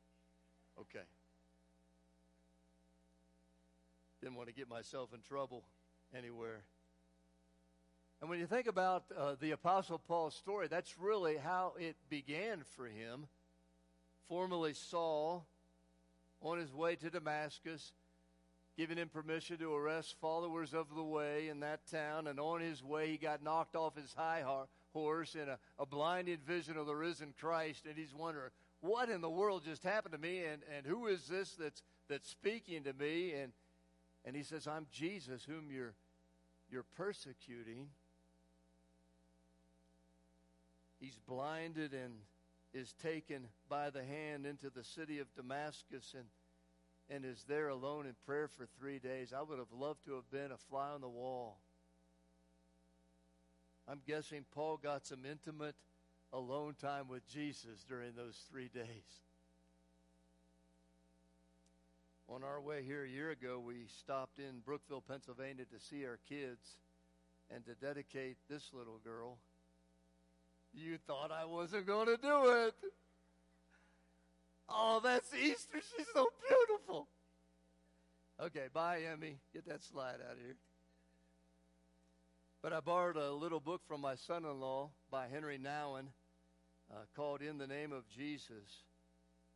Okay. 0.80 1.06
Didn't 4.22 4.36
want 4.36 4.50
to 4.50 4.56
get 4.56 4.68
myself 4.68 5.14
in 5.14 5.22
trouble 5.22 5.64
anywhere. 6.18 6.64
And 8.22 8.30
when 8.30 8.40
you 8.40 8.48
think 8.48 8.68
about 8.68 9.06
uh, 9.18 9.36
the 9.40 9.52
Apostle 9.52 9.98
Paul's 9.98 10.36
story, 10.36 10.68
that's 10.68 11.00
really 11.00 11.38
how 11.38 11.74
it 11.80 11.96
began 12.10 12.64
for 12.76 12.86
him. 12.86 13.28
Formerly 14.28 14.74
Saul, 14.74 15.46
on 16.42 16.58
his 16.60 16.74
way 16.74 16.96
to 16.98 17.10
Damascus, 17.10 17.94
giving 18.78 18.98
him 18.98 19.10
permission 19.10 19.58
to 19.58 19.74
arrest 19.74 20.16
followers 20.22 20.74
of 20.74 20.88
the 20.96 21.04
way 21.04 21.48
in 21.48 21.62
that 21.62 21.80
town. 21.90 22.28
And 22.28 22.40
on 22.40 22.60
his 22.62 22.84
way, 22.84 23.10
he 23.10 23.18
got 23.18 23.44
knocked 23.44 23.76
off 23.76 23.96
his 23.96 24.14
high 24.14 24.44
horse 24.94 25.36
in 25.36 25.48
a, 25.48 25.58
a 25.78 25.86
blinding 25.86 26.40
vision 26.46 26.78
of 26.78 26.88
the 26.88 26.96
risen 26.96 27.34
Christ. 27.40 27.86
And 27.86 27.98
he's 27.98 28.14
wondering, 28.14 28.52
what 28.82 29.10
in 29.10 29.22
the 29.22 29.30
world 29.30 29.64
just 29.66 29.84
happened 29.84 30.14
to 30.14 30.20
me? 30.20 30.44
And, 30.46 30.62
and 30.76 30.86
who 30.86 31.08
is 31.08 31.28
this 31.28 31.56
that's, 31.60 31.82
that's 32.10 32.30
speaking 32.30 32.84
to 32.84 32.94
me? 32.94 33.34
And, 33.34 33.54
and 34.26 34.36
he 34.36 34.44
says, 34.44 34.68
I'm 34.68 34.88
Jesus, 34.92 35.44
whom 35.44 35.72
you're, 35.72 35.94
you're 36.70 36.86
persecuting 36.96 37.88
he's 41.00 41.18
blinded 41.28 41.94
and 41.94 42.14
is 42.74 42.94
taken 43.02 43.48
by 43.68 43.90
the 43.90 44.04
hand 44.04 44.46
into 44.46 44.70
the 44.70 44.84
city 44.84 45.20
of 45.20 45.34
Damascus 45.36 46.14
and 46.16 46.26
and 47.12 47.26
is 47.26 47.44
there 47.48 47.70
alone 47.70 48.06
in 48.06 48.14
prayer 48.26 48.48
for 48.48 48.68
three 48.80 49.00
days. 49.00 49.34
I 49.36 49.42
would 49.42 49.58
have 49.58 49.74
loved 49.74 50.06
to 50.06 50.14
have 50.14 50.30
been 50.30 50.52
a 50.52 50.58
fly 50.70 50.90
on 50.90 51.02
the 51.02 51.10
wall. 51.10 51.58
I'm 53.88 54.02
guessing 54.06 54.46
Paul 54.54 54.78
got 54.78 55.08
some 55.08 55.26
intimate 55.26 55.74
alone 56.32 56.76
time 56.80 57.08
with 57.08 57.28
Jesus 57.28 57.84
during 57.88 58.14
those 58.16 58.40
three 58.52 58.70
days. 58.72 59.24
On 62.28 62.44
our 62.44 62.62
way 62.62 62.84
here 62.84 63.04
a 63.04 63.10
year 63.10 63.32
ago, 63.32 63.60
we 63.60 63.88
stopped 63.88 64.38
in 64.38 64.60
Brookville, 64.64 65.02
Pennsylvania 65.02 65.66
to 65.66 65.80
see 65.80 66.06
our 66.06 66.20
kids 66.30 66.78
and 67.50 67.66
to 67.66 67.74
dedicate 67.74 68.38
this 68.48 68.70
little 68.72 69.00
girl 69.04 69.40
you 70.74 70.98
thought 71.08 71.32
I 71.32 71.46
wasn't 71.46 71.88
going 71.88 72.08
to 72.08 72.18
do 72.18 72.66
it. 72.66 72.74
Oh, 74.70 75.00
that's 75.04 75.34
Easter. 75.34 75.80
She's 75.98 76.08
so 76.14 76.28
beautiful. 76.48 77.08
Okay, 78.42 78.68
bye, 78.74 79.02
Emmy. 79.12 79.38
Get 79.54 79.68
that 79.68 79.84
slide 79.84 80.16
out 80.26 80.34
of 80.34 80.40
here. 80.44 80.56
But 82.62 82.74
I 82.74 82.80
borrowed 82.80 83.18
a 83.18 83.32
little 83.32 83.60
book 83.60 83.82
from 83.88 84.02
my 84.02 84.16
son 84.16 84.46
in 84.46 84.60
law 84.60 84.90
by 85.10 85.28
Henri 85.28 85.58
Nouwen 85.58 86.08
uh, 86.92 86.96
called 87.16 87.42
In 87.42 87.58
the 87.58 87.68
Name 87.68 87.92
of 87.92 88.08
Jesus. 88.10 88.84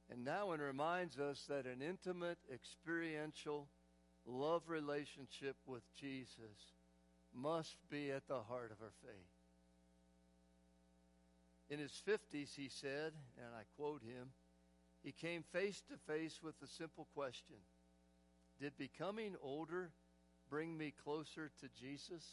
And 0.09 0.25
Nouwen 0.25 0.59
reminds 0.59 1.19
us 1.19 1.43
that 1.49 1.65
an 1.65 1.81
intimate, 1.81 2.37
experiential 2.51 3.67
love 4.25 4.63
relationship 4.67 5.55
with 5.65 5.83
Jesus 5.99 6.73
must 7.35 7.75
be 7.89 8.11
at 8.11 8.27
the 8.27 8.41
heart 8.41 8.71
of 8.71 8.81
our 8.81 8.93
faith. 9.01 9.32
In 11.69 11.79
his 11.79 12.01
50s, 12.07 12.55
he 12.55 12.69
said, 12.69 13.13
and 13.37 13.47
I 13.55 13.63
quote 13.77 14.01
him, 14.03 14.29
he 15.03 15.11
came 15.11 15.43
face 15.51 15.81
to 15.89 15.97
face 16.11 16.39
with 16.41 16.59
the 16.59 16.67
simple 16.67 17.07
question 17.13 17.55
Did 18.59 18.77
becoming 18.77 19.35
older 19.41 19.91
bring 20.49 20.77
me 20.77 20.93
closer 21.03 21.51
to 21.61 21.69
Jesus? 21.79 22.23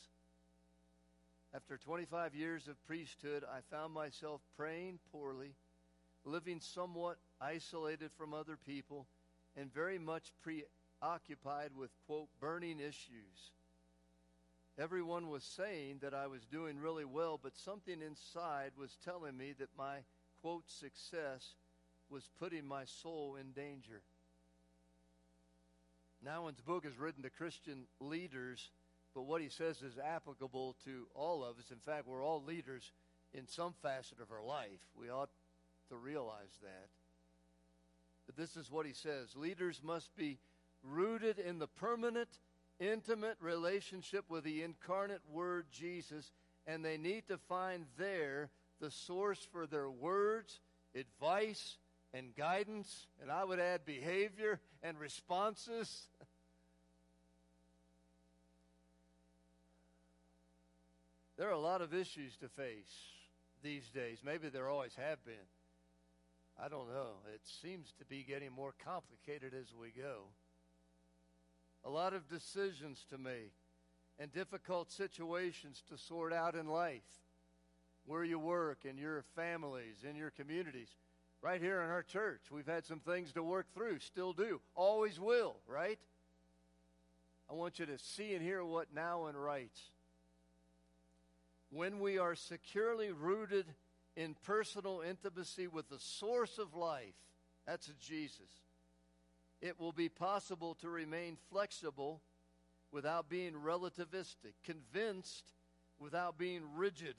After 1.52 1.76
25 1.76 2.34
years 2.34 2.68
of 2.68 2.86
priesthood, 2.86 3.42
I 3.44 3.58
found 3.74 3.92
myself 3.92 4.40
praying 4.56 5.00
poorly, 5.10 5.54
living 6.24 6.60
somewhat 6.60 7.16
isolated 7.40 8.10
from 8.16 8.32
other 8.32 8.56
people, 8.56 9.06
and 9.56 9.72
very 9.72 9.98
much 9.98 10.32
preoccupied 10.42 11.70
with, 11.76 11.90
quote, 12.06 12.28
burning 12.40 12.78
issues. 12.78 13.50
Everyone 14.78 15.28
was 15.28 15.44
saying 15.44 15.98
that 16.02 16.14
I 16.14 16.26
was 16.26 16.44
doing 16.46 16.78
really 16.78 17.04
well, 17.04 17.38
but 17.42 17.56
something 17.56 18.00
inside 18.00 18.72
was 18.78 18.96
telling 19.04 19.36
me 19.36 19.54
that 19.58 19.68
my, 19.76 19.98
quote, 20.40 20.64
success 20.70 21.54
was 22.08 22.28
putting 22.38 22.66
my 22.66 22.84
soul 22.84 23.36
in 23.38 23.52
danger. 23.52 24.02
Nouwen's 26.24 26.60
book 26.60 26.84
is 26.84 26.98
written 26.98 27.22
to 27.22 27.30
Christian 27.30 27.84
leaders, 28.00 28.70
but 29.14 29.22
what 29.22 29.40
he 29.40 29.48
says 29.48 29.82
is 29.82 29.98
applicable 29.98 30.76
to 30.84 31.06
all 31.14 31.44
of 31.44 31.58
us. 31.58 31.70
In 31.70 31.78
fact, 31.78 32.06
we're 32.06 32.24
all 32.24 32.42
leaders 32.42 32.92
in 33.32 33.46
some 33.46 33.74
facet 33.82 34.20
of 34.20 34.30
our 34.30 34.44
life. 34.44 34.80
We 34.94 35.08
ought 35.08 35.30
to 35.88 35.96
realize 35.96 36.58
that. 36.62 36.88
But 38.26 38.36
this 38.36 38.56
is 38.56 38.70
what 38.70 38.86
he 38.86 38.92
says 38.92 39.34
Leaders 39.34 39.80
must 39.82 40.14
be 40.16 40.38
rooted 40.82 41.38
in 41.38 41.58
the 41.58 41.66
permanent 41.66 42.28
intimate 42.80 43.36
relationship 43.40 44.24
with 44.28 44.42
the 44.44 44.62
incarnate 44.62 45.20
Word 45.30 45.66
Jesus, 45.70 46.32
and 46.66 46.84
they 46.84 46.96
need 46.96 47.28
to 47.28 47.38
find 47.38 47.84
there 47.98 48.50
the 48.80 48.90
source 48.90 49.46
for 49.52 49.66
their 49.66 49.90
words, 49.90 50.58
advice, 50.94 51.76
and 52.12 52.34
guidance, 52.34 53.06
and 53.22 53.30
I 53.30 53.44
would 53.44 53.60
add 53.60 53.84
behavior 53.84 54.58
and 54.82 54.98
responses. 54.98 56.08
there 61.36 61.48
are 61.48 61.52
a 61.52 61.58
lot 61.58 61.82
of 61.82 61.94
issues 61.94 62.36
to 62.38 62.48
face 62.48 63.12
these 63.62 63.88
days. 63.90 64.18
Maybe 64.24 64.48
there 64.48 64.68
always 64.68 64.96
have 64.96 65.24
been. 65.24 65.34
I 66.62 66.68
don't 66.68 66.88
know. 66.88 67.12
It 67.32 67.40
seems 67.62 67.92
to 67.98 68.04
be 68.04 68.22
getting 68.22 68.52
more 68.52 68.74
complicated 68.84 69.54
as 69.54 69.72
we 69.74 69.90
go. 69.90 70.24
A 71.84 71.90
lot 71.90 72.12
of 72.12 72.28
decisions 72.28 73.04
to 73.10 73.18
make 73.18 73.52
and 74.18 74.32
difficult 74.32 74.90
situations 74.90 75.82
to 75.88 75.96
sort 75.96 76.32
out 76.32 76.54
in 76.54 76.66
life. 76.68 77.02
Where 78.06 78.24
you 78.24 78.38
work, 78.38 78.84
in 78.84 78.98
your 78.98 79.24
families, 79.34 80.04
in 80.08 80.16
your 80.16 80.30
communities. 80.30 80.88
Right 81.42 81.60
here 81.60 81.80
in 81.80 81.88
our 81.88 82.02
church, 82.02 82.42
we've 82.50 82.66
had 82.66 82.84
some 82.84 83.00
things 83.00 83.32
to 83.32 83.42
work 83.42 83.66
through, 83.72 84.00
still 84.00 84.34
do, 84.34 84.60
always 84.74 85.18
will, 85.18 85.56
right? 85.66 85.98
I 87.48 87.54
want 87.54 87.78
you 87.78 87.86
to 87.86 87.98
see 87.98 88.34
and 88.34 88.42
hear 88.42 88.62
what 88.64 88.94
Nouwen 88.94 89.34
writes. 89.34 89.80
When 91.70 91.98
we 91.98 92.18
are 92.18 92.34
securely 92.34 93.10
rooted 93.10 93.66
in 94.16 94.34
personal 94.44 95.02
intimacy 95.08 95.66
with 95.66 95.88
the 95.88 95.98
source 95.98 96.58
of 96.58 96.74
life, 96.74 97.14
that's 97.66 97.90
Jesus, 98.00 98.50
it 99.60 99.78
will 99.78 99.92
be 99.92 100.08
possible 100.08 100.74
to 100.76 100.88
remain 100.88 101.36
flexible 101.50 102.20
without 102.92 103.28
being 103.28 103.52
relativistic, 103.52 104.54
convinced 104.64 105.52
without 105.98 106.38
being 106.38 106.62
rigid, 106.74 107.14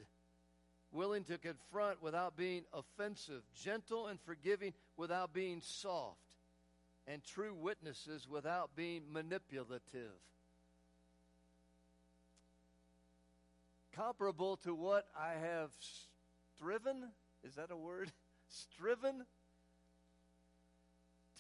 willing 0.92 1.24
to 1.26 1.38
confront 1.38 2.02
without 2.02 2.36
being 2.36 2.64
offensive, 2.74 3.44
gentle 3.56 4.08
and 4.08 4.20
forgiving 4.22 4.74
without 4.98 5.34
being 5.34 5.62
soft, 5.62 6.18
and 7.08 7.24
true 7.24 7.54
witnesses 7.54 8.28
without 8.30 8.76
being 8.76 9.04
manipulative. 9.12 10.20
Comparable 13.96 14.58
to 14.58 14.74
what 14.74 15.08
I 15.18 15.34
have 15.34 15.70
striven, 16.58 17.10
is 17.44 17.56
that 17.56 17.72
a 17.72 17.78
word? 17.78 18.12
striven 18.50 19.26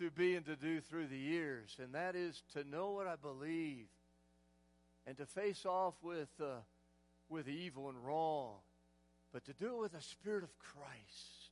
to 0.01 0.09
be 0.09 0.35
and 0.35 0.45
to 0.47 0.55
do 0.55 0.81
through 0.81 1.05
the 1.05 1.17
years, 1.17 1.77
and 1.79 1.93
that 1.93 2.15
is 2.15 2.41
to 2.53 2.63
know 2.63 2.89
what 2.89 3.05
I 3.05 3.15
believe 3.15 3.85
and 5.05 5.15
to 5.17 5.27
face 5.27 5.63
off 5.63 5.93
with, 6.01 6.29
uh, 6.41 6.61
with 7.29 7.47
evil 7.47 7.87
and 7.87 8.03
wrong, 8.03 8.55
but 9.31 9.45
to 9.45 9.53
do 9.53 9.67
it 9.67 9.79
with 9.79 9.91
the 9.91 10.01
Spirit 10.01 10.43
of 10.43 10.57
Christ. 10.57 11.51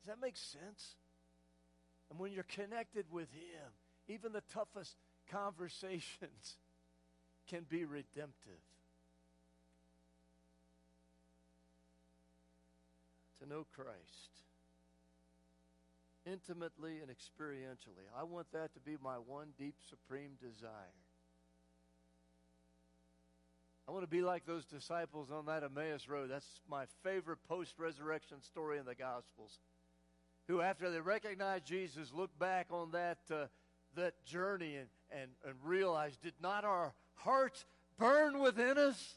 Does 0.00 0.06
that 0.06 0.20
make 0.20 0.36
sense? 0.36 0.96
And 2.10 2.18
when 2.18 2.32
you're 2.32 2.44
connected 2.44 3.04
with 3.10 3.30
Him, 3.32 3.70
even 4.08 4.32
the 4.32 4.42
toughest 4.52 4.96
conversations 5.30 6.56
can 7.48 7.66
be 7.68 7.84
redemptive. 7.84 8.62
To 13.42 13.48
know 13.48 13.66
Christ 13.74 14.43
intimately 16.26 17.00
and 17.00 17.10
experientially. 17.10 18.06
I 18.18 18.24
want 18.24 18.50
that 18.52 18.72
to 18.74 18.80
be 18.80 18.96
my 19.02 19.16
one 19.16 19.48
deep, 19.58 19.76
supreme 19.88 20.32
desire. 20.40 20.70
I 23.86 23.90
want 23.90 24.02
to 24.02 24.10
be 24.10 24.22
like 24.22 24.46
those 24.46 24.64
disciples 24.64 25.30
on 25.30 25.46
that 25.46 25.62
Emmaus 25.62 26.08
road. 26.08 26.30
That's 26.30 26.60
my 26.70 26.84
favorite 27.02 27.40
post 27.46 27.74
resurrection 27.78 28.40
story 28.40 28.78
in 28.78 28.86
the 28.86 28.94
Gospels. 28.94 29.58
Who, 30.48 30.60
after 30.60 30.90
they 30.90 31.00
recognized 31.00 31.66
Jesus, 31.66 32.12
looked 32.12 32.38
back 32.38 32.68
on 32.70 32.92
that, 32.92 33.18
uh, 33.30 33.46
that 33.94 34.24
journey 34.24 34.76
and, 34.76 34.88
and, 35.10 35.30
and 35.46 35.54
realized, 35.62 36.22
did 36.22 36.34
not 36.40 36.64
our 36.64 36.94
hearts 37.14 37.66
burn 37.98 38.40
within 38.40 38.78
us 38.78 39.16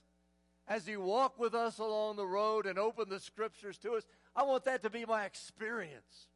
as 0.67 0.85
He 0.85 0.97
walked 0.97 1.39
with 1.39 1.53
us 1.53 1.79
along 1.79 2.17
the 2.17 2.27
road 2.27 2.65
and 2.65 2.77
opened 2.77 3.11
the 3.11 3.19
scriptures 3.19 3.77
to 3.79 3.93
us? 3.93 4.03
I 4.35 4.43
want 4.43 4.65
that 4.65 4.83
to 4.83 4.89
be 4.89 5.05
my 5.05 5.23
experience. 5.25 6.27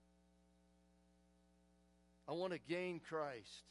I 2.32 2.34
want 2.34 2.54
to 2.54 2.60
gain 2.60 3.02
Christ. 3.10 3.66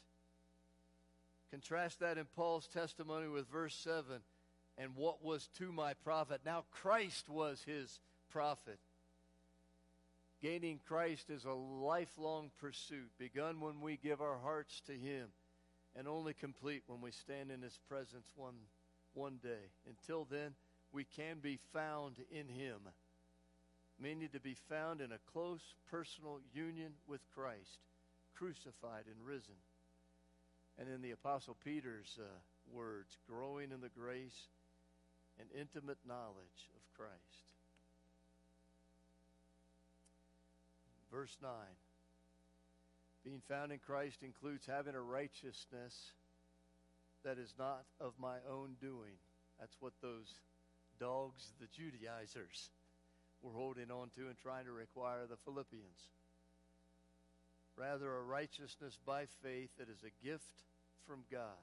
Contrast 1.49 1.99
that 2.01 2.19
in 2.19 2.25
Paul's 2.35 2.67
testimony 2.67 3.27
with 3.27 3.49
verse 3.49 3.73
7 3.73 4.03
and 4.77 4.95
what 4.95 5.25
was 5.25 5.49
to 5.57 5.71
my 5.71 5.95
profit. 5.95 6.41
Now 6.45 6.65
Christ 6.69 7.27
was 7.27 7.63
his 7.65 7.99
profit. 8.29 8.77
Gaining 10.43 10.79
Christ 10.87 11.31
is 11.31 11.43
a 11.43 11.53
lifelong 11.53 12.51
pursuit, 12.59 13.09
begun 13.17 13.61
when 13.61 13.81
we 13.81 13.97
give 13.97 14.21
our 14.21 14.37
hearts 14.37 14.79
to 14.85 14.93
him, 14.93 15.29
and 15.95 16.07
only 16.07 16.35
complete 16.35 16.83
when 16.85 17.01
we 17.01 17.09
stand 17.09 17.49
in 17.49 17.63
his 17.63 17.79
presence 17.89 18.27
one, 18.35 18.57
one 19.15 19.39
day. 19.41 19.71
Until 19.89 20.27
then, 20.29 20.53
we 20.91 21.05
can 21.15 21.39
be 21.41 21.57
found 21.73 22.17
in 22.29 22.47
him, 22.47 22.81
meaning 23.99 24.29
to 24.33 24.39
be 24.39 24.55
found 24.69 25.01
in 25.01 25.11
a 25.11 25.31
close 25.33 25.73
personal 25.89 26.39
union 26.53 26.91
with 27.07 27.21
Christ, 27.33 27.79
crucified 28.35 29.05
and 29.07 29.25
risen. 29.25 29.59
And 30.79 30.89
in 30.89 31.01
the 31.01 31.11
Apostle 31.11 31.57
Peter's 31.63 32.17
uh, 32.19 32.27
words, 32.71 33.17
growing 33.27 33.71
in 33.71 33.81
the 33.81 33.89
grace 33.89 34.47
and 35.39 35.47
intimate 35.59 35.97
knowledge 36.07 36.69
of 36.75 36.81
Christ. 36.97 37.45
Verse 41.11 41.35
9 41.41 41.51
Being 43.25 43.41
found 43.47 43.71
in 43.71 43.79
Christ 43.79 44.23
includes 44.23 44.65
having 44.65 44.95
a 44.95 45.01
righteousness 45.01 46.11
that 47.23 47.37
is 47.37 47.53
not 47.59 47.83
of 47.99 48.13
my 48.19 48.37
own 48.49 48.75
doing. 48.79 49.19
That's 49.59 49.75
what 49.79 49.93
those 50.01 50.39
dogs, 50.99 51.51
the 51.59 51.67
Judaizers, 51.67 52.69
were 53.41 53.53
holding 53.53 53.91
on 53.91 54.09
to 54.15 54.27
and 54.27 54.37
trying 54.37 54.65
to 54.65 54.71
require 54.71 55.27
the 55.29 55.37
Philippians. 55.45 56.09
Rather, 57.77 58.15
a 58.15 58.21
righteousness 58.21 58.97
by 59.05 59.25
faith 59.41 59.69
that 59.77 59.89
is 59.89 60.03
a 60.03 60.25
gift 60.25 60.63
from 61.07 61.23
God 61.31 61.57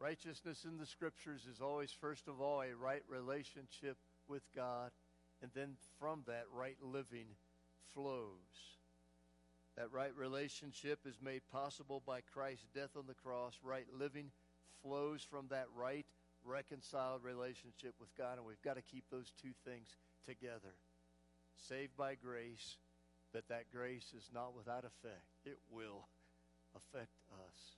Righteousness 0.00 0.64
in 0.64 0.78
the 0.78 0.86
scriptures 0.86 1.42
is 1.52 1.60
always, 1.60 1.90
first 1.90 2.28
of 2.28 2.40
all, 2.40 2.62
a 2.62 2.74
right 2.74 3.02
relationship 3.08 3.96
with 4.28 4.42
God, 4.54 4.92
and 5.42 5.50
then 5.54 5.76
from 5.98 6.22
that, 6.28 6.44
right 6.52 6.76
living 6.80 7.26
flows. 7.94 8.76
That 9.76 9.90
right 9.92 10.14
relationship 10.16 11.00
is 11.04 11.18
made 11.20 11.42
possible 11.50 12.00
by 12.06 12.20
Christ's 12.20 12.66
death 12.74 12.90
on 12.96 13.06
the 13.08 13.14
cross. 13.14 13.58
Right 13.62 13.86
living 13.92 14.30
flows 14.82 15.26
from 15.28 15.46
that 15.50 15.66
right, 15.76 16.06
reconciled 16.44 17.24
relationship 17.24 17.94
with 17.98 18.16
God, 18.16 18.38
and 18.38 18.46
we've 18.46 18.62
got 18.62 18.76
to 18.76 18.82
keep 18.82 19.04
those 19.10 19.32
two 19.42 19.52
things 19.64 19.88
together. 20.24 20.74
Saved 21.68 21.96
by 21.96 22.14
grace, 22.14 22.76
but 23.32 23.48
that 23.48 23.70
grace 23.72 24.12
is 24.16 24.30
not 24.34 24.56
without 24.56 24.84
effect. 24.84 25.26
It 25.44 25.58
will 25.70 26.08
affect 26.74 27.16
us. 27.32 27.76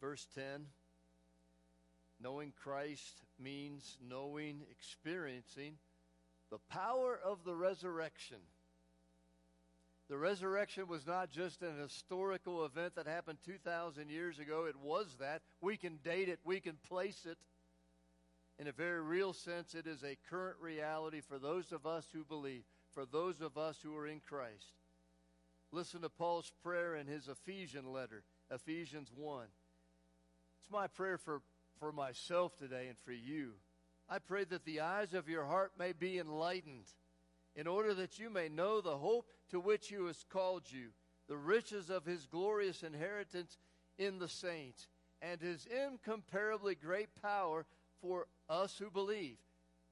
Verse 0.00 0.26
10 0.34 0.66
Knowing 2.20 2.52
Christ 2.62 3.22
means 3.38 3.96
knowing, 4.08 4.62
experiencing 4.72 5.74
the 6.50 6.58
power 6.70 7.18
of 7.24 7.44
the 7.44 7.54
resurrection. 7.54 8.38
The 10.08 10.16
resurrection 10.16 10.88
was 10.88 11.06
not 11.06 11.30
just 11.30 11.62
an 11.62 11.78
historical 11.78 12.64
event 12.64 12.94
that 12.96 13.06
happened 13.06 13.38
2,000 13.44 14.10
years 14.10 14.38
ago. 14.38 14.64
It 14.64 14.76
was 14.82 15.06
that. 15.20 15.42
We 15.60 15.76
can 15.76 15.98
date 16.02 16.28
it, 16.28 16.40
we 16.44 16.60
can 16.60 16.76
place 16.88 17.26
it. 17.26 17.36
In 18.58 18.66
a 18.66 18.72
very 18.72 19.00
real 19.00 19.32
sense, 19.32 19.74
it 19.74 19.86
is 19.86 20.02
a 20.02 20.16
current 20.28 20.56
reality 20.60 21.20
for 21.20 21.38
those 21.38 21.70
of 21.70 21.86
us 21.86 22.06
who 22.12 22.24
believe, 22.24 22.64
for 22.92 23.04
those 23.04 23.40
of 23.40 23.56
us 23.56 23.78
who 23.82 23.96
are 23.96 24.06
in 24.06 24.20
Christ. 24.20 24.72
Listen 25.70 26.00
to 26.00 26.08
Paul's 26.08 26.52
prayer 26.62 26.96
in 26.96 27.06
his 27.06 27.28
Ephesian 27.28 27.92
letter, 27.92 28.22
Ephesians 28.50 29.10
1. 29.14 29.46
It's 30.60 30.70
my 30.70 30.86
prayer 30.86 31.18
for, 31.18 31.42
for 31.78 31.92
myself 31.92 32.56
today 32.56 32.86
and 32.88 32.98
for 32.98 33.12
you. 33.12 33.52
I 34.08 34.18
pray 34.18 34.44
that 34.44 34.64
the 34.64 34.80
eyes 34.80 35.12
of 35.12 35.28
your 35.28 35.44
heart 35.44 35.72
may 35.78 35.92
be 35.92 36.18
enlightened, 36.18 36.86
in 37.54 37.66
order 37.66 37.92
that 37.94 38.18
you 38.18 38.30
may 38.30 38.48
know 38.48 38.80
the 38.80 38.96
hope 38.96 39.26
to 39.50 39.60
which 39.60 39.88
he 39.88 39.96
has 39.96 40.24
called 40.30 40.62
you, 40.70 40.88
the 41.28 41.36
riches 41.36 41.90
of 41.90 42.06
his 42.06 42.26
glorious 42.26 42.82
inheritance 42.82 43.58
in 43.98 44.18
the 44.18 44.28
saints, 44.28 44.86
and 45.20 45.40
his 45.40 45.66
incomparably 45.66 46.74
great 46.74 47.08
power 47.20 47.66
for 48.00 48.26
us 48.48 48.78
who 48.78 48.90
believe. 48.90 49.36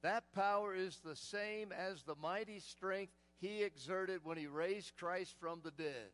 That 0.03 0.23
power 0.33 0.73
is 0.75 0.97
the 1.03 1.15
same 1.15 1.71
as 1.71 2.03
the 2.03 2.15
mighty 2.15 2.59
strength 2.59 3.13
he 3.39 3.63
exerted 3.63 4.21
when 4.23 4.37
he 4.37 4.47
raised 4.47 4.95
Christ 4.97 5.35
from 5.39 5.61
the 5.63 5.71
dead. 5.71 6.11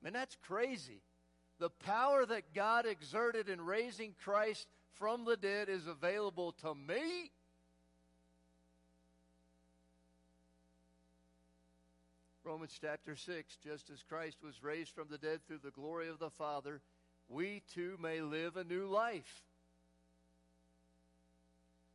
I 0.00 0.04
mean, 0.04 0.12
that's 0.12 0.36
crazy. 0.46 1.00
The 1.58 1.70
power 1.70 2.26
that 2.26 2.52
God 2.54 2.84
exerted 2.86 3.48
in 3.48 3.60
raising 3.60 4.14
Christ 4.22 4.66
from 4.94 5.24
the 5.24 5.36
dead 5.36 5.68
is 5.68 5.86
available 5.86 6.52
to 6.62 6.74
me. 6.74 7.30
Romans 12.44 12.78
chapter 12.80 13.16
6 13.16 13.56
Just 13.64 13.88
as 13.90 14.02
Christ 14.02 14.38
was 14.44 14.62
raised 14.62 14.90
from 14.90 15.08
the 15.10 15.18
dead 15.18 15.40
through 15.46 15.60
the 15.64 15.70
glory 15.70 16.08
of 16.08 16.18
the 16.18 16.30
Father, 16.30 16.82
we 17.28 17.62
too 17.72 17.96
may 18.00 18.20
live 18.20 18.56
a 18.56 18.64
new 18.64 18.86
life. 18.86 19.42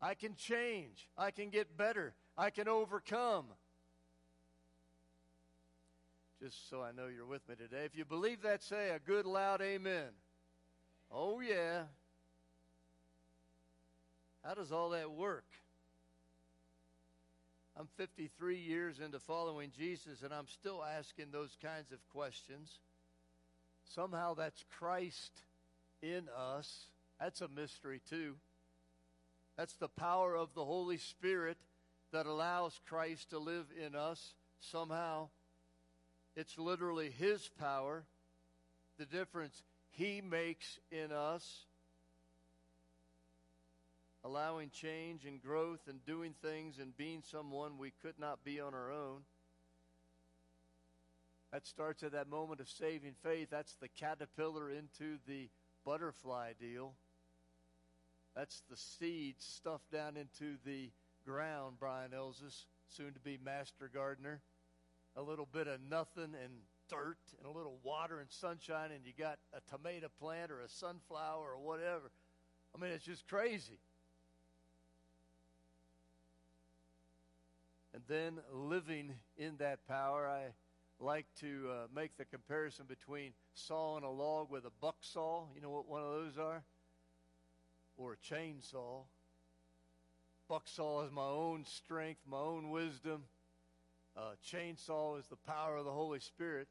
I 0.02 0.14
can 0.14 0.36
change. 0.36 1.10
I 1.18 1.32
can 1.32 1.50
get 1.50 1.78
better. 1.78 2.14
I 2.38 2.50
can 2.50 2.68
overcome. 2.68 3.46
just 6.42 6.70
so 6.70 6.82
I 6.82 6.92
know 6.92 7.08
you're 7.14 7.26
with 7.26 7.48
me 7.50 7.56
today. 7.56 7.84
If 7.84 7.98
you 7.98 8.06
believe 8.06 8.44
that, 8.44 8.64
say 8.64 8.92
a 8.92 9.00
good 9.00 9.26
loud 9.26 9.62
amen. 9.62 10.08
Oh, 11.12 11.42
yeah. 11.42 11.84
How 14.46 14.54
does 14.54 14.72
all 14.72 14.92
that 14.92 15.12
work? 15.12 15.46
I'm 17.78 17.88
53 17.98 18.58
years 18.58 19.00
into 19.00 19.20
following 19.20 19.72
Jesus, 19.78 20.22
and 20.22 20.34
I'm 20.34 20.48
still 20.48 20.84
asking 20.84 21.28
those 21.32 21.58
kinds 21.62 21.92
of 21.92 22.00
questions. 22.10 22.80
Somehow 23.84 24.34
that's 24.34 24.64
Christ 24.78 25.44
in 26.02 26.24
us. 26.38 26.86
That's 27.20 27.42
a 27.42 27.48
mystery, 27.50 28.02
too. 28.10 28.36
That's 29.60 29.76
the 29.76 29.90
power 29.90 30.38
of 30.38 30.54
the 30.54 30.64
Holy 30.64 30.96
Spirit 30.96 31.58
that 32.14 32.26
allows 32.26 32.80
Christ 32.88 33.32
to 33.32 33.40
live 33.40 33.66
in 33.86 33.94
us 33.94 34.34
somehow. 34.62 35.28
It's 36.34 36.58
literally 36.58 37.10
His 37.10 37.50
power, 37.60 38.06
the 38.98 39.06
difference 39.06 39.62
He 39.90 40.22
makes 40.22 40.80
in 40.94 41.12
us, 41.12 41.66
allowing 44.24 44.70
change 44.70 45.26
and 45.26 45.44
growth 45.44 45.82
and 45.90 46.06
doing 46.06 46.36
things 46.42 46.80
and 46.80 46.96
being 46.96 47.22
someone 47.22 47.78
we 47.78 47.92
could 48.02 48.18
not 48.18 48.46
be 48.46 48.62
on 48.62 48.74
our 48.74 48.94
own. 48.94 49.24
That 51.52 51.68
starts 51.68 52.02
at 52.02 52.14
that 52.14 52.30
moment 52.30 52.62
of 52.62 52.70
saving 52.70 53.16
faith. 53.22 53.50
That's 53.52 53.76
the 53.82 53.90
caterpillar 53.90 54.70
into 54.70 55.18
the 55.28 55.50
butterfly 55.84 56.54
deal. 56.58 56.94
That's 58.36 58.62
the 58.70 58.78
seed 58.78 59.36
stuffed 59.40 59.92
down 59.92 60.16
into 60.18 60.58
the 60.66 60.90
ground, 61.26 61.78
Brian 61.80 62.12
Elsis, 62.12 62.66
soon 62.88 63.14
to 63.14 63.20
be 63.20 63.38
master 63.44 63.90
gardener. 63.94 64.42
A 65.16 65.22
little 65.22 65.48
bit 65.52 65.68
of 65.68 65.80
nothing 65.90 66.36
and 66.42 66.54
dirt 66.90 67.18
and 67.38 67.48
a 67.48 67.58
little 67.58 67.78
water 67.84 68.20
and 68.20 68.30
sunshine, 68.32 68.92
and 68.92 69.06
you 69.06 69.14
got 69.18 69.38
a 69.54 69.60
tomato 69.76 70.08
plant 70.20 70.52
or 70.52 70.62
a 70.62 70.70
sunflower 70.70 71.52
or 71.52 71.60
whatever. 71.60 72.12
I 72.76 72.82
mean, 72.82 72.92
it's 72.92 73.06
just 73.06 73.28
crazy. 73.28 73.80
And 77.94 78.04
then 78.08 78.40
living 78.54 79.14
in 79.38 79.58
that 79.58 79.86
power, 79.88 80.28
I 80.28 80.54
like 81.04 81.26
to 81.42 81.70
uh, 81.70 81.88
make 81.94 82.16
the 82.18 82.26
comparison 82.26 82.86
between 82.88 83.32
sawing 83.54 84.04
a 84.04 84.12
log 84.12 84.52
with 84.52 84.66
a 84.66 84.72
buck 84.82 84.98
saw. 85.02 85.46
You 85.56 85.62
know 85.62 85.70
what 85.70 85.88
one 85.88 86.04
of 86.04 86.12
those 86.12 86.38
are? 86.38 86.64
Or 88.00 88.14
a 88.14 88.34
chainsaw. 88.34 89.04
Buck 90.48 90.64
saw 90.66 91.04
is 91.04 91.12
my 91.12 91.22
own 91.22 91.64
strength, 91.66 92.22
my 92.28 92.40
own 92.40 92.72
wisdom. 92.72 93.26
Uh, 94.18 94.32
chainsaw 94.44 95.20
is 95.20 95.28
the 95.28 95.36
power 95.36 95.78
of 95.78 95.86
the 95.86 95.92
Holy 95.92 96.20
Spirit. 96.20 96.68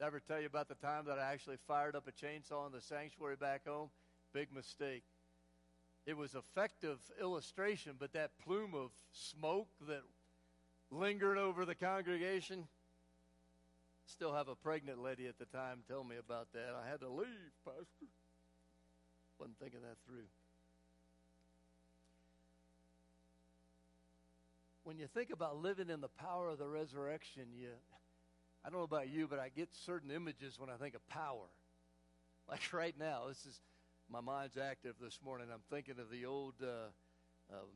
I 0.00 0.06
ever 0.06 0.20
tell 0.20 0.38
you 0.38 0.46
about 0.46 0.68
the 0.68 0.76
time 0.76 1.06
that 1.06 1.18
I 1.18 1.32
actually 1.32 1.56
fired 1.66 1.96
up 1.96 2.06
a 2.06 2.12
chainsaw 2.12 2.66
in 2.66 2.72
the 2.72 2.80
sanctuary 2.80 3.34
back 3.34 3.66
home? 3.66 3.88
Big 4.32 4.54
mistake. 4.54 5.02
It 6.06 6.16
was 6.16 6.36
effective 6.36 6.98
illustration, 7.20 7.94
but 7.98 8.12
that 8.12 8.30
plume 8.44 8.74
of 8.76 8.90
smoke 9.10 9.66
that 9.88 10.02
lingered 10.92 11.38
over 11.38 11.64
the 11.64 11.74
congregation, 11.74 12.68
Still 14.06 14.32
have 14.32 14.46
a 14.46 14.54
pregnant 14.54 15.02
lady 15.02 15.26
at 15.26 15.36
the 15.38 15.46
time 15.46 15.82
tell 15.88 16.04
me 16.04 16.16
about 16.16 16.52
that. 16.52 16.74
I 16.80 16.88
had 16.88 17.00
to 17.00 17.08
leave, 17.08 17.52
Pastor. 17.64 18.06
Wasn't 19.38 19.58
thinking 19.58 19.80
that 19.82 19.96
through. 20.06 20.26
When 24.86 25.00
you 25.00 25.08
think 25.08 25.30
about 25.32 25.60
living 25.60 25.90
in 25.90 26.00
the 26.00 26.06
power 26.06 26.48
of 26.48 26.58
the 26.58 26.68
resurrection, 26.68 27.46
you 27.52 27.70
I 28.64 28.70
don't 28.70 28.78
know 28.78 28.84
about 28.84 29.08
you, 29.08 29.26
but 29.26 29.40
I 29.40 29.48
get 29.48 29.68
certain 29.74 30.12
images 30.12 30.60
when 30.60 30.70
I 30.70 30.74
think 30.74 30.94
of 30.94 31.04
power. 31.08 31.48
Like 32.48 32.60
right 32.72 32.94
now, 32.96 33.24
this 33.26 33.44
is 33.46 33.60
my 34.08 34.20
mind's 34.20 34.56
active 34.56 34.94
this 35.02 35.18
morning. 35.24 35.48
I'm 35.52 35.64
thinking 35.72 35.96
of 35.98 36.08
the 36.08 36.24
old 36.24 36.54
uh, 36.62 36.92
um, 37.52 37.66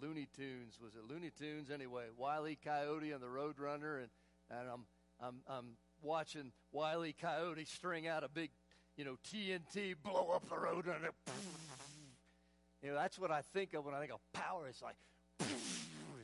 Looney 0.00 0.26
Tunes. 0.34 0.78
Was 0.82 0.94
it 0.94 1.02
Looney 1.06 1.32
Tunes 1.38 1.70
anyway? 1.70 2.04
Wiley 2.16 2.56
Coyote 2.64 3.10
and 3.10 3.22
the 3.22 3.26
Roadrunner, 3.26 3.98
and 3.98 4.08
and 4.50 4.66
I'm 4.72 4.84
I'm, 5.20 5.34
I'm 5.46 5.66
watching 6.00 6.50
Wiley. 6.72 7.14
Coyote 7.20 7.66
string 7.66 8.08
out 8.08 8.24
a 8.24 8.28
big, 8.28 8.48
you 8.96 9.04
know, 9.04 9.18
TNT, 9.30 9.96
blow 10.02 10.30
up 10.34 10.48
the 10.48 10.58
road, 10.58 10.86
and 10.86 10.96
you 12.82 12.88
know, 12.88 12.94
that's 12.94 13.18
what 13.18 13.30
I 13.30 13.42
think 13.52 13.74
of 13.74 13.84
when 13.84 13.94
I 13.94 14.00
think 14.00 14.12
of 14.12 14.20
power. 14.32 14.66
It's 14.66 14.80
like, 14.80 14.96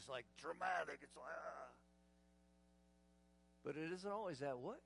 it's 0.01 0.09
like 0.09 0.25
dramatic. 0.41 1.05
It's 1.05 1.17
like, 1.17 1.29
ah. 1.29 1.69
But 3.63 3.77
it 3.77 3.93
isn't 3.93 4.11
always 4.11 4.39
that 4.39 4.59
way. 4.59 4.81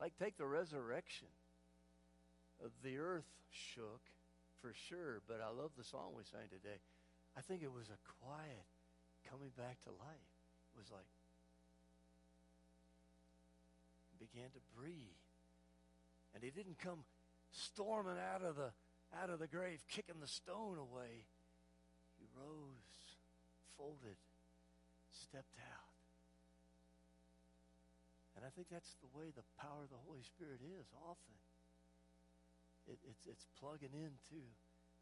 Like, 0.00 0.18
take 0.18 0.36
the 0.36 0.46
resurrection. 0.46 1.28
The 2.82 2.98
earth 2.98 3.30
shook 3.52 4.02
for 4.60 4.74
sure, 4.88 5.22
but 5.28 5.38
I 5.38 5.54
love 5.54 5.70
the 5.78 5.84
song 5.84 6.12
we 6.16 6.24
sang 6.24 6.50
today. 6.50 6.82
I 7.38 7.40
think 7.42 7.62
it 7.62 7.72
was 7.72 7.86
a 7.86 8.00
quiet 8.26 8.66
coming 9.30 9.50
back 9.56 9.78
to 9.84 9.90
life. 9.90 10.30
It 10.74 10.78
was 10.78 10.90
like, 10.90 11.06
began 14.18 14.50
to 14.50 14.60
breathe. 14.76 15.22
And 16.34 16.42
he 16.42 16.50
didn't 16.50 16.78
come 16.78 17.04
storming 17.52 18.18
out 18.18 18.42
of 18.42 18.56
the 18.56 18.70
out 19.22 19.30
of 19.30 19.38
the 19.40 19.48
grave, 19.48 19.82
kicking 19.88 20.20
the 20.20 20.28
stone 20.28 20.78
away. 20.78 21.26
Rose, 22.40 23.20
folded, 23.76 24.16
stepped 25.12 25.60
out. 25.60 25.92
And 28.36 28.44
I 28.44 28.50
think 28.56 28.72
that's 28.72 28.96
the 29.04 29.12
way 29.12 29.28
the 29.36 29.44
power 29.60 29.84
of 29.84 29.92
the 29.92 30.00
Holy 30.08 30.24
Spirit 30.24 30.64
is 30.64 30.88
often. 31.04 31.36
It, 32.88 32.96
it's, 33.04 33.26
it's 33.28 33.46
plugging 33.60 33.92
into 33.92 34.40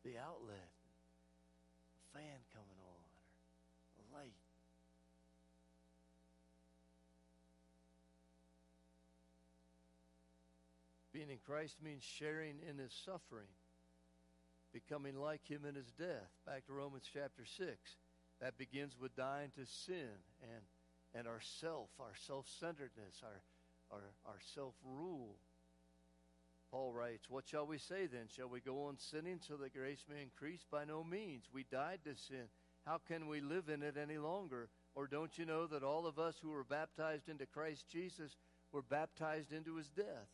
the 0.03 0.19
outlet, 0.19 0.75
a 1.95 2.19
fan 2.19 2.43
coming 2.51 2.81
on, 2.83 3.05
or 3.95 4.03
a 4.03 4.09
light. 4.19 4.35
Being 11.13 11.31
in 11.31 11.39
Christ 11.47 11.77
means 11.83 12.03
sharing 12.03 12.57
in 12.69 12.79
his 12.79 12.93
suffering, 13.05 13.49
becoming 14.73 15.19
like 15.19 15.47
him 15.47 15.65
in 15.65 15.75
his 15.75 15.91
death. 15.93 16.31
Back 16.47 16.67
to 16.67 16.73
Romans 16.73 17.05
chapter 17.13 17.45
6. 17.45 17.69
That 18.41 18.59
begins 18.59 18.97
with 19.01 19.17
dying 19.17 19.51
to 19.57 19.67
sin 19.67 20.15
and, 20.43 20.63
and 21.15 21.27
our 21.27 21.41
self, 21.61 21.89
our 21.99 22.15
self 22.27 22.47
centeredness, 22.61 23.23
our, 23.23 23.43
our, 23.91 24.05
our 24.27 24.39
self 24.55 24.75
rule. 24.85 25.37
Paul 26.71 26.93
writes, 26.93 27.29
What 27.29 27.49
shall 27.49 27.67
we 27.67 27.79
say 27.79 28.07
then? 28.07 28.27
Shall 28.35 28.49
we 28.49 28.61
go 28.61 28.85
on 28.85 28.99
sinning 28.99 29.41
so 29.41 29.57
that 29.57 29.75
grace 29.75 30.05
may 30.09 30.23
increase? 30.23 30.65
By 30.71 30.85
no 30.85 31.03
means. 31.03 31.45
We 31.53 31.65
died 31.71 32.01
to 32.05 32.15
sin. 32.15 32.45
How 32.85 32.99
can 33.09 33.27
we 33.29 33.41
live 33.41 33.69
in 33.69 33.83
it 33.83 33.97
any 33.97 34.19
longer? 34.19 34.69
Or 34.95 35.07
don't 35.07 35.37
you 35.39 35.47
know 35.47 35.67
that 35.67 35.83
all 35.83 36.07
of 36.07 36.19
us 36.19 36.37
who 36.43 36.51
were 36.51 36.65
baptized 36.65 37.29
into 37.29 37.47
Christ 37.47 37.87
Jesus 37.91 38.37
were 38.73 38.83
baptized 38.83 39.53
into 39.53 39.77
his 39.77 39.89
death? 39.89 40.29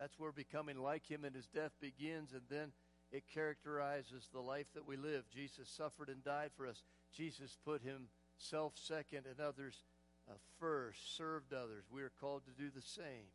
That's 0.00 0.18
where 0.18 0.32
becoming 0.32 0.78
like 0.78 1.06
him 1.06 1.26
in 1.26 1.34
his 1.34 1.46
death 1.46 1.72
begins, 1.78 2.32
and 2.32 2.42
then 2.48 2.72
it 3.12 3.24
characterizes 3.32 4.28
the 4.32 4.40
life 4.40 4.66
that 4.74 4.86
we 4.86 4.96
live. 4.96 5.24
Jesus 5.32 5.68
suffered 5.68 6.08
and 6.08 6.24
died 6.24 6.50
for 6.56 6.66
us. 6.66 6.82
Jesus 7.14 7.58
put 7.64 7.82
himself 7.82 8.72
second 8.76 9.26
and 9.28 9.38
others 9.40 9.82
uh, 10.28 10.34
first, 10.58 11.16
served 11.16 11.52
others. 11.52 11.84
We 11.92 12.02
are 12.02 12.12
called 12.20 12.42
to 12.46 12.62
do 12.62 12.70
the 12.74 12.82
same. 12.82 13.28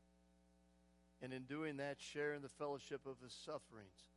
And 1.21 1.31
in 1.33 1.43
doing 1.43 1.77
that, 1.77 2.01
share 2.01 2.33
in 2.33 2.41
the 2.41 2.49
fellowship 2.49 3.01
of 3.05 3.21
his 3.23 3.33
sufferings. 3.33 4.09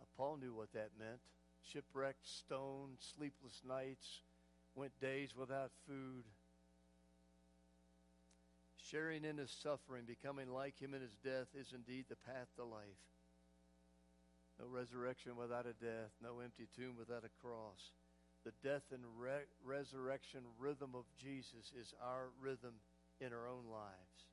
Uh, 0.00 0.04
Paul 0.16 0.38
knew 0.38 0.52
what 0.52 0.72
that 0.72 0.90
meant 0.98 1.20
shipwrecked, 1.72 2.26
stoned, 2.26 2.96
sleepless 3.00 3.60
nights, 3.66 4.20
went 4.76 4.98
days 5.00 5.34
without 5.36 5.72
food 5.86 6.24
Sharing 8.90 9.24
in 9.24 9.38
his 9.38 9.50
suffering, 9.50 10.04
becoming 10.06 10.50
like 10.50 10.78
him 10.78 10.94
in 10.94 11.00
his 11.00 11.16
death, 11.24 11.48
is 11.58 11.72
indeed 11.74 12.04
the 12.08 12.16
path 12.16 12.46
to 12.56 12.64
life. 12.64 13.02
No 14.60 14.66
resurrection 14.66 15.36
without 15.36 15.66
a 15.66 15.72
death, 15.84 16.10
no 16.22 16.40
empty 16.40 16.68
tomb 16.76 16.94
without 16.98 17.24
a 17.24 17.42
cross. 17.42 17.90
The 18.44 18.52
death 18.62 18.84
and 18.92 19.02
re- 19.18 19.50
resurrection 19.64 20.40
rhythm 20.58 20.90
of 20.94 21.04
Jesus 21.18 21.72
is 21.78 21.94
our 22.00 22.28
rhythm 22.40 22.74
in 23.20 23.32
our 23.32 23.48
own 23.48 23.64
lives. 23.70 24.30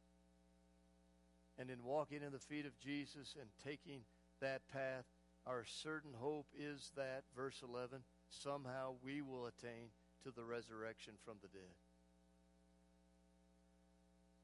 And 1.58 1.70
in 1.70 1.84
walking 1.84 2.22
in 2.22 2.32
the 2.32 2.40
feet 2.40 2.66
of 2.66 2.80
Jesus 2.80 3.36
and 3.40 3.50
taking 3.64 4.02
that 4.40 4.62
path, 4.72 5.06
our 5.48 5.66
certain 5.66 6.14
hope 6.20 6.48
is 6.58 6.92
that, 6.96 7.24
verse 7.36 7.62
11, 7.68 8.00
somehow 8.30 8.94
we 9.04 9.22
will 9.22 9.48
attain 9.48 9.90
to 10.24 10.32
the 10.32 10.44
resurrection 10.44 11.14
from 11.26 11.36
the 11.42 11.48
dead. 11.50 11.74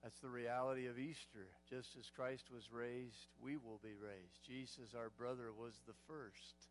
That's 0.04 0.20
the 0.20 0.30
reality 0.30 0.88
of 0.88 0.98
Easter. 0.98 1.48
Just 1.70 1.90
as 2.00 2.10
Christ 2.16 2.46
was 2.54 2.72
raised, 2.72 3.28
we 3.44 3.58
will 3.58 3.80
be 3.84 3.96
raised. 4.00 4.40
Jesus, 4.48 4.96
our 4.96 5.10
brother, 5.18 5.52
was 5.52 5.74
the 5.86 5.98
first 6.08 6.68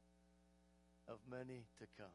of 1.08 1.18
many 1.30 1.64
to 1.78 1.86
come. 1.98 2.08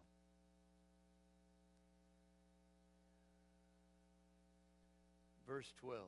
verse 5.53 5.71
12. 5.81 5.99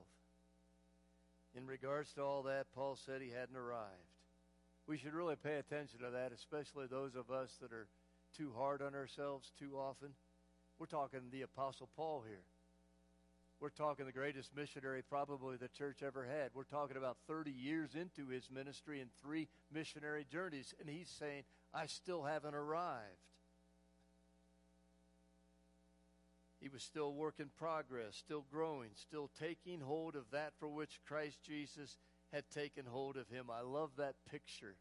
In 1.55 1.67
regards 1.67 2.11
to 2.13 2.21
all 2.23 2.43
that, 2.43 2.65
Paul 2.73 2.97
said 3.05 3.21
he 3.21 3.29
hadn't 3.29 3.55
arrived. 3.55 4.09
We 4.87 4.97
should 4.97 5.13
really 5.13 5.35
pay 5.35 5.55
attention 5.55 5.99
to 5.99 6.09
that, 6.11 6.31
especially 6.33 6.87
those 6.87 7.15
of 7.15 7.29
us 7.29 7.51
that 7.61 7.71
are 7.71 7.87
too 8.35 8.51
hard 8.57 8.81
on 8.81 8.95
ourselves 8.95 9.51
too 9.59 9.77
often. 9.77 10.09
We're 10.79 10.87
talking 10.87 11.21
the 11.31 11.43
Apostle 11.43 11.89
Paul 11.95 12.23
here. 12.27 12.43
We're 13.65 13.69
talking 13.71 14.05
the 14.05 14.11
greatest 14.11 14.55
missionary 14.55 15.01
probably 15.01 15.57
the 15.57 15.69
church 15.69 16.03
ever 16.03 16.23
had. 16.23 16.51
We're 16.53 16.65
talking 16.65 16.97
about 16.97 17.17
30 17.27 17.49
years 17.49 17.95
into 17.95 18.27
his 18.27 18.47
ministry 18.51 19.01
and 19.01 19.09
three 19.19 19.47
missionary 19.73 20.23
journeys, 20.31 20.75
and 20.79 20.87
he's 20.87 21.09
saying, 21.09 21.45
I 21.73 21.87
still 21.87 22.21
haven't 22.21 22.53
arrived. 22.53 23.01
He 26.61 26.69
was 26.69 26.83
still 26.83 27.11
work 27.15 27.39
in 27.39 27.49
progress, 27.57 28.15
still 28.15 28.45
growing, 28.51 28.91
still 28.93 29.31
taking 29.39 29.81
hold 29.81 30.15
of 30.15 30.25
that 30.29 30.53
for 30.59 30.67
which 30.69 30.99
Christ 31.07 31.39
Jesus 31.41 31.97
had 32.31 32.43
taken 32.51 32.85
hold 32.85 33.17
of 33.17 33.27
him. 33.29 33.45
I 33.51 33.61
love 33.61 33.89
that 33.97 34.13
picture. 34.29 34.75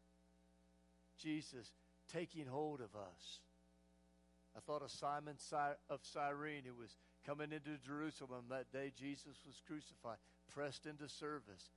Jesus 1.17 1.71
taking 2.13 2.45
hold 2.45 2.81
of 2.81 2.95
us. 2.95 3.39
I 4.55 4.59
thought 4.59 4.83
of 4.83 4.91
Simon 4.91 5.37
of 5.89 6.01
Cyrene 6.03 6.65
who 6.67 6.79
was 6.79 6.95
coming 7.25 7.51
into 7.51 7.77
Jerusalem 7.85 8.45
that 8.49 8.71
day 8.71 8.91
Jesus 8.97 9.37
was 9.45 9.61
crucified, 9.67 10.17
pressed 10.53 10.85
into 10.85 11.09
service. 11.09 11.69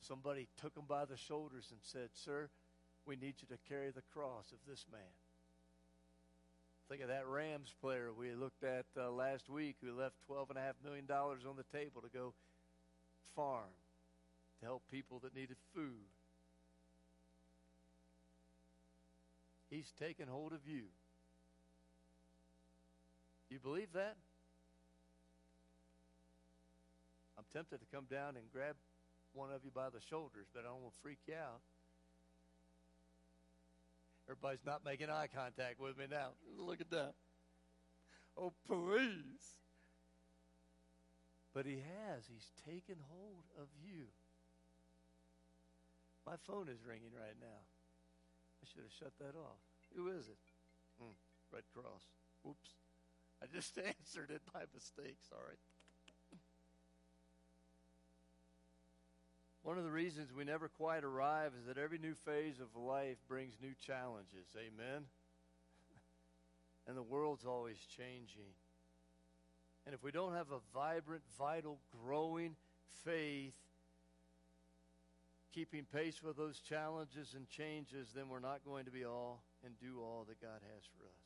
Somebody 0.00 0.46
took 0.60 0.76
him 0.76 0.84
by 0.86 1.04
the 1.04 1.16
shoulders 1.16 1.68
and 1.70 1.80
said, 1.82 2.10
Sir, 2.12 2.48
we 3.06 3.16
need 3.16 3.34
you 3.40 3.48
to 3.48 3.58
carry 3.68 3.90
the 3.90 4.02
cross 4.12 4.52
of 4.52 4.58
this 4.68 4.84
man. 4.92 5.00
Think 6.88 7.02
of 7.02 7.08
that 7.08 7.26
Rams 7.26 7.74
player 7.80 8.10
we 8.16 8.32
looked 8.34 8.62
at 8.62 8.84
uh, 8.96 9.10
last 9.10 9.48
week 9.48 9.76
who 9.82 9.92
left 9.92 10.14
$12.5 10.30 10.54
million 10.84 11.06
on 11.10 11.56
the 11.56 11.78
table 11.78 12.00
to 12.02 12.08
go 12.16 12.32
farm 13.34 13.74
to 14.60 14.66
help 14.66 14.82
people 14.90 15.18
that 15.20 15.34
needed 15.34 15.56
food. 15.74 16.06
He's 19.68 19.92
taken 19.98 20.28
hold 20.28 20.52
of 20.52 20.60
you. 20.66 20.84
You 23.50 23.58
believe 23.58 23.92
that? 23.94 24.16
Tempted 27.56 27.80
to 27.80 27.88
come 27.88 28.04
down 28.10 28.36
and 28.36 28.44
grab 28.52 28.76
one 29.32 29.48
of 29.48 29.64
you 29.64 29.70
by 29.72 29.88
the 29.88 30.00
shoulders, 30.00 30.44
but 30.52 30.60
I 30.60 30.68
don't 30.68 30.84
want 30.84 30.92
to 30.92 31.00
freak 31.00 31.24
you 31.26 31.32
out. 31.40 31.64
Everybody's 34.28 34.66
not 34.66 34.84
making 34.84 35.08
eye 35.08 35.28
contact 35.32 35.80
with 35.80 35.96
me 35.96 36.04
now. 36.10 36.36
Look 36.58 36.82
at 36.82 36.90
that. 36.90 37.14
Oh, 38.36 38.52
please. 38.68 39.56
But 41.54 41.64
he 41.64 41.80
has. 41.80 42.28
He's 42.28 42.52
taken 42.68 43.00
hold 43.08 43.48
of 43.56 43.68
you. 43.80 44.12
My 46.26 46.36
phone 46.46 46.68
is 46.68 46.84
ringing 46.84 47.14
right 47.16 47.38
now. 47.40 47.62
I 48.60 48.68
should 48.68 48.84
have 48.84 48.92
shut 48.92 49.16
that 49.20 49.38
off. 49.38 49.62
Who 49.96 50.08
is 50.08 50.28
it? 50.28 50.44
Hmm, 51.00 51.16
Red 51.50 51.64
Cross. 51.72 52.04
Oops. 52.46 52.68
I 53.40 53.46
just 53.46 53.78
answered 54.02 54.28
it 54.28 54.42
by 54.52 54.68
mistake. 54.74 55.16
Sorry. 55.30 55.56
One 59.66 59.78
of 59.78 59.82
the 59.82 59.90
reasons 59.90 60.32
we 60.32 60.44
never 60.44 60.68
quite 60.68 61.02
arrive 61.02 61.50
is 61.58 61.66
that 61.66 61.76
every 61.76 61.98
new 61.98 62.14
phase 62.14 62.60
of 62.60 62.80
life 62.80 63.16
brings 63.26 63.54
new 63.60 63.72
challenges. 63.84 64.46
Amen? 64.56 65.02
and 66.86 66.96
the 66.96 67.02
world's 67.02 67.44
always 67.44 67.78
changing. 67.96 68.54
And 69.84 69.92
if 69.92 70.04
we 70.04 70.12
don't 70.12 70.34
have 70.34 70.52
a 70.52 70.60
vibrant, 70.72 71.24
vital, 71.36 71.80
growing 72.04 72.54
faith, 73.04 73.54
keeping 75.52 75.84
pace 75.92 76.22
with 76.22 76.36
those 76.36 76.60
challenges 76.60 77.34
and 77.34 77.48
changes, 77.48 78.10
then 78.14 78.28
we're 78.28 78.38
not 78.38 78.64
going 78.64 78.84
to 78.84 78.92
be 78.92 79.04
all 79.04 79.42
and 79.64 79.74
do 79.80 79.98
all 79.98 80.24
that 80.28 80.40
God 80.40 80.60
has 80.62 80.84
for 80.96 81.06
us. 81.06 81.24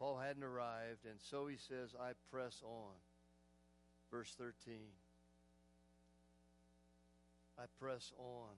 Paul 0.00 0.18
hadn't 0.18 0.42
arrived, 0.42 1.04
and 1.08 1.20
so 1.30 1.46
he 1.46 1.56
says, 1.56 1.94
I 2.00 2.14
press 2.32 2.60
on. 2.64 2.94
Verse 4.10 4.34
13. 4.36 4.74
I 7.58 7.64
press 7.80 8.12
on. 8.18 8.52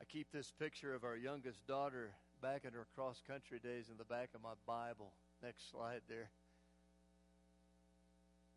I 0.00 0.04
keep 0.04 0.30
this 0.32 0.52
picture 0.58 0.94
of 0.94 1.04
our 1.04 1.16
youngest 1.16 1.66
daughter 1.66 2.10
back 2.40 2.64
in 2.64 2.72
her 2.72 2.86
cross 2.94 3.20
country 3.26 3.58
days 3.58 3.90
in 3.90 3.98
the 3.98 4.04
back 4.04 4.30
of 4.34 4.42
my 4.42 4.54
Bible. 4.66 5.12
Next 5.42 5.70
slide 5.70 6.02
there. 6.08 6.30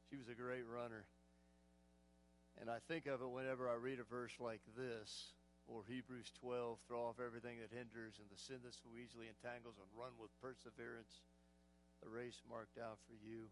She 0.10 0.18
was 0.18 0.30
a 0.30 0.38
great 0.38 0.64
runner. 0.70 1.06
And 2.62 2.70
I 2.70 2.78
think 2.88 3.08
of 3.08 3.22
it 3.22 3.30
whenever 3.30 3.68
I 3.68 3.76
read 3.76 4.00
a 4.00 4.06
verse 4.06 4.38
like 4.40 4.62
this 4.78 5.34
or 5.66 5.82
Hebrews 5.88 6.32
12 6.40 6.78
throw 6.88 7.10
off 7.10 7.18
everything 7.18 7.58
that 7.60 7.74
hinders 7.74 8.22
and 8.22 8.30
the 8.30 8.38
sin 8.38 8.62
that 8.64 8.76
so 8.76 8.94
easily 8.94 9.26
entangles 9.26 9.82
and 9.82 9.90
run 9.98 10.14
with 10.22 10.30
perseverance 10.38 11.24
the 12.04 12.10
race 12.12 12.44
marked 12.50 12.78
out 12.78 13.00
for 13.08 13.16
you. 13.24 13.48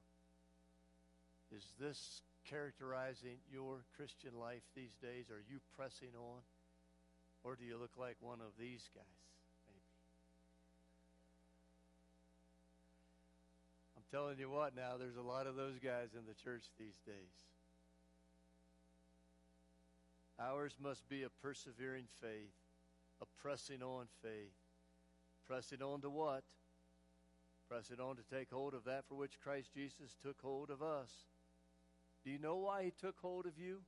Is 1.56 1.64
this 1.80 2.22
characterizing 2.50 3.38
your 3.52 3.84
Christian 3.96 4.32
life 4.40 4.64
these 4.76 4.96
days? 5.02 5.30
Are 5.30 5.44
you 5.50 5.60
pressing 5.76 6.16
on? 6.18 6.42
Or 7.44 7.56
do 7.56 7.66
you 7.66 7.78
look 7.78 7.98
like 7.98 8.18
one 8.22 8.40
of 8.40 8.54
these 8.60 8.90
guys, 8.94 9.26
maybe? 9.68 9.92
I'm 13.98 14.04
telling 14.12 14.38
you 14.38 14.50
what 14.50 14.76
now, 14.76 14.98
there's 14.98 15.18
a 15.18 15.22
lot 15.22 15.48
of 15.48 15.56
those 15.56 15.80
guys 15.80 16.10
in 16.14 16.26
the 16.28 16.36
church 16.44 16.66
these 16.78 17.00
days. 17.06 17.36
Ours 20.40 20.76
must 20.82 21.08
be 21.10 21.24
a 21.24 21.30
persevering 21.42 22.06
faith, 22.20 22.54
a 23.22 23.26
pressing 23.42 23.84
on 23.84 24.06
faith. 24.24 24.54
Pressing 25.48 25.82
on 25.82 26.02
to 26.02 26.10
what? 26.10 26.44
Pressing 27.70 28.00
on 28.00 28.16
to 28.16 28.24
take 28.24 28.50
hold 28.52 28.74
of 28.74 28.84
that 28.86 29.06
for 29.08 29.16
which 29.16 29.40
Christ 29.44 29.70
Jesus 29.74 30.16
took 30.24 30.42
hold 30.42 30.70
of 30.70 30.82
us. 30.82 31.10
Do 32.24 32.32
you 32.32 32.40
know 32.40 32.58
why 32.58 32.84
he 32.84 32.92
took 32.92 33.16
hold 33.22 33.46
of 33.46 33.58
you? 33.58 33.80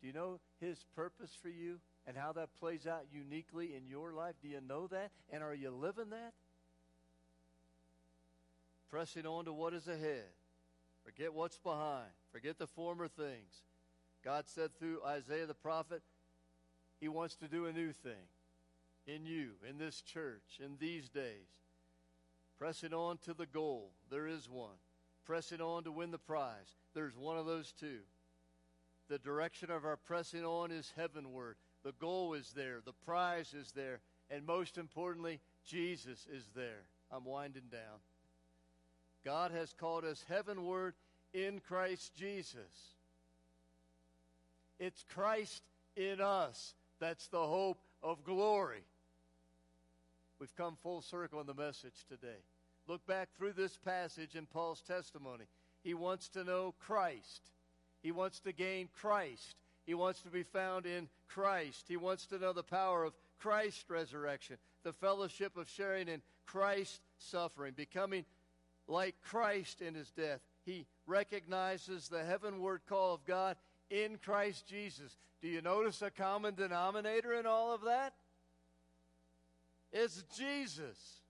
Do 0.00 0.06
you 0.06 0.12
know 0.12 0.40
his 0.60 0.84
purpose 0.94 1.36
for 1.40 1.48
you 1.48 1.78
and 2.06 2.16
how 2.16 2.32
that 2.32 2.54
plays 2.58 2.86
out 2.86 3.06
uniquely 3.12 3.74
in 3.76 3.86
your 3.86 4.12
life? 4.12 4.34
Do 4.42 4.48
you 4.48 4.60
know 4.66 4.86
that? 4.88 5.10
And 5.30 5.42
are 5.42 5.54
you 5.54 5.70
living 5.70 6.10
that? 6.10 6.32
Pressing 8.90 9.26
on 9.26 9.44
to 9.44 9.52
what 9.52 9.74
is 9.74 9.88
ahead. 9.88 10.24
Forget 11.04 11.34
what's 11.34 11.58
behind. 11.58 12.08
Forget 12.32 12.58
the 12.58 12.66
former 12.66 13.08
things. 13.08 13.64
God 14.24 14.44
said 14.46 14.70
through 14.78 15.00
Isaiah 15.06 15.46
the 15.46 15.54
prophet, 15.54 16.02
He 17.00 17.08
wants 17.08 17.36
to 17.36 17.48
do 17.48 17.66
a 17.66 17.72
new 17.72 17.92
thing 17.92 18.28
in 19.06 19.26
you, 19.26 19.50
in 19.68 19.78
this 19.78 20.00
church, 20.00 20.60
in 20.64 20.76
these 20.78 21.08
days. 21.08 21.48
Pressing 22.58 22.92
on 22.92 23.18
to 23.18 23.34
the 23.34 23.46
goal. 23.46 23.90
There 24.10 24.26
is 24.26 24.48
one. 24.48 24.76
Pressing 25.24 25.60
on 25.60 25.84
to 25.84 25.92
win 25.92 26.10
the 26.10 26.18
prize. 26.18 26.76
There's 26.94 27.16
one 27.16 27.36
of 27.36 27.46
those 27.46 27.72
two. 27.72 28.00
The 29.08 29.18
direction 29.18 29.70
of 29.70 29.84
our 29.84 29.96
pressing 29.96 30.44
on 30.44 30.70
is 30.70 30.92
heavenward. 30.96 31.56
The 31.84 31.92
goal 31.92 32.34
is 32.34 32.52
there. 32.54 32.80
The 32.84 32.92
prize 32.92 33.54
is 33.54 33.72
there. 33.72 34.00
And 34.30 34.44
most 34.44 34.76
importantly, 34.76 35.40
Jesus 35.66 36.26
is 36.30 36.44
there. 36.54 36.84
I'm 37.10 37.24
winding 37.24 37.70
down. 37.70 38.00
God 39.24 39.50
has 39.52 39.72
called 39.72 40.04
us 40.04 40.24
heavenward 40.28 40.94
in 41.32 41.60
Christ 41.60 42.14
Jesus. 42.14 42.94
It's 44.78 45.04
Christ 45.14 45.62
in 45.96 46.20
us. 46.20 46.74
That's 47.00 47.28
the 47.28 47.46
hope 47.46 47.78
of 48.02 48.24
glory. 48.24 48.84
We've 50.38 50.54
come 50.56 50.76
full 50.82 51.02
circle 51.02 51.40
in 51.40 51.46
the 51.46 51.54
message 51.54 52.04
today. 52.08 52.42
Look 52.86 53.04
back 53.06 53.28
through 53.36 53.52
this 53.54 53.76
passage 53.76 54.34
in 54.34 54.46
Paul's 54.46 54.82
testimony. 54.82 55.44
He 55.82 55.94
wants 55.94 56.28
to 56.30 56.44
know 56.44 56.74
Christ. 56.78 57.50
He 58.02 58.12
wants 58.12 58.40
to 58.40 58.52
gain 58.52 58.88
Christ. 59.00 59.56
He 59.86 59.94
wants 59.94 60.20
to 60.22 60.28
be 60.28 60.42
found 60.42 60.86
in 60.86 61.08
Christ. 61.28 61.86
He 61.88 61.96
wants 61.96 62.26
to 62.26 62.38
know 62.38 62.52
the 62.52 62.62
power 62.62 63.04
of 63.04 63.14
Christ's 63.38 63.88
resurrection, 63.88 64.56
the 64.82 64.92
fellowship 64.92 65.56
of 65.56 65.68
sharing 65.68 66.08
in 66.08 66.22
Christ's 66.46 67.00
suffering, 67.18 67.74
becoming 67.76 68.24
like 68.86 69.14
Christ 69.22 69.80
in 69.80 69.94
his 69.94 70.10
death. 70.10 70.40
He 70.64 70.86
recognizes 71.06 72.08
the 72.08 72.24
heavenward 72.24 72.82
call 72.88 73.14
of 73.14 73.24
God 73.24 73.56
in 73.90 74.18
Christ 74.22 74.66
Jesus. 74.66 75.16
Do 75.40 75.48
you 75.48 75.62
notice 75.62 76.02
a 76.02 76.10
common 76.10 76.54
denominator 76.54 77.32
in 77.34 77.46
all 77.46 77.72
of 77.72 77.82
that? 77.82 78.14
It's 79.92 80.24
Jesus. 80.36 81.20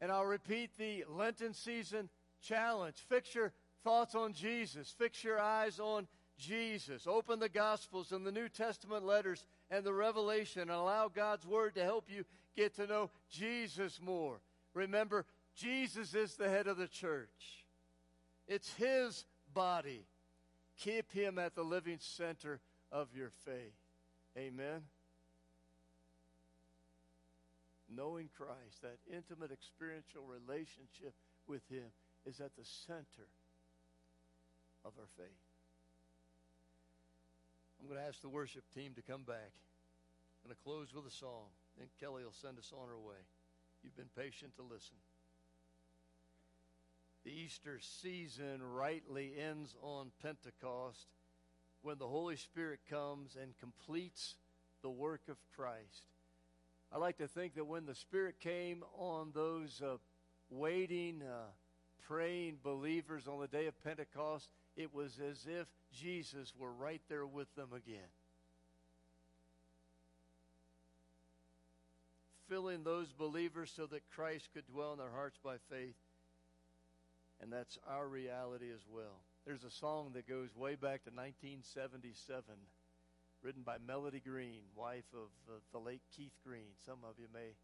And 0.00 0.10
I'll 0.10 0.24
repeat 0.24 0.70
the 0.78 1.04
Lenten 1.08 1.54
season 1.54 2.08
challenge. 2.42 2.96
Fix 3.08 3.34
your 3.34 3.52
thoughts 3.84 4.14
on 4.14 4.32
Jesus. 4.32 4.94
Fix 4.98 5.22
your 5.22 5.38
eyes 5.38 5.78
on 5.78 6.06
Jesus. 6.38 7.06
Open 7.06 7.38
the 7.38 7.48
Gospels 7.48 8.12
and 8.12 8.26
the 8.26 8.32
New 8.32 8.48
Testament 8.48 9.04
letters 9.04 9.46
and 9.70 9.84
the 9.84 9.92
Revelation 9.92 10.62
and 10.62 10.70
allow 10.70 11.08
God's 11.08 11.46
Word 11.46 11.74
to 11.74 11.82
help 11.82 12.06
you 12.08 12.24
get 12.56 12.74
to 12.76 12.86
know 12.86 13.10
Jesus 13.30 14.00
more. 14.00 14.40
Remember, 14.74 15.24
Jesus 15.54 16.14
is 16.14 16.34
the 16.34 16.48
head 16.48 16.66
of 16.66 16.76
the 16.76 16.88
church. 16.88 17.64
It's 18.46 18.72
his 18.74 19.24
body. 19.54 20.04
Keep 20.78 21.12
him 21.12 21.38
at 21.38 21.54
the 21.54 21.62
living 21.62 21.98
center 22.00 22.60
of 22.92 23.08
your 23.16 23.30
faith. 23.44 23.74
Amen. 24.36 24.82
Knowing 27.88 28.28
Christ, 28.36 28.82
that 28.82 28.98
intimate 29.10 29.50
experiential 29.50 30.22
relationship 30.26 31.14
with 31.46 31.62
him 31.70 31.86
is 32.26 32.40
at 32.40 32.56
the 32.56 32.64
center 32.64 33.28
of 34.84 34.92
our 34.98 35.08
faith. 35.16 35.26
I'm 37.80 37.88
going 37.88 38.00
to 38.00 38.06
ask 38.06 38.20
the 38.20 38.28
worship 38.28 38.64
team 38.74 38.92
to 38.96 39.02
come 39.02 39.22
back. 39.22 39.52
I'm 40.42 40.50
going 40.50 40.56
to 40.56 40.64
close 40.64 40.94
with 40.94 41.06
a 41.06 41.16
song. 41.16 41.46
Then 41.78 41.88
Kelly 42.00 42.24
will 42.24 42.32
send 42.32 42.58
us 42.58 42.72
on 42.72 42.88
our 42.88 42.98
way. 42.98 43.20
You've 43.82 43.96
been 43.96 44.10
patient 44.16 44.56
to 44.56 44.62
listen. 44.62 44.96
The 47.24 47.30
Easter 47.30 47.78
season 47.80 48.60
rightly 48.62 49.32
ends 49.38 49.74
on 49.82 50.10
Pentecost 50.22 51.06
when 51.82 51.98
the 51.98 52.06
Holy 52.06 52.36
Spirit 52.36 52.80
comes 52.88 53.36
and 53.40 53.58
completes 53.58 54.36
the 54.82 54.90
work 54.90 55.22
of 55.28 55.36
Christ. 55.54 56.06
I 56.92 56.98
like 56.98 57.18
to 57.18 57.28
think 57.28 57.54
that 57.54 57.64
when 57.66 57.86
the 57.86 57.94
Spirit 57.94 58.40
came 58.40 58.84
on 58.96 59.32
those 59.34 59.82
uh, 59.84 59.96
waiting, 60.50 61.22
uh, 61.22 61.50
praying 62.06 62.58
believers 62.62 63.26
on 63.26 63.40
the 63.40 63.48
day 63.48 63.66
of 63.66 63.84
Pentecost, 63.84 64.48
it 64.76 64.94
was 64.94 65.18
as 65.18 65.46
if 65.46 65.66
Jesus 65.92 66.52
were 66.58 66.72
right 66.72 67.00
there 67.08 67.26
with 67.26 67.52
them 67.56 67.70
again. 67.72 68.10
Filling 72.48 72.84
those 72.84 73.12
believers 73.12 73.72
so 73.74 73.86
that 73.86 74.08
Christ 74.14 74.48
could 74.54 74.66
dwell 74.66 74.92
in 74.92 74.98
their 74.98 75.10
hearts 75.10 75.38
by 75.42 75.56
faith. 75.70 75.96
And 77.40 77.52
that's 77.52 77.78
our 77.88 78.06
reality 78.06 78.70
as 78.72 78.86
well. 78.88 79.20
There's 79.44 79.64
a 79.64 79.70
song 79.70 80.10
that 80.14 80.28
goes 80.28 80.54
way 80.56 80.74
back 80.74 81.04
to 81.04 81.10
1977, 81.10 82.42
written 83.42 83.62
by 83.62 83.76
Melody 83.86 84.22
Green, 84.24 84.62
wife 84.74 85.10
of 85.12 85.28
uh, 85.48 85.58
the 85.72 85.78
late 85.78 86.02
Keith 86.16 86.34
Green. 86.46 86.74
Some 86.84 86.98
of 87.02 87.18
you 87.18 87.26
may 87.34 87.54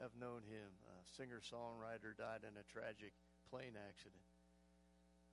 have 0.00 0.10
known 0.20 0.42
him. 0.50 0.70
A 0.86 1.16
singer 1.16 1.40
songwriter 1.40 2.16
died 2.18 2.42
in 2.42 2.58
a 2.58 2.66
tragic 2.70 3.14
plane 3.54 3.78
accident. 3.88 4.24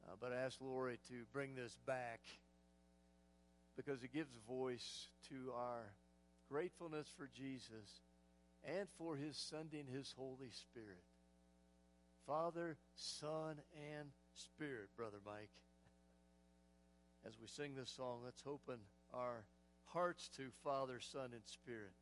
Uh, 0.05 0.13
but 0.19 0.31
I 0.31 0.45
asked 0.45 0.61
Lori 0.61 0.99
to 1.09 1.25
bring 1.33 1.55
this 1.55 1.75
back 1.87 2.19
because 3.75 4.03
it 4.03 4.13
gives 4.13 4.29
voice 4.47 5.07
to 5.29 5.51
our 5.57 5.89
gratefulness 6.47 7.07
for 7.17 7.29
Jesus 7.35 8.01
and 8.63 8.87
for 8.99 9.15
his 9.15 9.35
sending 9.35 9.87
his 9.91 10.13
Holy 10.15 10.51
Spirit. 10.51 11.01
Father, 12.27 12.77
Son, 12.93 13.55
and 13.73 14.09
Spirit, 14.35 14.89
Brother 14.95 15.17
Mike. 15.25 15.49
As 17.25 17.33
we 17.41 17.47
sing 17.47 17.73
this 17.75 17.89
song, 17.89 18.19
let's 18.23 18.43
open 18.45 18.77
our 19.15 19.45
hearts 19.85 20.29
to 20.37 20.49
Father, 20.63 20.99
Son, 20.99 21.29
and 21.33 21.45
Spirit. 21.45 21.93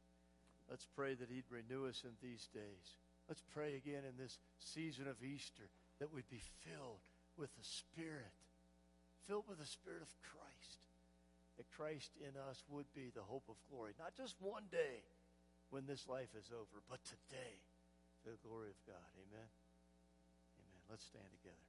Let's 0.70 0.88
pray 0.98 1.16
that 1.16 1.30
He'd 1.30 1.50
renew 1.50 1.88
us 1.88 2.04
in 2.04 2.12
these 2.22 2.50
days. 2.54 2.98
Let's 3.30 3.44
pray 3.54 3.76
again 3.76 4.04
in 4.04 4.22
this 4.22 4.38
season 4.60 5.08
of 5.08 5.24
Easter 5.24 5.70
that 6.00 6.12
we'd 6.12 6.30
be 6.30 6.44
filled 6.64 7.04
with 7.38 7.52
the 7.56 7.64
Spirit, 7.64 8.36
filled 9.28 9.48
with 9.48 9.60
the 9.60 9.68
Spirit 9.68 10.02
of 10.02 10.12
Christ, 10.24 10.80
that 11.58 11.68
Christ 11.76 12.12
in 12.20 12.36
us 12.50 12.64
would 12.72 12.88
be 12.96 13.12
the 13.14 13.24
hope 13.28 13.44
of 13.48 13.56
glory, 13.72 13.94
not 14.00 14.16
just 14.16 14.36
one 14.40 14.64
day 14.72 15.04
when 15.70 15.86
this 15.86 16.08
life 16.08 16.34
is 16.36 16.52
over, 16.52 16.82
but 16.90 17.04
today 17.06 17.62
for 18.24 18.32
the 18.32 18.42
glory 18.44 18.70
of 18.72 18.80
God. 18.88 19.12
Amen. 19.16 19.50
Amen. 20.58 20.82
Let's 20.90 21.06
stand 21.06 21.30
together. 21.32 21.69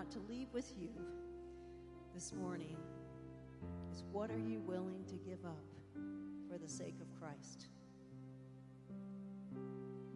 Want 0.00 0.10
to 0.10 0.32
leave 0.32 0.48
with 0.54 0.72
you 0.80 0.88
this 2.14 2.32
morning 2.32 2.74
is 3.92 4.02
what 4.10 4.30
are 4.30 4.38
you 4.38 4.58
willing 4.60 5.04
to 5.06 5.14
give 5.16 5.44
up 5.44 5.62
for 6.48 6.56
the 6.56 6.66
sake 6.66 6.94
of 7.02 7.20
Christ? 7.20 7.66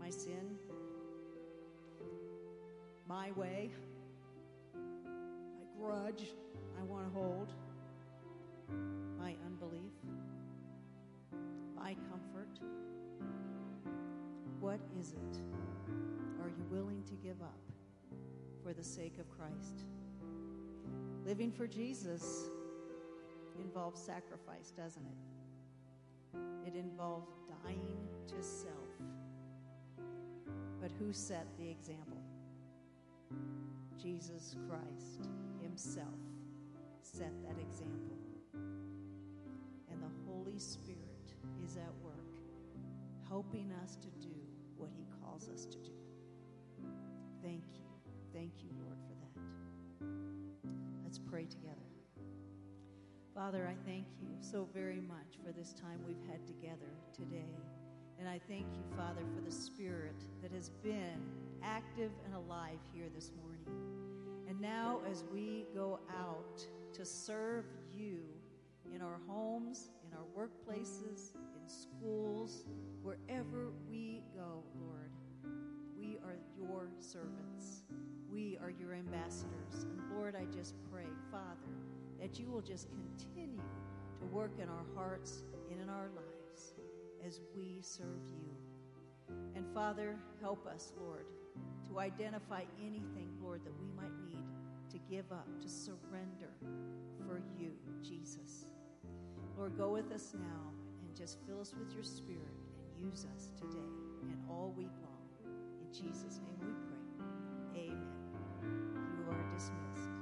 My 0.00 0.08
sin, 0.08 0.56
my 3.06 3.32
way, 3.32 3.72
my 4.72 5.66
grudge 5.78 6.28
I 6.80 6.82
want 6.84 7.06
to 7.06 7.20
hold, 7.20 7.52
my 9.18 9.36
unbelief, 9.44 9.92
my 11.76 11.94
comfort. 12.08 12.58
What 14.60 14.80
is 14.98 15.12
it 15.12 15.40
are 16.42 16.48
you 16.48 16.64
willing 16.70 17.02
to 17.04 17.14
give 17.16 17.42
up 17.42 17.73
for 18.64 18.72
the 18.72 18.82
sake 18.82 19.18
of 19.20 19.28
Christ? 19.30 19.84
Living 21.26 21.52
for 21.52 21.66
Jesus 21.66 22.48
involves 23.62 24.00
sacrifice, 24.00 24.72
doesn't 24.76 25.04
it? 25.04 26.38
It 26.68 26.74
involves 26.74 27.30
dying 27.62 28.08
to 28.26 28.42
self. 28.42 28.72
But 30.80 30.90
who 30.98 31.12
set 31.12 31.46
the 31.58 31.68
example? 31.68 32.22
Jesus 34.02 34.56
Christ 34.68 35.28
Himself 35.62 36.08
set 37.02 37.32
that 37.42 37.60
example. 37.60 38.16
And 39.90 40.02
the 40.02 40.30
Holy 40.30 40.58
Spirit 40.58 40.98
is 41.64 41.76
at 41.76 41.92
work, 42.02 42.14
helping 43.28 43.72
us 43.82 43.96
to 43.96 44.08
do 44.26 44.34
what 44.76 44.90
He 44.96 45.06
calls 45.22 45.48
us 45.48 45.66
to 45.66 45.78
do. 45.78 45.92
Thank 47.42 47.62
you. 47.74 47.83
Thank 48.34 48.64
you, 48.64 48.70
Lord, 48.82 48.98
for 49.06 49.14
that. 49.14 50.08
Let's 51.04 51.20
pray 51.20 51.44
together. 51.44 51.74
Father, 53.32 53.68
I 53.70 53.76
thank 53.88 54.06
you 54.20 54.26
so 54.40 54.66
very 54.74 55.00
much 55.00 55.38
for 55.44 55.52
this 55.52 55.72
time 55.72 56.00
we've 56.04 56.28
had 56.28 56.44
together 56.44 56.90
today. 57.12 57.54
And 58.18 58.28
I 58.28 58.40
thank 58.48 58.66
you, 58.74 58.82
Father, 58.96 59.20
for 59.36 59.40
the 59.40 59.52
Spirit 59.52 60.16
that 60.42 60.50
has 60.50 60.70
been 60.82 61.22
active 61.62 62.10
and 62.24 62.34
alive 62.34 62.80
here 62.92 63.06
this 63.14 63.30
morning. 63.40 64.48
And 64.48 64.60
now, 64.60 64.98
as 65.08 65.22
we 65.32 65.66
go 65.72 66.00
out 66.10 66.66
to 66.94 67.04
serve 67.04 67.66
you 67.92 68.18
in 68.92 69.00
our 69.00 69.20
homes, 69.28 69.90
in 70.04 70.16
our 70.18 70.24
workplaces, 70.36 71.34
in 71.36 71.68
schools, 71.68 72.64
wherever 73.00 73.70
we 73.88 74.22
go, 74.34 74.64
Lord, 74.80 75.12
we 75.96 76.18
are 76.24 76.36
your 76.58 76.88
servants. 76.98 77.84
We 78.34 78.58
are 78.60 78.70
your 78.70 78.94
ambassadors. 78.94 79.84
And 79.84 80.00
Lord, 80.12 80.34
I 80.34 80.44
just 80.52 80.74
pray, 80.90 81.06
Father, 81.30 81.70
that 82.20 82.36
you 82.40 82.50
will 82.50 82.62
just 82.62 82.88
continue 82.90 83.62
to 84.18 84.26
work 84.26 84.50
in 84.60 84.68
our 84.68 84.84
hearts 84.96 85.44
and 85.70 85.80
in 85.80 85.88
our 85.88 86.08
lives 86.16 86.74
as 87.24 87.40
we 87.56 87.78
serve 87.80 88.26
you. 88.36 89.36
And 89.54 89.64
Father, 89.72 90.16
help 90.40 90.66
us, 90.66 90.92
Lord, 91.00 91.26
to 91.88 92.00
identify 92.00 92.62
anything, 92.84 93.28
Lord, 93.40 93.60
that 93.64 93.72
we 93.80 93.86
might 93.94 94.14
need 94.26 94.44
to 94.90 94.98
give 95.08 95.30
up, 95.30 95.46
to 95.62 95.68
surrender 95.68 96.50
for 97.26 97.40
you, 97.56 97.70
Jesus. 98.02 98.66
Lord, 99.56 99.78
go 99.78 99.90
with 99.90 100.10
us 100.10 100.34
now 100.34 100.72
and 101.06 101.16
just 101.16 101.38
fill 101.46 101.60
us 101.60 101.72
with 101.78 101.94
your 101.94 102.02
spirit 102.02 102.56
and 102.96 103.10
use 103.10 103.26
us 103.36 103.52
today 103.56 103.78
and 104.22 104.36
all 104.50 104.74
week 104.76 104.90
long. 105.02 105.54
In 105.80 105.92
Jesus' 105.92 106.40
name 106.44 106.58
we 106.60 106.72
pray. 106.88 107.90
Amen. 107.92 108.23
Are 109.34 109.54
dismissed. 109.54 110.13